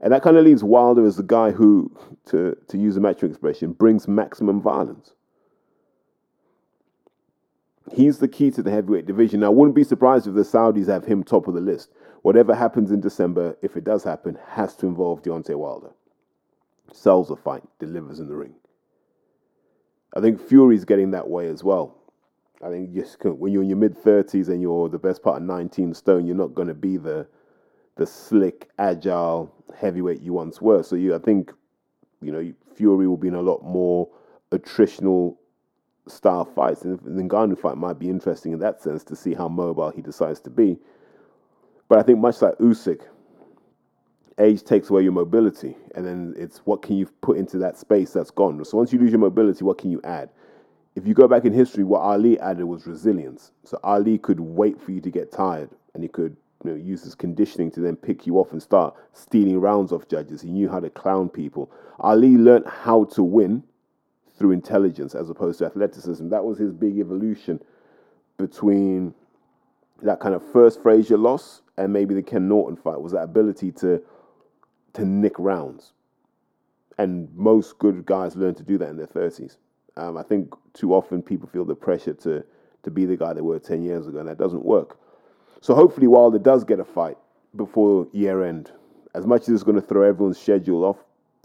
And 0.00 0.12
that 0.12 0.22
kind 0.22 0.36
of 0.36 0.44
leaves 0.44 0.62
Wilder 0.64 1.04
as 1.04 1.16
the 1.16 1.22
guy 1.22 1.50
who, 1.50 1.94
to, 2.26 2.56
to 2.68 2.78
use 2.78 2.96
a 2.96 3.00
metric 3.00 3.32
expression, 3.32 3.72
brings 3.72 4.06
maximum 4.06 4.60
violence. 4.62 5.12
He's 7.92 8.18
the 8.18 8.28
key 8.28 8.50
to 8.52 8.62
the 8.62 8.70
heavyweight 8.70 9.06
division. 9.06 9.40
Now, 9.40 9.46
I 9.46 9.50
wouldn't 9.50 9.74
be 9.74 9.84
surprised 9.84 10.26
if 10.26 10.34
the 10.34 10.42
Saudis 10.42 10.86
have 10.86 11.04
him 11.04 11.24
top 11.24 11.48
of 11.48 11.54
the 11.54 11.60
list. 11.60 11.90
Whatever 12.22 12.54
happens 12.54 12.90
in 12.90 13.00
December, 13.00 13.56
if 13.62 13.76
it 13.76 13.84
does 13.84 14.04
happen, 14.04 14.38
has 14.48 14.76
to 14.76 14.86
involve 14.86 15.22
Deontay 15.22 15.56
Wilder. 15.56 15.90
Sells 16.92 17.30
a 17.30 17.36
fight, 17.36 17.62
delivers 17.78 18.20
in 18.20 18.28
the 18.28 18.36
ring. 18.36 18.54
I 20.14 20.20
think 20.20 20.40
Fury's 20.40 20.84
getting 20.84 21.10
that 21.10 21.28
way 21.28 21.48
as 21.48 21.64
well. 21.64 21.97
I 22.62 22.70
think 22.70 22.92
just 22.94 23.24
when 23.24 23.52
you're 23.52 23.62
in 23.62 23.68
your 23.68 23.78
mid 23.78 23.96
30s 23.96 24.48
and 24.48 24.60
you're 24.60 24.88
the 24.88 24.98
best 24.98 25.22
part 25.22 25.36
of 25.36 25.42
19 25.46 25.94
stone, 25.94 26.26
you're 26.26 26.36
not 26.36 26.54
going 26.54 26.68
to 26.68 26.74
be 26.74 26.96
the 26.96 27.26
the 27.96 28.06
slick, 28.06 28.70
agile 28.78 29.52
heavyweight 29.76 30.22
you 30.22 30.32
once 30.32 30.62
were. 30.62 30.82
So 30.82 30.96
you, 30.96 31.14
I 31.14 31.18
think, 31.18 31.52
you 32.22 32.32
know, 32.32 32.52
Fury 32.74 33.08
will 33.08 33.16
be 33.16 33.28
in 33.28 33.34
a 33.34 33.42
lot 33.42 33.64
more 33.64 34.08
attritional 34.52 35.36
style 36.06 36.44
fights, 36.44 36.82
and 36.82 36.98
the 37.00 37.22
Ngannou 37.22 37.58
fight 37.58 37.76
might 37.76 37.98
be 37.98 38.08
interesting 38.08 38.52
in 38.52 38.60
that 38.60 38.80
sense 38.80 39.04
to 39.04 39.16
see 39.16 39.34
how 39.34 39.48
mobile 39.48 39.90
he 39.90 40.00
decides 40.00 40.40
to 40.42 40.50
be. 40.50 40.78
But 41.88 41.98
I 41.98 42.02
think 42.02 42.20
much 42.20 42.40
like 42.40 42.56
Usyk, 42.58 43.02
age 44.38 44.62
takes 44.62 44.88
away 44.90 45.02
your 45.02 45.12
mobility, 45.12 45.76
and 45.94 46.06
then 46.06 46.34
it's 46.36 46.58
what 46.58 46.82
can 46.82 46.96
you 46.96 47.06
put 47.20 47.36
into 47.36 47.58
that 47.58 47.76
space 47.76 48.12
that's 48.12 48.30
gone. 48.30 48.64
So 48.64 48.76
once 48.78 48.92
you 48.92 48.98
lose 49.00 49.10
your 49.10 49.18
mobility, 49.18 49.64
what 49.64 49.78
can 49.78 49.90
you 49.90 50.00
add? 50.04 50.30
If 50.98 51.06
you 51.06 51.14
go 51.14 51.28
back 51.28 51.44
in 51.44 51.52
history, 51.52 51.84
what 51.84 52.00
Ali 52.00 52.40
added 52.40 52.64
was 52.64 52.84
resilience. 52.84 53.52
So 53.62 53.78
Ali 53.84 54.18
could 54.18 54.40
wait 54.40 54.80
for 54.80 54.90
you 54.90 55.00
to 55.02 55.10
get 55.10 55.30
tired, 55.30 55.70
and 55.94 56.02
he 56.02 56.08
could 56.08 56.36
you 56.64 56.72
know, 56.72 56.76
uses 56.76 57.14
conditioning 57.14 57.70
to 57.70 57.80
then 57.80 57.94
pick 57.94 58.26
you 58.26 58.40
off 58.40 58.50
and 58.50 58.60
start 58.60 58.96
stealing 59.12 59.60
rounds 59.60 59.92
off 59.92 60.08
judges. 60.08 60.42
He 60.42 60.50
knew 60.50 60.68
how 60.68 60.80
to 60.80 60.90
clown 60.90 61.28
people. 61.28 61.70
Ali 62.00 62.36
learned 62.36 62.66
how 62.66 63.04
to 63.04 63.22
win 63.22 63.62
through 64.36 64.50
intelligence 64.50 65.14
as 65.14 65.30
opposed 65.30 65.60
to 65.60 65.66
athleticism. 65.66 66.30
That 66.30 66.44
was 66.44 66.58
his 66.58 66.72
big 66.72 66.98
evolution 66.98 67.62
between 68.36 69.14
that 70.02 70.18
kind 70.18 70.34
of 70.34 70.42
first 70.52 70.82
Frazier 70.82 71.16
loss 71.16 71.62
and 71.76 71.92
maybe 71.92 72.12
the 72.12 72.22
Ken 72.22 72.48
Norton 72.48 72.76
fight 72.76 73.00
was 73.00 73.12
that 73.12 73.22
ability 73.22 73.70
to 73.72 74.02
to 74.94 75.04
nick 75.04 75.38
rounds. 75.38 75.92
And 76.98 77.32
most 77.36 77.78
good 77.78 78.04
guys 78.04 78.34
learn 78.34 78.56
to 78.56 78.64
do 78.64 78.78
that 78.78 78.88
in 78.88 78.96
their 78.96 79.06
30s. 79.06 79.58
Um, 79.98 80.16
I 80.16 80.22
think 80.22 80.54
too 80.72 80.94
often 80.94 81.22
people 81.22 81.48
feel 81.48 81.64
the 81.64 81.74
pressure 81.74 82.14
to 82.14 82.44
to 82.84 82.90
be 82.90 83.04
the 83.04 83.16
guy 83.16 83.32
they 83.32 83.40
were 83.40 83.58
10 83.58 83.82
years 83.82 84.06
ago, 84.06 84.20
and 84.20 84.28
that 84.28 84.38
doesn't 84.38 84.64
work. 84.64 84.98
So 85.60 85.74
hopefully 85.74 86.06
Wilder 86.06 86.38
does 86.38 86.62
get 86.62 86.78
a 86.78 86.84
fight 86.84 87.18
before 87.56 88.06
year 88.12 88.44
end. 88.44 88.70
As 89.14 89.26
much 89.26 89.42
as 89.42 89.48
it's 89.48 89.62
going 89.64 89.80
to 89.80 89.86
throw 89.86 90.02
everyone's 90.02 90.38
schedule 90.38 90.84
off, 90.84 90.98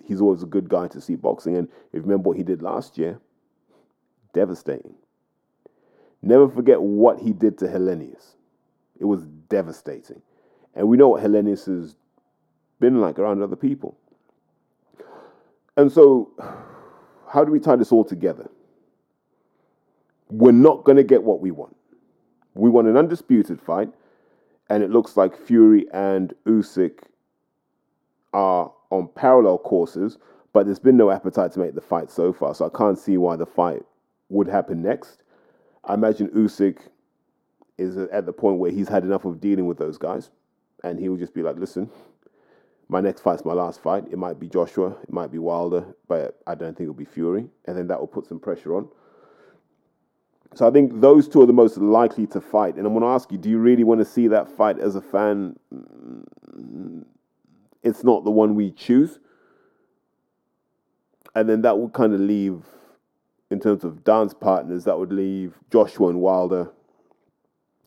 he's 0.06 0.22
always 0.22 0.44
a 0.44 0.46
good 0.46 0.70
guy 0.70 0.88
to 0.90 1.02
see 1.02 1.16
boxing. 1.16 1.58
And 1.58 1.68
if 1.68 1.96
you 1.96 2.02
remember 2.02 2.30
what 2.30 2.38
he 2.38 2.44
did 2.44 2.62
last 2.62 2.98
year, 3.00 3.20
devastating. 4.32 4.94
Never 6.22 6.48
forget 6.48 6.82
what 6.82 7.20
he 7.20 7.34
did 7.34 7.58
to 7.60 7.66
Helenius. 7.66 8.36
It 9.00 9.06
was 9.06 9.26
devastating. 9.50 10.22
And 10.76 10.88
we 10.88 10.98
know 10.98 11.10
what 11.10 11.24
Helenius 11.24 11.66
has 11.66 11.96
been 12.80 13.02
like 13.02 13.18
around 13.18 13.42
other 13.42 13.56
people. 13.56 13.98
And 15.76 15.92
so, 15.92 16.32
how 17.34 17.44
do 17.44 17.52
we 17.52 17.60
tie 17.60 17.76
this 17.76 17.92
all 17.92 18.06
together? 18.06 18.48
We're 20.30 20.52
not 20.52 20.84
going 20.84 20.98
to 20.98 21.04
get 21.04 21.24
what 21.24 21.42
we 21.42 21.50
want. 21.50 21.76
We 22.54 22.70
want 22.70 22.88
an 22.88 22.96
undisputed 22.96 23.60
fight, 23.60 23.90
and 24.70 24.84
it 24.84 24.92
looks 24.92 25.18
like 25.18 25.36
Fury 25.36 25.88
and 25.92 26.32
Usyk 26.46 27.00
are 28.34 28.72
on 28.92 29.08
parallel 29.16 29.58
courses, 29.58 30.20
but 30.54 30.68
there's 30.68 30.78
been 30.78 30.96
no 30.96 31.10
appetite 31.10 31.52
to 31.54 31.60
make 31.60 31.74
the 31.74 31.82
fight 31.82 32.12
so 32.12 32.32
far, 32.34 32.54
so 32.54 32.68
I 32.68 32.78
can't 32.78 33.00
see 33.00 33.18
why 33.18 33.36
the 33.36 33.48
fight 33.48 33.82
would 34.30 34.48
happen 34.48 34.84
next. 34.84 35.24
I 35.86 35.96
imagine 35.96 36.28
Usyk 36.30 36.82
is 37.80 37.98
at 37.98 38.28
the 38.28 38.34
point 38.34 38.60
where 38.60 38.70
he's 38.70 38.88
had 38.88 39.04
enough 39.04 39.26
of 39.26 39.42
dealing 39.42 39.66
with 39.66 39.80
those 39.80 39.98
guys, 39.98 40.30
and 40.84 41.00
he 41.00 41.10
will 41.10 41.18
just 41.18 41.34
be 41.34 41.42
like, 41.42 41.58
"Listen, 41.58 41.90
my 42.94 43.02
next 43.02 43.22
fight's 43.22 43.44
my 43.44 43.54
last 43.54 43.82
fight. 43.82 44.06
It 44.12 44.18
might 44.18 44.40
be 44.40 44.48
Joshua, 44.48 44.96
it 45.04 45.12
might 45.12 45.32
be 45.32 45.40
Wilder, 45.40 45.84
but 46.08 46.40
I 46.48 46.56
don't 46.56 46.78
think 46.78 46.86
it'll 46.88 46.94
be 46.94 47.06
Fury, 47.06 47.50
and 47.66 47.78
then 47.78 47.88
that 47.88 48.00
will 48.00 48.08
put 48.08 48.28
some 48.28 48.40
pressure 48.40 48.76
on." 48.76 48.88
So 50.56 50.68
I 50.68 50.72
think 50.72 51.02
those 51.02 51.28
two 51.28 51.42
are 51.42 51.48
the 51.48 51.54
most 51.54 51.78
likely 51.78 52.28
to 52.28 52.40
fight, 52.40 52.76
and 52.76 52.86
I'm 52.86 52.94
going 52.94 53.02
to 53.02 53.08
ask 53.08 53.32
you: 53.32 53.40
Do 53.40 53.50
you 53.50 53.58
really 53.58 53.84
want 53.84 54.00
to 54.00 54.06
see 54.06 54.28
that 54.28 54.48
fight 54.48 54.80
as 54.80 54.96
a 54.96 55.02
fan? 55.02 55.58
It's 57.82 58.04
not 58.04 58.24
the 58.24 58.32
one 58.32 58.56
we 58.56 58.72
choose, 58.72 59.20
and 61.36 61.50
then 61.50 61.64
that 61.64 61.78
would 61.80 61.94
kind 61.94 62.14
of 62.14 62.20
leave 62.20 62.64
in 63.50 63.60
terms 63.60 63.84
of 63.84 64.04
dance 64.04 64.34
partners, 64.34 64.84
that 64.84 64.98
would 64.98 65.14
leave 65.14 65.54
Joshua 65.72 66.10
and 66.10 66.20
Wilder. 66.20 66.72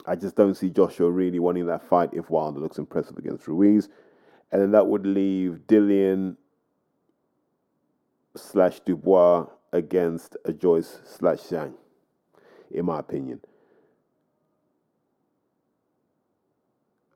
I 0.07 0.15
just 0.15 0.37
don't 0.37 0.55
see 0.55 0.71
Joshua 0.71 1.11
really 1.11 1.41
wanting 1.41 1.67
that 1.67 1.83
fight 1.89 2.11
if 2.13 2.31
Wilder 2.31 2.61
looks 2.61 2.79
impressive 2.79 3.17
against 3.19 3.49
Ruiz. 3.49 3.89
And 4.53 4.63
then 4.63 4.71
that 4.73 4.87
would 4.87 5.07
leave 5.07 5.61
Dillian 5.67 6.37
slash 8.37 8.81
Dubois 8.81 9.47
against 9.73 10.37
a 10.45 10.53
Joyce 10.53 10.99
slash 11.05 11.39
Zhang, 11.39 11.75
in 12.71 12.87
my 12.87 12.99
opinion. 12.99 13.41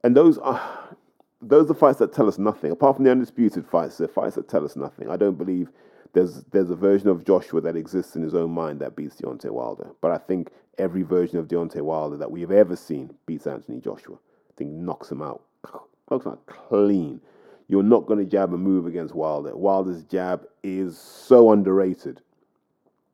And 0.02 0.16
those 0.16 0.38
are 0.38 0.96
those 1.42 1.70
are 1.70 1.74
fights 1.74 1.98
that 1.98 2.12
tell 2.12 2.28
us 2.28 2.38
nothing. 2.38 2.70
Apart 2.70 2.96
from 2.96 3.04
the 3.04 3.10
undisputed 3.10 3.66
fights, 3.66 3.98
they're 3.98 4.08
fights 4.08 4.34
that 4.36 4.48
tell 4.48 4.64
us 4.64 4.76
nothing. 4.76 5.08
I 5.08 5.16
don't 5.16 5.38
believe 5.38 5.70
there's 6.12 6.42
there's 6.50 6.70
a 6.70 6.76
version 6.76 7.08
of 7.08 7.24
Joshua 7.24 7.60
that 7.62 7.76
exists 7.76 8.16
in 8.16 8.22
his 8.22 8.34
own 8.34 8.50
mind 8.50 8.80
that 8.80 8.96
beats 8.96 9.16
Deontay 9.16 9.50
Wilder. 9.50 9.90
But 10.00 10.10
I 10.10 10.18
think 10.18 10.50
every 10.78 11.02
version 11.02 11.38
of 11.38 11.48
Deontay 11.48 11.82
Wilder 11.82 12.16
that 12.16 12.30
we've 12.30 12.50
ever 12.50 12.76
seen 12.76 13.14
beats 13.26 13.46
Anthony 13.46 13.80
Joshua. 13.80 14.16
I 14.16 14.52
think 14.56 14.70
knocks 14.72 15.10
him 15.10 15.22
out, 15.22 15.42
him 16.10 16.20
out 16.26 16.46
clean. 16.46 17.20
You're 17.68 17.82
not 17.82 18.06
going 18.06 18.18
to 18.18 18.24
jab 18.24 18.52
and 18.52 18.62
move 18.62 18.86
against 18.86 19.14
Wilder. 19.14 19.56
Wilder's 19.56 20.02
jab 20.04 20.46
is 20.62 20.98
so 20.98 21.52
underrated. 21.52 22.20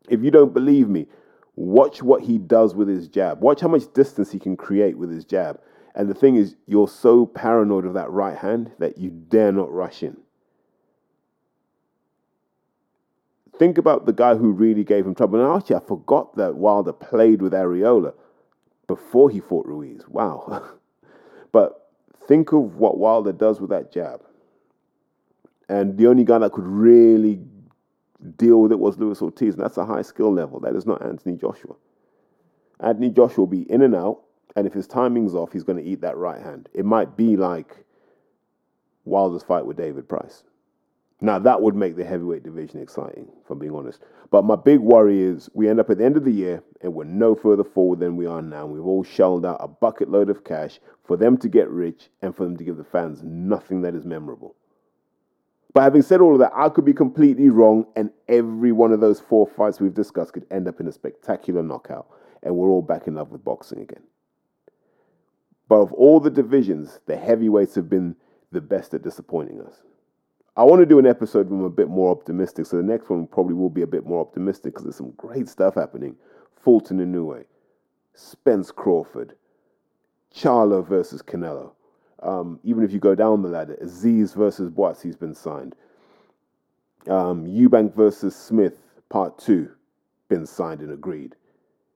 If 0.08 0.22
you 0.22 0.30
don't 0.30 0.54
believe 0.54 0.88
me, 0.88 1.06
watch 1.56 2.02
what 2.02 2.22
he 2.22 2.38
does 2.38 2.74
with 2.74 2.88
his 2.88 3.08
jab. 3.08 3.42
Watch 3.42 3.60
how 3.60 3.68
much 3.68 3.92
distance 3.92 4.32
he 4.32 4.38
can 4.38 4.56
create 4.56 4.96
with 4.96 5.10
his 5.10 5.24
jab. 5.24 5.60
And 5.94 6.08
the 6.08 6.14
thing 6.14 6.36
is, 6.36 6.56
you're 6.66 6.88
so 6.88 7.26
paranoid 7.26 7.84
of 7.84 7.94
that 7.94 8.10
right 8.10 8.36
hand 8.36 8.70
that 8.78 8.98
you 8.98 9.10
dare 9.10 9.52
not 9.52 9.70
rush 9.70 10.02
in. 10.02 10.16
Think 13.58 13.78
about 13.78 14.04
the 14.04 14.12
guy 14.12 14.34
who 14.34 14.52
really 14.52 14.84
gave 14.84 15.06
him 15.06 15.14
trouble. 15.14 15.40
And 15.40 15.56
actually, 15.56 15.76
I 15.76 15.80
forgot 15.80 16.36
that 16.36 16.56
Wilder 16.56 16.92
played 16.92 17.40
with 17.40 17.52
Arreola 17.52 18.12
before 18.86 19.30
he 19.30 19.40
fought 19.40 19.66
Ruiz. 19.66 20.02
Wow. 20.08 20.76
but 21.52 21.85
think 22.26 22.52
of 22.52 22.76
what 22.76 22.98
Wilder 22.98 23.32
does 23.32 23.60
with 23.60 23.70
that 23.70 23.92
jab. 23.92 24.22
And 25.68 25.96
the 25.98 26.06
only 26.06 26.24
guy 26.24 26.38
that 26.38 26.52
could 26.52 26.66
really 26.66 27.40
deal 28.36 28.62
with 28.62 28.72
it 28.72 28.78
was 28.78 28.98
Luis 28.98 29.22
Ortiz. 29.22 29.54
And 29.54 29.64
that's 29.64 29.76
a 29.76 29.84
high 29.84 30.02
skill 30.02 30.32
level. 30.32 30.60
That 30.60 30.76
is 30.76 30.86
not 30.86 31.02
Anthony 31.02 31.36
Joshua. 31.36 31.74
Anthony 32.80 33.10
Joshua 33.10 33.38
will 33.38 33.46
be 33.46 33.70
in 33.70 33.82
and 33.82 33.94
out. 33.94 34.22
And 34.54 34.66
if 34.66 34.72
his 34.72 34.86
timing's 34.86 35.34
off, 35.34 35.52
he's 35.52 35.64
going 35.64 35.82
to 35.82 35.84
eat 35.84 36.00
that 36.00 36.16
right 36.16 36.40
hand. 36.40 36.68
It 36.72 36.84
might 36.84 37.16
be 37.16 37.36
like 37.36 37.84
Wilder's 39.04 39.42
fight 39.42 39.66
with 39.66 39.76
David 39.76 40.08
Price. 40.08 40.44
Now 41.26 41.40
that 41.40 41.60
would 41.60 41.74
make 41.74 41.96
the 41.96 42.04
heavyweight 42.04 42.44
division 42.44 42.80
exciting, 42.80 43.26
if 43.42 43.50
I'm 43.50 43.58
being 43.58 43.74
honest. 43.74 44.00
But 44.30 44.44
my 44.44 44.54
big 44.54 44.78
worry 44.78 45.20
is 45.20 45.50
we 45.54 45.68
end 45.68 45.80
up 45.80 45.90
at 45.90 45.98
the 45.98 46.04
end 46.04 46.16
of 46.16 46.24
the 46.24 46.30
year 46.30 46.62
and 46.82 46.94
we're 46.94 47.02
no 47.02 47.34
further 47.34 47.64
forward 47.64 47.98
than 47.98 48.16
we 48.16 48.26
are 48.26 48.40
now. 48.40 48.64
We've 48.64 48.86
all 48.86 49.02
shelled 49.02 49.44
out 49.44 49.56
a 49.58 49.66
bucket 49.66 50.08
load 50.08 50.30
of 50.30 50.44
cash 50.44 50.78
for 51.04 51.16
them 51.16 51.36
to 51.38 51.48
get 51.48 51.68
rich 51.68 52.10
and 52.22 52.34
for 52.36 52.44
them 52.44 52.56
to 52.56 52.62
give 52.62 52.76
the 52.76 52.84
fans 52.84 53.24
nothing 53.24 53.82
that 53.82 53.96
is 53.96 54.04
memorable. 54.04 54.54
But 55.74 55.80
having 55.80 56.02
said 56.02 56.20
all 56.20 56.32
of 56.32 56.38
that, 56.38 56.52
I 56.54 56.68
could 56.68 56.84
be 56.84 56.94
completely 56.94 57.50
wrong, 57.50 57.86
and 57.96 58.10
every 58.28 58.70
one 58.70 58.92
of 58.92 59.00
those 59.00 59.18
four 59.18 59.48
fights 59.48 59.80
we've 59.80 59.92
discussed 59.92 60.32
could 60.32 60.46
end 60.48 60.68
up 60.68 60.78
in 60.78 60.86
a 60.86 60.92
spectacular 60.92 61.62
knockout, 61.64 62.06
and 62.44 62.54
we're 62.54 62.68
all 62.68 62.82
back 62.82 63.08
in 63.08 63.16
love 63.16 63.32
with 63.32 63.44
boxing 63.44 63.80
again. 63.80 64.04
But 65.68 65.80
of 65.80 65.92
all 65.92 66.20
the 66.20 66.30
divisions, 66.30 67.00
the 67.06 67.16
heavyweights 67.16 67.74
have 67.74 67.90
been 67.90 68.14
the 68.52 68.60
best 68.60 68.94
at 68.94 69.02
disappointing 69.02 69.60
us. 69.60 69.82
I 70.56 70.64
want 70.64 70.80
to 70.80 70.86
do 70.86 70.98
an 70.98 71.06
episode 71.06 71.50
where 71.50 71.58
I'm 71.58 71.66
a 71.66 71.70
bit 71.70 71.88
more 71.88 72.10
optimistic. 72.10 72.64
So 72.66 72.78
the 72.78 72.82
next 72.82 73.10
one 73.10 73.26
probably 73.26 73.54
will 73.54 73.68
be 73.68 73.82
a 73.82 73.86
bit 73.86 74.06
more 74.06 74.20
optimistic 74.20 74.72
because 74.72 74.84
there's 74.84 74.96
some 74.96 75.12
great 75.16 75.48
stuff 75.48 75.74
happening. 75.74 76.16
Fulton 76.62 76.98
Inoue, 76.98 77.44
Spence 78.14 78.70
Crawford, 78.70 79.34
Charlo 80.34 80.86
versus 80.86 81.20
Canelo. 81.20 81.72
Um, 82.22 82.58
even 82.64 82.82
if 82.82 82.92
you 82.92 82.98
go 82.98 83.14
down 83.14 83.42
the 83.42 83.48
ladder, 83.48 83.76
Azeez 83.82 84.34
versus 84.34 84.70
Buatsi's 84.70 85.16
been 85.16 85.34
signed. 85.34 85.76
Um, 87.06 87.46
Eubank 87.46 87.94
versus 87.94 88.34
Smith, 88.34 88.78
part 89.10 89.38
two, 89.38 89.70
been 90.28 90.46
signed 90.46 90.80
and 90.80 90.90
agreed. 90.90 91.36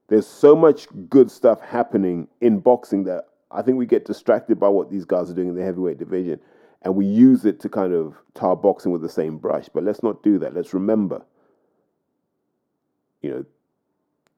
There's 0.09 0.27
so 0.27 0.55
much 0.55 0.87
good 1.09 1.31
stuff 1.31 1.61
happening 1.63 2.29
in 2.43 2.59
boxing 2.59 3.05
that 3.05 3.25
I 3.51 3.63
think 3.63 3.79
we 3.79 3.87
get 3.87 4.05
distracted 4.05 4.61
by 4.61 4.69
what 4.69 4.91
these 4.91 5.07
guys 5.07 5.31
are 5.31 5.35
doing 5.35 5.49
in 5.49 5.55
the 5.55 5.65
heavyweight 5.65 5.99
division 5.99 6.41
and 6.83 6.95
we 6.95 7.07
use 7.07 7.45
it 7.45 7.61
to 7.61 7.68
kind 7.68 7.93
of 7.93 8.14
tar 8.35 8.57
boxing 8.57 8.93
with 8.93 9.03
the 9.03 9.09
same 9.09 9.39
brush. 9.39 9.68
But 9.72 9.85
let's 9.85 10.03
not 10.03 10.22
do 10.22 10.39
that. 10.39 10.55
Let's 10.55 10.72
remember, 10.72 11.22
you 13.22 13.31
know, 13.31 13.45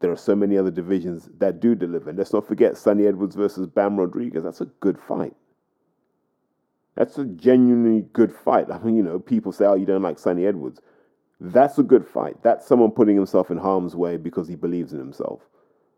there 0.00 0.10
are 0.10 0.16
so 0.16 0.34
many 0.34 0.58
other 0.58 0.70
divisions 0.70 1.28
that 1.38 1.60
do 1.60 1.74
deliver. 1.74 2.10
And 2.10 2.18
let's 2.18 2.32
not 2.32 2.46
forget 2.46 2.76
Sunny 2.76 3.06
Edwards 3.06 3.36
versus 3.36 3.66
Bam 3.66 3.96
Rodriguez. 3.96 4.42
That's 4.42 4.60
a 4.60 4.66
good 4.66 4.98
fight. 4.98 5.34
That's 6.96 7.16
a 7.16 7.24
genuinely 7.24 8.02
good 8.12 8.34
fight. 8.34 8.70
I 8.70 8.78
mean, 8.80 8.96
you 8.96 9.02
know, 9.02 9.18
people 9.18 9.52
say, 9.52 9.64
oh, 9.64 9.74
you 9.74 9.86
don't 9.86 10.02
like 10.02 10.18
Sunny 10.18 10.44
Edwards. 10.44 10.80
That's 11.40 11.78
a 11.78 11.82
good 11.82 12.06
fight. 12.06 12.42
That's 12.42 12.66
someone 12.66 12.90
putting 12.90 13.16
himself 13.16 13.50
in 13.50 13.58
harm's 13.58 13.96
way 13.96 14.16
because 14.16 14.48
he 14.48 14.56
believes 14.56 14.92
in 14.92 14.98
himself. 14.98 15.40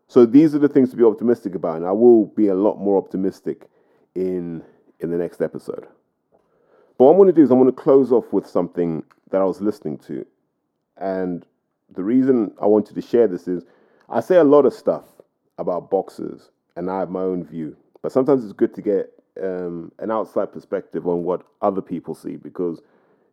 So 0.07 0.25
these 0.25 0.53
are 0.53 0.59
the 0.59 0.69
things 0.69 0.91
to 0.91 0.95
be 0.95 1.03
optimistic 1.03 1.55
about, 1.55 1.77
and 1.77 1.85
I 1.85 1.91
will 1.91 2.27
be 2.27 2.47
a 2.47 2.55
lot 2.55 2.77
more 2.77 2.97
optimistic 2.97 3.67
in 4.13 4.63
in 4.99 5.11
the 5.11 5.17
next 5.17 5.41
episode. 5.41 5.87
But 6.97 7.05
what 7.05 7.11
I'm 7.11 7.17
going 7.17 7.27
to 7.27 7.33
do 7.33 7.43
is 7.43 7.51
I'm 7.51 7.59
going 7.59 7.73
to 7.73 7.81
close 7.81 8.11
off 8.11 8.31
with 8.31 8.47
something 8.47 9.03
that 9.31 9.41
I 9.41 9.45
was 9.45 9.61
listening 9.61 9.97
to. 9.99 10.25
And 10.97 11.45
the 11.93 12.03
reason 12.03 12.53
I 12.61 12.65
wanted 12.67 12.95
to 12.95 13.01
share 13.01 13.27
this 13.27 13.47
is 13.47 13.63
I 14.09 14.21
say 14.21 14.37
a 14.37 14.43
lot 14.43 14.65
of 14.65 14.73
stuff 14.73 15.03
about 15.57 15.89
boxers 15.89 16.51
and 16.75 16.89
I 16.89 16.99
have 16.99 17.09
my 17.09 17.21
own 17.21 17.43
view. 17.43 17.75
But 18.01 18.11
sometimes 18.11 18.43
it's 18.43 18.53
good 18.53 18.73
to 18.75 18.81
get 18.81 19.11
um, 19.41 19.91
an 19.99 20.11
outside 20.11 20.53
perspective 20.53 21.07
on 21.07 21.23
what 21.23 21.43
other 21.61 21.81
people 21.81 22.15
see 22.15 22.37
because, 22.37 22.81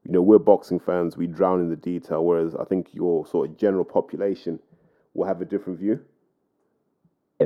you 0.04 0.12
know, 0.12 0.22
we're 0.22 0.38
boxing 0.38 0.80
fans, 0.80 1.16
we 1.16 1.26
drown 1.26 1.60
in 1.60 1.68
the 1.68 1.76
detail, 1.76 2.24
whereas 2.24 2.54
I 2.56 2.64
think 2.64 2.88
your 2.92 3.26
sort 3.26 3.50
of 3.50 3.56
general 3.56 3.84
population 3.84 4.58
will 5.14 5.26
have 5.26 5.40
a 5.40 5.44
different 5.44 5.78
view 5.78 6.00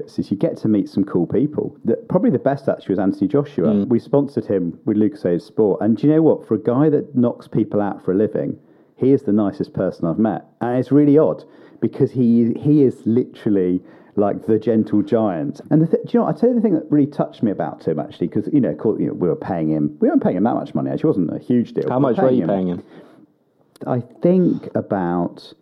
is 0.04 0.30
you 0.30 0.36
get 0.36 0.56
to 0.58 0.68
meet 0.68 0.88
some 0.88 1.04
cool 1.04 1.26
people. 1.26 1.76
The, 1.84 1.96
probably 2.08 2.30
the 2.30 2.38
best 2.38 2.68
actually 2.68 2.92
was 2.92 2.98
Anthony 2.98 3.28
Joshua. 3.28 3.68
Mm. 3.68 3.88
We 3.88 3.98
sponsored 3.98 4.46
him 4.46 4.78
with 4.84 4.96
Lucozade 4.96 5.42
Sport, 5.42 5.80
and 5.80 5.96
do 5.96 6.06
you 6.06 6.12
know 6.14 6.22
what? 6.22 6.46
For 6.46 6.54
a 6.54 6.58
guy 6.58 6.88
that 6.90 7.14
knocks 7.14 7.48
people 7.48 7.80
out 7.80 8.04
for 8.04 8.12
a 8.12 8.16
living, 8.16 8.58
he 8.96 9.12
is 9.12 9.22
the 9.22 9.32
nicest 9.32 9.72
person 9.72 10.06
I've 10.06 10.18
met, 10.18 10.44
and 10.60 10.78
it's 10.78 10.92
really 10.92 11.18
odd 11.18 11.44
because 11.80 12.12
he 12.12 12.54
he 12.54 12.82
is 12.82 13.02
literally 13.06 13.80
like 14.16 14.46
the 14.46 14.58
gentle 14.58 15.02
giant. 15.02 15.60
And 15.70 15.82
the 15.82 15.86
th- 15.86 16.02
do 16.06 16.10
you 16.12 16.20
know? 16.20 16.26
I 16.26 16.32
tell 16.32 16.48
you 16.48 16.54
the 16.54 16.60
thing 16.60 16.74
that 16.74 16.90
really 16.90 17.06
touched 17.06 17.42
me 17.42 17.50
about 17.50 17.86
him 17.86 18.00
actually, 18.00 18.28
because 18.28 18.48
you 18.52 18.60
know, 18.60 18.70
you 18.98 19.06
know, 19.06 19.12
we 19.12 19.28
were 19.28 19.36
paying 19.36 19.70
him. 19.70 19.96
We 20.00 20.08
weren't 20.08 20.22
paying 20.22 20.36
him 20.36 20.44
that 20.44 20.54
much 20.54 20.74
money. 20.74 20.90
Actually, 20.90 21.08
it 21.08 21.18
wasn't 21.18 21.36
a 21.36 21.38
huge 21.38 21.72
deal. 21.72 21.88
How 21.88 21.98
we 21.98 22.02
much 22.02 22.18
were 22.18 22.30
you 22.30 22.42
him. 22.42 22.48
paying 22.48 22.68
him? 22.68 22.84
I 23.86 24.00
think 24.22 24.68
about 24.74 25.52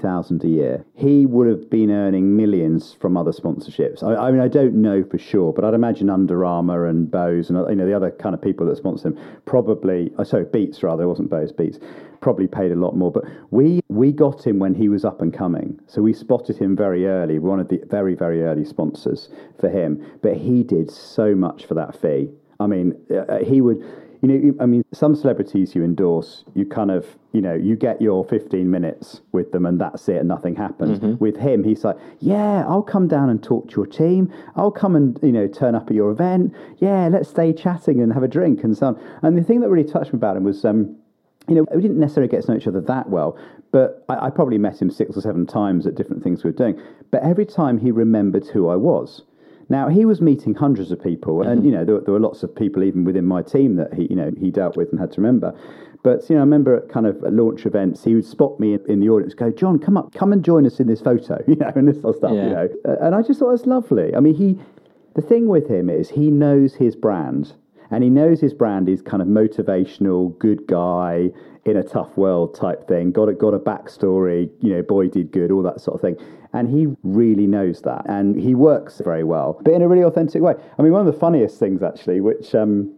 thousand 0.00 0.44
a 0.44 0.48
year, 0.48 0.84
he 0.94 1.26
would 1.26 1.46
have 1.46 1.70
been 1.70 1.90
earning 1.90 2.36
millions 2.36 2.96
from 3.00 3.16
other 3.16 3.32
sponsorships. 3.32 4.02
I, 4.02 4.28
I, 4.28 4.30
mean, 4.30 4.40
I 4.40 4.48
don't 4.48 4.74
know 4.74 5.04
for 5.04 5.18
sure, 5.18 5.52
but 5.52 5.64
I'd 5.64 5.74
imagine 5.74 6.10
Under 6.10 6.44
Armour 6.44 6.86
and 6.86 7.10
Bose 7.10 7.50
and 7.50 7.58
you 7.68 7.76
know 7.76 7.86
the 7.86 7.94
other 7.94 8.10
kind 8.10 8.34
of 8.34 8.42
people 8.42 8.66
that 8.66 8.76
sponsor 8.76 9.08
him 9.08 9.18
probably. 9.44 10.10
Oh, 10.18 10.24
sorry, 10.24 10.44
Beats 10.44 10.82
rather. 10.82 11.04
It 11.04 11.08
wasn't 11.08 11.30
Bose. 11.30 11.52
Beats 11.52 11.78
probably 12.20 12.46
paid 12.46 12.70
a 12.70 12.76
lot 12.76 12.96
more. 12.96 13.10
But 13.10 13.24
we 13.50 13.80
we 13.88 14.12
got 14.12 14.46
him 14.46 14.58
when 14.58 14.74
he 14.74 14.88
was 14.88 15.04
up 15.04 15.20
and 15.20 15.32
coming, 15.32 15.80
so 15.86 16.02
we 16.02 16.12
spotted 16.12 16.56
him 16.56 16.76
very 16.76 17.06
early. 17.06 17.38
One 17.38 17.60
of 17.60 17.68
the 17.68 17.80
very 17.88 18.14
very 18.14 18.42
early 18.42 18.64
sponsors 18.64 19.28
for 19.58 19.68
him, 19.68 20.04
but 20.22 20.36
he 20.36 20.62
did 20.62 20.90
so 20.90 21.34
much 21.34 21.66
for 21.66 21.74
that 21.74 22.00
fee. 22.00 22.30
I 22.58 22.66
mean, 22.66 22.94
uh, 23.10 23.38
he 23.38 23.60
would 23.60 23.82
you 24.22 24.28
know, 24.28 24.54
I 24.60 24.66
mean, 24.66 24.84
some 24.92 25.14
celebrities 25.14 25.74
you 25.74 25.82
endorse, 25.82 26.44
you 26.54 26.66
kind 26.66 26.90
of, 26.90 27.06
you 27.32 27.40
know, 27.40 27.54
you 27.54 27.74
get 27.74 28.02
your 28.02 28.24
15 28.24 28.70
minutes 28.70 29.22
with 29.32 29.52
them 29.52 29.64
and 29.64 29.80
that's 29.80 30.08
it 30.08 30.16
and 30.16 30.28
nothing 30.28 30.54
happens. 30.54 30.98
Mm-hmm. 30.98 31.16
With 31.24 31.36
him, 31.36 31.64
he's 31.64 31.84
like, 31.84 31.96
yeah, 32.18 32.64
I'll 32.66 32.82
come 32.82 33.08
down 33.08 33.30
and 33.30 33.42
talk 33.42 33.70
to 33.70 33.76
your 33.76 33.86
team. 33.86 34.30
I'll 34.56 34.70
come 34.70 34.94
and, 34.94 35.18
you 35.22 35.32
know, 35.32 35.46
turn 35.46 35.74
up 35.74 35.88
at 35.88 35.94
your 35.94 36.10
event. 36.10 36.54
Yeah, 36.78 37.08
let's 37.08 37.30
stay 37.30 37.54
chatting 37.54 38.00
and 38.02 38.12
have 38.12 38.22
a 38.22 38.28
drink 38.28 38.62
and 38.62 38.76
so 38.76 38.88
on. 38.88 39.00
And 39.22 39.38
the 39.38 39.42
thing 39.42 39.60
that 39.60 39.70
really 39.70 39.88
touched 39.88 40.12
me 40.12 40.18
about 40.18 40.36
him 40.36 40.44
was, 40.44 40.64
um, 40.66 40.96
you 41.48 41.54
know, 41.54 41.66
we 41.74 41.80
didn't 41.80 41.98
necessarily 41.98 42.30
get 42.30 42.44
to 42.44 42.50
know 42.50 42.58
each 42.58 42.66
other 42.66 42.82
that 42.82 43.08
well, 43.08 43.38
but 43.72 44.04
I, 44.10 44.26
I 44.26 44.30
probably 44.30 44.58
met 44.58 44.80
him 44.82 44.90
six 44.90 45.16
or 45.16 45.22
seven 45.22 45.46
times 45.46 45.86
at 45.86 45.94
different 45.94 46.22
things 46.22 46.44
we 46.44 46.50
were 46.50 46.56
doing. 46.56 46.80
But 47.10 47.22
every 47.22 47.46
time 47.46 47.78
he 47.78 47.90
remembered 47.90 48.46
who 48.48 48.68
I 48.68 48.76
was. 48.76 49.22
Now 49.70 49.88
he 49.88 50.04
was 50.04 50.20
meeting 50.20 50.54
hundreds 50.54 50.90
of 50.90 51.02
people, 51.02 51.36
mm-hmm. 51.36 51.50
and 51.50 51.64
you 51.64 51.70
know 51.70 51.84
there, 51.84 52.00
there, 52.00 52.12
were 52.12 52.20
lots 52.20 52.42
of 52.42 52.54
people 52.54 52.82
even 52.82 53.04
within 53.04 53.24
my 53.24 53.40
team 53.40 53.76
that 53.76 53.94
he 53.94 54.08
you 54.10 54.16
know 54.16 54.30
he 54.38 54.50
dealt 54.50 54.76
with 54.76 54.90
and 54.90 55.00
had 55.00 55.12
to 55.12 55.20
remember. 55.20 55.54
But 56.02 56.28
you 56.28 56.34
know, 56.34 56.40
I 56.40 56.44
remember 56.44 56.76
at 56.76 56.88
kind 56.88 57.06
of 57.06 57.22
launch 57.22 57.66
events, 57.66 58.04
he 58.04 58.14
would 58.14 58.24
spot 58.24 58.58
me 58.58 58.74
in, 58.74 58.80
in, 58.88 59.00
the 59.00 59.08
audience, 59.10 59.34
go, 59.34 59.50
"John, 59.50 59.78
come 59.78 59.96
up, 59.96 60.12
come 60.12 60.32
and 60.32 60.44
join 60.44 60.66
us 60.66 60.80
in 60.80 60.86
this 60.86 61.00
photo," 61.00 61.42
you 61.48 61.56
know, 61.56 61.70
and 61.74 61.86
this 61.86 62.00
sort 62.00 62.16
of 62.16 62.18
stuff, 62.18 62.32
yeah. 62.34 62.44
you 62.44 62.50
know. 62.50 62.68
And 63.00 63.14
I 63.14 63.22
just 63.22 63.38
thought 63.38 63.52
was 63.52 63.66
lovely. 63.66 64.14
I 64.14 64.20
mean, 64.20 64.34
he, 64.34 64.58
the 65.14 65.22
thing 65.22 65.46
with 65.46 65.68
him 65.68 65.88
is 65.88 66.10
he 66.10 66.30
knows 66.30 66.74
his 66.74 66.96
brand, 66.96 67.54
and 67.90 68.04
he 68.04 68.10
knows 68.10 68.40
his 68.40 68.54
brand 68.54 68.88
is 68.88 69.02
kind 69.02 69.20
of 69.20 69.28
motivational, 69.28 70.38
good 70.38 70.66
guy 70.66 71.30
in 71.64 71.76
a 71.76 71.82
tough 71.82 72.16
world 72.16 72.54
type 72.54 72.86
thing. 72.86 73.12
Got 73.12 73.28
a 73.28 73.34
got 73.34 73.54
a 73.54 73.58
backstory, 73.58 74.50
you 74.60 74.74
know, 74.74 74.82
boy 74.82 75.08
did 75.08 75.32
good, 75.32 75.50
all 75.50 75.62
that 75.62 75.80
sort 75.80 75.96
of 75.96 76.00
thing. 76.00 76.16
And 76.52 76.68
he 76.68 76.88
really 77.02 77.46
knows 77.46 77.82
that, 77.82 78.02
and 78.06 78.34
he 78.34 78.54
works 78.54 79.00
very 79.04 79.22
well, 79.22 79.60
but 79.62 79.72
in 79.72 79.82
a 79.82 79.88
really 79.88 80.02
authentic 80.02 80.42
way. 80.42 80.54
I 80.78 80.82
mean, 80.82 80.92
one 80.92 81.06
of 81.06 81.12
the 81.12 81.18
funniest 81.18 81.58
things 81.58 81.82
actually, 81.82 82.20
which 82.20 82.54
um, 82.54 82.92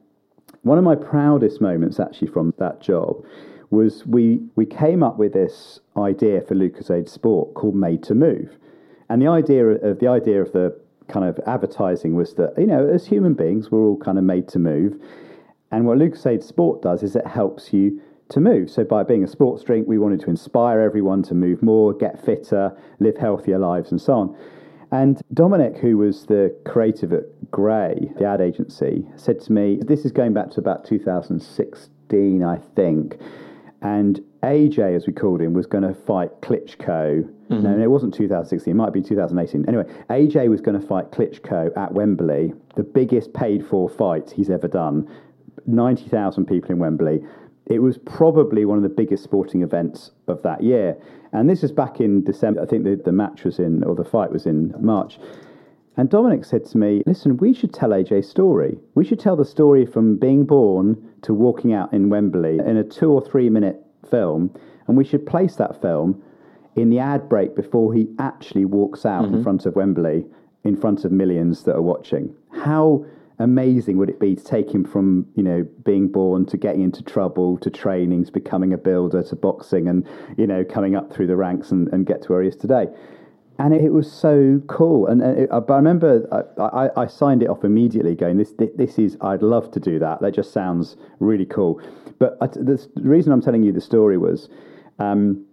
one 0.63 0.79
of 0.79 0.85
my 0.85 0.95
proudest 0.95 1.61
moments 1.61 2.01
actually 2.01 2.29
from 2.29 2.55
that 2.59 2.81
job 2.81 3.25
was 3.71 4.07
we 4.07 4.41
we 4.55 4.67
came 4.67 5.03
up 5.03 5.19
with 5.19 5.33
this 5.33 5.81
idea 5.97 6.41
for 6.43 6.55
Lucozade 6.55 7.09
Sport 7.09 7.55
called 7.55 7.75
Made 7.75 8.03
to 8.05 8.15
Move, 8.15 8.57
and 9.09 9.21
the 9.21 9.27
idea 9.27 9.67
of 9.67 9.99
the 9.99 10.09
idea 10.09 10.41
of 10.41 10.53
the 10.53 10.79
kind 11.09 11.27
of 11.27 11.39
advertising 11.47 12.15
was 12.15 12.35
that 12.35 12.55
you 12.59 12.67
know 12.67 12.89
as 12.89 13.07
human 13.07 13.35
beings 13.35 13.71
we're 13.71 13.85
all 13.85 13.99
kind 13.99 14.19
of 14.19 14.25
made 14.25 14.49
to 14.49 14.59
move, 14.59 15.01
and 15.71 15.87
what 15.87 15.99
Lucozade 15.99 16.43
Sport 16.43 16.83
does 16.83 17.03
is 17.03 17.17
it 17.17 17.27
helps 17.27 17.73
you 17.73 18.01
to 18.33 18.41
move. 18.41 18.71
So, 18.71 18.85
by 18.85 19.03
being 19.03 19.25
a 19.25 19.29
sports 19.29 19.63
drink, 19.63 19.87
we 19.87 19.99
wanted 19.99 20.21
to 20.21 20.31
inspire 20.31 20.81
everyone 20.81 21.23
to 21.25 21.35
move 21.35 21.63
more, 21.63 21.93
get 21.93 22.25
fitter, 22.25 22.77
live 22.99 23.17
healthier 23.17 23.59
lives, 23.59 23.91
and 23.91 24.01
so 24.01 24.13
on. 24.15 24.37
And 24.91 25.23
Dominic, 25.33 25.79
who 25.79 25.97
was 25.97 26.27
the 26.27 26.55
creative 26.67 27.13
at 27.15 27.51
Grey, 27.51 28.11
the 28.19 28.27
ad 28.27 28.43
agency, 28.43 29.07
said 29.17 29.41
to 29.43 29.53
me, 29.53 29.79
this 29.81 30.05
is 30.05 30.13
going 30.13 30.35
back 30.35 30.51
to 30.51 30.61
about 30.61 30.85
2016, 30.85 32.43
I 32.43 32.57
think. 32.77 33.19
And 33.81 34.21
AJ, 34.43 34.97
as 34.97 35.07
we 35.07 35.13
called 35.13 35.41
him, 35.41 35.53
was 35.53 35.67
going 35.67 35.85
to 35.85 35.95
fight 35.95 36.41
Klitschko. 36.41 37.23
Mm-hmm. 37.23 37.63
No, 37.63 37.79
it 37.81 37.91
wasn't 37.91 38.15
2016. 38.15 38.71
It 38.71 38.75
might 38.75 38.93
be 38.93 39.03
2018. 39.03 39.67
Anyway, 39.69 39.85
AJ 40.11 40.49
was 40.49 40.61
going 40.61 40.81
to 40.81 40.87
fight 40.87 41.11
Klitschko 41.13 41.77
at 41.77 41.93
Wembley, 41.93 42.53
the 42.75 42.83
biggest 42.83 43.33
paid 43.35 43.65
for 43.67 43.89
fight 43.89 44.33
he's 44.35 44.51
ever 44.51 44.69
done. 44.69 45.09
90,000 45.67 46.47
people 46.47 46.71
in 46.73 46.79
Wembley 46.79 47.23
it 47.67 47.81
was 47.81 47.99
probably 47.99 48.65
one 48.65 48.77
of 48.77 48.83
the 48.83 48.89
biggest 48.89 49.25
sporting 49.25 49.63
events 49.63 50.11
of 50.29 50.43
that 50.43 50.63
year. 50.63 50.97
And 51.33 51.49
this 51.49 51.63
is 51.63 51.73
back 51.73 52.01
in 52.01 52.25
December. 52.25 52.63
I 52.63 52.67
think 52.67 52.85
the, 52.85 53.01
the 53.03 53.13
match 53.13 53.45
was 53.45 53.59
in, 53.59 53.85
or 53.85 53.95
the 53.95 54.05
fight 54.05 54.33
was 54.33 54.47
in 54.47 54.75
March. 54.81 55.19
And 55.97 56.11
Dominic 56.11 56.45
said 56.45 56.65
to 56.67 56.79
me, 56.79 57.03
Listen, 57.07 57.37
we 57.37 57.55
should 57.55 57.73
tell 57.73 57.91
AJ's 57.91 58.29
story. 58.29 58.79
We 58.95 59.05
should 59.05 59.21
tell 59.21 59.37
the 59.37 59.45
story 59.45 59.87
from 59.87 60.17
being 60.17 60.45
born 60.45 61.11
to 61.23 61.35
walking 61.35 61.73
out 61.73 61.93
in 61.93 62.09
Wembley 62.09 62.59
in 62.59 62.77
a 62.77 62.85
two 62.85 63.11
or 63.11 63.21
three 63.21 63.49
minute 63.49 63.83
film. 64.11 64.55
And 64.87 64.97
we 64.97 65.05
should 65.05 65.27
place 65.27 65.57
that 65.57 65.81
film 65.81 66.23
in 66.77 66.91
the 66.91 66.99
ad 66.99 67.29
break 67.29 67.55
before 67.55 67.95
he 67.95 68.09
actually 68.19 68.65
walks 68.65 69.05
out 69.05 69.25
mm-hmm. 69.25 69.37
in 69.37 69.43
front 69.43 69.67
of 69.67 69.77
Wembley, 69.77 70.25
in 70.65 70.77
front 70.77 71.05
of 71.05 71.13
millions 71.13 71.65
that 71.65 71.77
are 71.77 71.83
watching. 71.83 72.35
How 72.53 73.05
amazing 73.39 73.97
would 73.99 74.09
it 74.09 74.21
be 74.21 74.37
to 74.37 74.45
take 74.45 74.71
him 74.71 74.85
from 74.85 75.27
you 75.35 75.43
know 75.43 75.67
being 75.85 76.09
born 76.09 76.47
to 76.47 76.57
getting 76.57 76.83
into 76.83 77.03
trouble 77.03 77.59
to 77.59 77.71
trainings 77.71 78.31
becoming 78.31 78.73
a 78.73 78.79
builder 78.79 79.23
to 79.23 79.35
boxing 79.35 79.89
and 79.89 80.07
you 80.37 80.47
know 80.47 80.65
coming 80.65 80.95
up 80.95 81.13
through 81.13 81.27
the 81.27 81.35
ranks 81.35 81.71
and, 81.71 81.89
and 81.89 82.07
get 82.07 82.23
to 82.23 82.29
where 82.29 82.43
he 82.43 82.49
is 82.49 82.57
today 82.57 82.87
and 83.59 83.75
it, 83.75 83.93
was 83.93 84.11
so 84.11 84.61
cool 84.67 85.07
and, 85.07 85.23
and 85.23 85.39
it, 85.41 85.53
uh, 85.53 85.61
I 85.69 85.77
remember 85.77 86.27
I, 86.59 86.63
I, 86.63 87.03
I, 87.03 87.07
signed 87.07 87.43
it 87.43 87.49
off 87.49 87.65
immediately 87.65 88.15
going 88.15 88.39
this 88.39 88.55
this 88.77 88.99
is 88.99 89.17
I'd 89.21 89.43
love 89.43 89.71
to 89.73 89.81
do 89.81 89.99
that 89.99 90.21
that 90.23 90.33
just 90.35 90.53
sounds 90.53 90.97
really 91.21 91.45
cool 91.45 91.81
but 92.19 92.37
I, 92.41 92.47
the 92.47 92.89
reason 92.97 93.33
I'm 93.33 93.43
telling 93.43 93.63
you 93.63 93.73
the 93.73 93.81
story 93.81 94.17
was 94.17 94.49
um, 94.99 95.45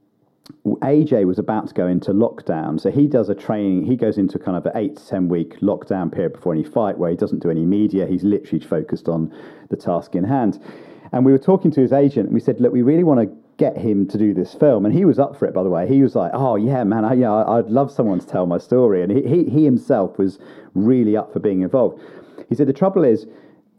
AJ 0.66 1.26
was 1.26 1.40
about 1.40 1.68
to 1.68 1.74
go 1.74 1.88
into 1.88 2.12
lockdown, 2.12 2.80
so 2.80 2.90
he 2.90 3.08
does 3.08 3.30
a 3.30 3.36
training. 3.36 3.86
He 3.86 3.96
goes 3.96 4.18
into 4.18 4.40
kind 4.40 4.58
of 4.58 4.66
an 4.66 4.72
eight 4.76 4.98
to 4.98 5.08
ten 5.08 5.30
week 5.30 5.60
lockdown 5.60 6.12
period 6.12 6.34
before 6.34 6.54
any 6.54 6.64
fight, 6.64 6.98
where 6.98 7.12
he 7.12 7.16
doesn't 7.16 7.40
do 7.40 7.50
any 7.50 7.66
media. 7.66 8.08
He's 8.08 8.24
literally 8.24 8.64
focused 8.64 9.08
on 9.08 9.34
the 9.70 9.78
task 9.78 10.16
in 10.16 10.24
hand. 10.24 10.62
And 11.12 11.26
we 11.26 11.32
were 11.32 11.40
talking 11.40 11.72
to 11.72 11.82
his 11.82 11.94
agent, 11.94 12.28
and 12.28 12.34
we 12.34 12.40
said, 12.40 12.60
"Look, 12.60 12.74
we 12.74 12.82
really 12.82 13.04
want 13.04 13.20
to 13.22 13.38
get 13.60 13.78
him 13.78 14.08
to 14.08 14.18
do 14.18 14.34
this 14.34 14.56
film." 14.56 14.86
And 14.86 14.94
he 14.94 15.06
was 15.06 15.20
up 15.20 15.38
for 15.38 15.46
it. 15.46 15.54
By 15.54 15.62
the 15.62 15.70
way, 15.70 15.88
he 15.88 16.02
was 16.02 16.16
like, 16.16 16.32
"Oh 16.34 16.56
yeah, 16.56 16.84
man, 16.84 17.06
I, 17.06 17.14
yeah, 17.14 17.32
I'd 17.32 17.70
love 17.70 17.92
someone 17.92 18.20
to 18.20 18.26
tell 18.26 18.48
my 18.48 18.58
story." 18.58 19.04
And 19.04 19.12
he, 19.12 19.22
he, 19.22 19.44
he 19.50 19.66
himself 19.66 20.18
was 20.18 20.40
really 20.74 21.16
up 21.16 21.32
for 21.32 21.40
being 21.40 21.62
involved. 21.62 22.02
He 22.50 22.56
said, 22.56 22.68
"The 22.68 22.74
trouble 22.74 23.04
is, 23.04 23.28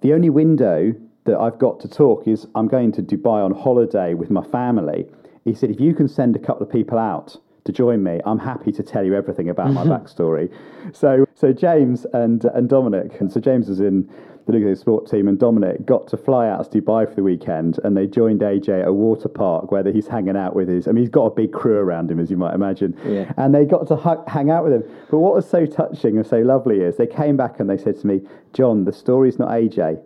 the 0.03 0.13
only 0.13 0.31
window 0.31 0.95
that 1.25 1.37
I've 1.37 1.59
got 1.59 1.81
to 1.81 1.89
talk 1.89 2.29
is 2.29 2.47
I'm 2.55 2.69
going 2.69 2.93
to 2.93 3.03
Dubai 3.03 3.45
on 3.45 3.53
holiday 3.53 4.15
with 4.15 4.31
my 4.31 4.45
family." 4.45 5.07
he 5.45 5.55
said, 5.55 5.71
if 5.71 5.81
you 5.81 5.95
can 5.95 6.09
send 6.09 6.37
a 6.37 6.39
couple 6.39 6.63
of 6.67 6.73
people 6.73 6.99
out 6.99 7.37
to 7.65 7.73
join 7.73 8.03
me, 8.03 8.21
I'm 8.25 8.39
happy 8.39 8.73
to 8.73 8.83
tell 8.83 9.05
you 9.05 9.15
everything 9.15 9.49
about 9.49 9.73
my 9.73 9.85
backstory. 9.95 10.53
So, 10.93 11.27
so 11.35 11.53
James 11.53 12.07
and 12.13 12.45
and 12.45 12.69
Dominic, 12.69 13.21
and 13.21 13.31
so 13.33 13.41
James 13.41 13.69
was 13.69 13.81
in 13.81 14.09
the 14.51 14.59
Lucozade 14.59 14.79
Sport 14.79 15.11
team, 15.11 15.29
and 15.29 15.39
Dominic 15.39 15.87
got 15.87 16.07
to 16.09 16.17
fly 16.17 16.49
out 16.49 16.71
to 16.71 16.81
Dubai 16.81 17.09
for 17.09 17.15
the 17.15 17.23
weekend, 17.23 17.79
and 17.85 17.97
they 17.97 18.07
joined 18.07 18.41
AJ 18.41 18.83
at 18.83 18.89
a 18.89 18.93
water 18.93 19.29
park 19.29 19.71
where 19.71 19.85
he's 19.91 20.07
hanging 20.07 20.37
out 20.37 20.55
with 20.55 20.69
his. 20.69 20.89
I 20.89 20.93
mean, 20.93 21.03
he's 21.03 21.11
got 21.11 21.27
a 21.27 21.31
big 21.31 21.53
crew 21.53 21.79
around 21.79 22.11
him, 22.11 22.19
as 22.19 22.31
you 22.31 22.37
might 22.37 22.55
imagine, 22.55 22.99
yeah. 23.05 23.33
and 23.37 23.55
they 23.55 23.65
got 23.65 23.87
to 23.89 24.25
hang 24.29 24.51
out 24.51 24.65
with 24.65 24.73
him. 24.73 24.85
But 25.11 25.19
what 25.19 25.35
was 25.35 25.49
so 25.49 25.67
touching 25.67 26.17
and 26.17 26.27
so 26.27 26.39
lovely 26.39 26.81
is 26.81 26.97
they 26.97 27.07
came 27.07 27.37
back 27.37 27.61
and 27.61 27.69
they 27.69 27.79
said 27.79 28.01
to 28.01 28.07
me, 28.07 28.21
"John, 28.53 28.85
the 28.85 28.93
story's 28.93 29.39
not 29.39 29.51
AJ, 29.51 30.01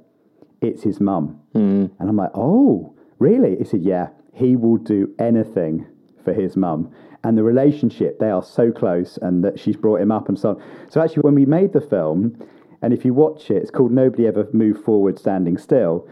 it's 0.60 0.82
his 0.82 1.00
mum," 1.00 1.40
mm. 1.54 1.90
and 1.98 2.08
I'm 2.08 2.16
like, 2.16 2.30
"Oh." 2.34 2.90
Really? 3.20 3.56
He 3.56 3.64
said, 3.64 3.80
Yeah 3.80 4.08
he 4.34 4.56
will 4.56 4.76
do 4.76 5.14
anything 5.18 5.86
for 6.24 6.32
his 6.32 6.56
mum. 6.56 6.92
And 7.22 7.38
the 7.38 7.42
relationship, 7.42 8.18
they 8.18 8.30
are 8.30 8.42
so 8.42 8.70
close, 8.70 9.18
and 9.22 9.42
that 9.44 9.58
she's 9.58 9.76
brought 9.76 10.00
him 10.00 10.12
up 10.12 10.28
and 10.28 10.38
so 10.38 10.50
on. 10.50 10.62
So, 10.90 11.00
actually, 11.00 11.22
when 11.22 11.34
we 11.34 11.46
made 11.46 11.72
the 11.72 11.80
film, 11.80 12.36
and 12.84 12.92
if 12.92 13.04
you 13.04 13.14
watch 13.14 13.50
it, 13.50 13.56
it's 13.56 13.70
called 13.70 13.92
Nobody 13.92 14.26
Ever 14.26 14.46
Moved 14.52 14.84
Forward 14.84 15.18
Standing 15.18 15.56
Still. 15.56 16.06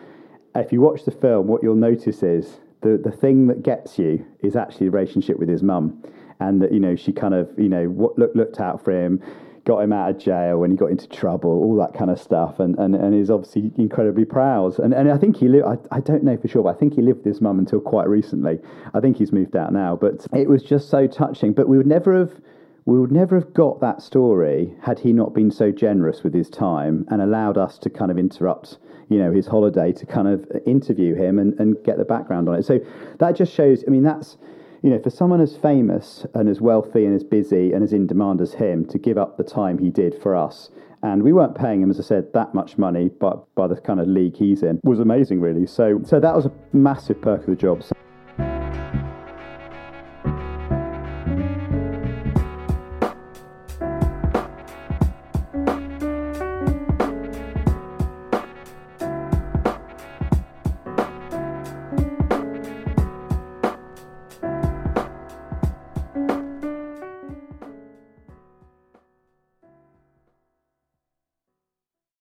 If 0.54 0.72
you 0.72 0.80
watch 0.80 1.04
the 1.04 1.10
film, 1.10 1.46
what 1.46 1.62
you'll 1.62 1.74
notice 1.74 2.22
is 2.22 2.60
the, 2.80 2.98
the 3.02 3.12
thing 3.12 3.46
that 3.48 3.62
gets 3.62 3.98
you 3.98 4.24
is 4.40 4.56
actually 4.56 4.86
the 4.86 4.92
relationship 4.92 5.38
with 5.38 5.48
his 5.48 5.62
mum. 5.62 6.02
And 6.40 6.62
that, 6.62 6.72
you 6.72 6.80
know, 6.80 6.96
she 6.96 7.12
kind 7.12 7.34
of, 7.34 7.50
you 7.58 7.68
know, 7.68 8.14
look, 8.16 8.34
looked 8.34 8.58
out 8.58 8.82
for 8.82 8.90
him 8.92 9.22
got 9.64 9.78
him 9.78 9.92
out 9.92 10.10
of 10.10 10.18
jail 10.18 10.58
when 10.58 10.70
he 10.70 10.76
got 10.76 10.90
into 10.90 11.06
trouble, 11.08 11.50
all 11.50 11.76
that 11.76 11.96
kind 11.96 12.10
of 12.10 12.20
stuff, 12.20 12.58
and, 12.58 12.76
and, 12.78 12.94
and 12.96 13.14
is 13.14 13.30
obviously 13.30 13.70
incredibly 13.78 14.24
proud. 14.24 14.76
And 14.80 14.92
and 14.92 15.10
I 15.10 15.16
think 15.16 15.36
he 15.36 15.48
lived, 15.48 15.64
I, 15.64 15.96
I 15.96 16.00
don't 16.00 16.24
know 16.24 16.36
for 16.36 16.48
sure, 16.48 16.64
but 16.64 16.74
I 16.74 16.78
think 16.78 16.94
he 16.94 17.02
lived 17.02 17.18
with 17.18 17.26
his 17.26 17.40
mum 17.40 17.58
until 17.58 17.80
quite 17.80 18.08
recently. 18.08 18.58
I 18.92 19.00
think 19.00 19.18
he's 19.18 19.30
moved 19.30 19.54
out 19.54 19.72
now, 19.72 19.96
but 19.96 20.26
it 20.34 20.48
was 20.48 20.62
just 20.62 20.88
so 20.90 21.06
touching. 21.06 21.52
But 21.52 21.68
we 21.68 21.76
would 21.76 21.86
never 21.86 22.18
have. 22.18 22.32
We 22.84 22.98
would 22.98 23.12
never 23.12 23.38
have 23.38 23.54
got 23.54 23.80
that 23.80 24.02
story 24.02 24.74
had 24.82 24.98
he 24.98 25.12
not 25.12 25.32
been 25.32 25.52
so 25.52 25.70
generous 25.70 26.24
with 26.24 26.34
his 26.34 26.50
time 26.50 27.06
and 27.08 27.22
allowed 27.22 27.56
us 27.56 27.78
to 27.78 27.90
kind 27.90 28.10
of 28.10 28.18
interrupt, 28.18 28.78
you 29.08 29.18
know, 29.18 29.32
his 29.32 29.46
holiday 29.46 29.92
to 29.92 30.06
kind 30.06 30.26
of 30.26 30.50
interview 30.66 31.14
him 31.14 31.38
and, 31.38 31.58
and 31.60 31.76
get 31.84 31.96
the 31.96 32.04
background 32.04 32.48
on 32.48 32.56
it. 32.56 32.64
So 32.64 32.80
that 33.18 33.36
just 33.36 33.54
shows, 33.54 33.84
I 33.86 33.90
mean, 33.90 34.02
that's, 34.02 34.36
you 34.82 34.90
know, 34.90 34.98
for 34.98 35.10
someone 35.10 35.40
as 35.40 35.56
famous 35.56 36.26
and 36.34 36.48
as 36.48 36.60
wealthy 36.60 37.04
and 37.04 37.14
as 37.14 37.22
busy 37.22 37.72
and 37.72 37.84
as 37.84 37.92
in 37.92 38.08
demand 38.08 38.40
as 38.40 38.54
him 38.54 38.84
to 38.86 38.98
give 38.98 39.16
up 39.16 39.36
the 39.36 39.44
time 39.44 39.78
he 39.78 39.88
did 39.88 40.20
for 40.20 40.34
us, 40.34 40.70
and 41.04 41.22
we 41.22 41.32
weren't 41.32 41.54
paying 41.54 41.82
him, 41.82 41.90
as 41.90 42.00
I 42.00 42.02
said, 42.02 42.32
that 42.32 42.52
much 42.52 42.78
money, 42.78 43.08
but 43.08 43.52
by 43.54 43.66
the 43.68 43.76
kind 43.76 44.00
of 44.00 44.08
league 44.08 44.36
he's 44.36 44.62
in, 44.62 44.80
was 44.84 45.00
amazing, 45.00 45.40
really. 45.40 45.66
So, 45.66 46.00
so 46.04 46.20
that 46.20 46.34
was 46.34 46.46
a 46.46 46.52
massive 46.72 47.20
perk 47.20 47.40
of 47.40 47.46
the 47.46 47.56
job. 47.56 47.82